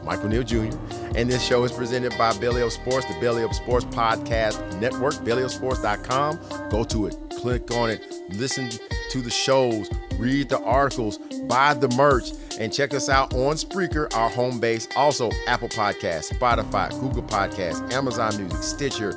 Michael 0.05 0.29
Neal 0.29 0.43
Jr., 0.43 0.77
and 1.17 1.29
this 1.29 1.45
show 1.45 1.65
is 1.65 1.73
presented 1.73 2.17
by 2.17 2.37
Belly 2.39 2.63
Up 2.63 2.71
Sports, 2.71 3.07
the 3.07 3.19
Belly 3.21 3.43
Up 3.43 3.55
Sports 3.55 3.87
Podcast 3.87 4.81
Network, 4.81 5.15
bellyupsports.com. 5.15 6.69
Go 6.71 6.85
to 6.85 7.07
it, 7.07 7.17
click 7.31 7.71
on 7.73 7.91
it, 7.91 8.03
listen 8.31 8.71
to 9.11 9.21
the 9.21 9.31
shows, 9.31 9.91
read 10.19 10.49
the 10.49 10.61
articles, 10.61 11.19
buy 11.49 11.75
the 11.75 11.89
merch, 11.97 12.33
and 12.59 12.73
check 12.73 12.95
us 12.95 13.09
out 13.09 13.35
on 13.35 13.57
Spreaker, 13.57 14.15
our 14.15 14.29
home 14.29 14.61
base. 14.61 14.89
Also, 14.97 15.31
Apple 15.47 15.69
Podcasts, 15.69 16.33
Spotify, 16.33 16.91
Google 17.01 17.23
Podcasts, 17.23 17.93
Amazon 17.93 18.37
Music, 18.37 18.63
Stitcher, 18.63 19.13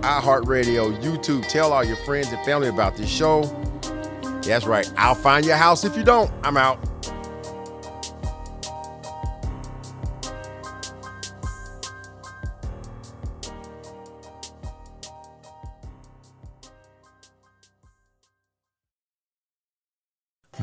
iHeartRadio, 0.00 1.00
YouTube. 1.02 1.46
Tell 1.48 1.72
all 1.72 1.84
your 1.84 1.96
friends 1.96 2.28
and 2.28 2.44
family 2.44 2.68
about 2.68 2.96
this 2.96 3.10
show. 3.10 3.42
That's 4.42 4.66
right. 4.66 4.90
I'll 4.96 5.14
find 5.14 5.44
your 5.44 5.56
house 5.56 5.84
if 5.84 5.96
you 5.96 6.04
don't. 6.04 6.30
I'm 6.42 6.56
out. 6.56 6.89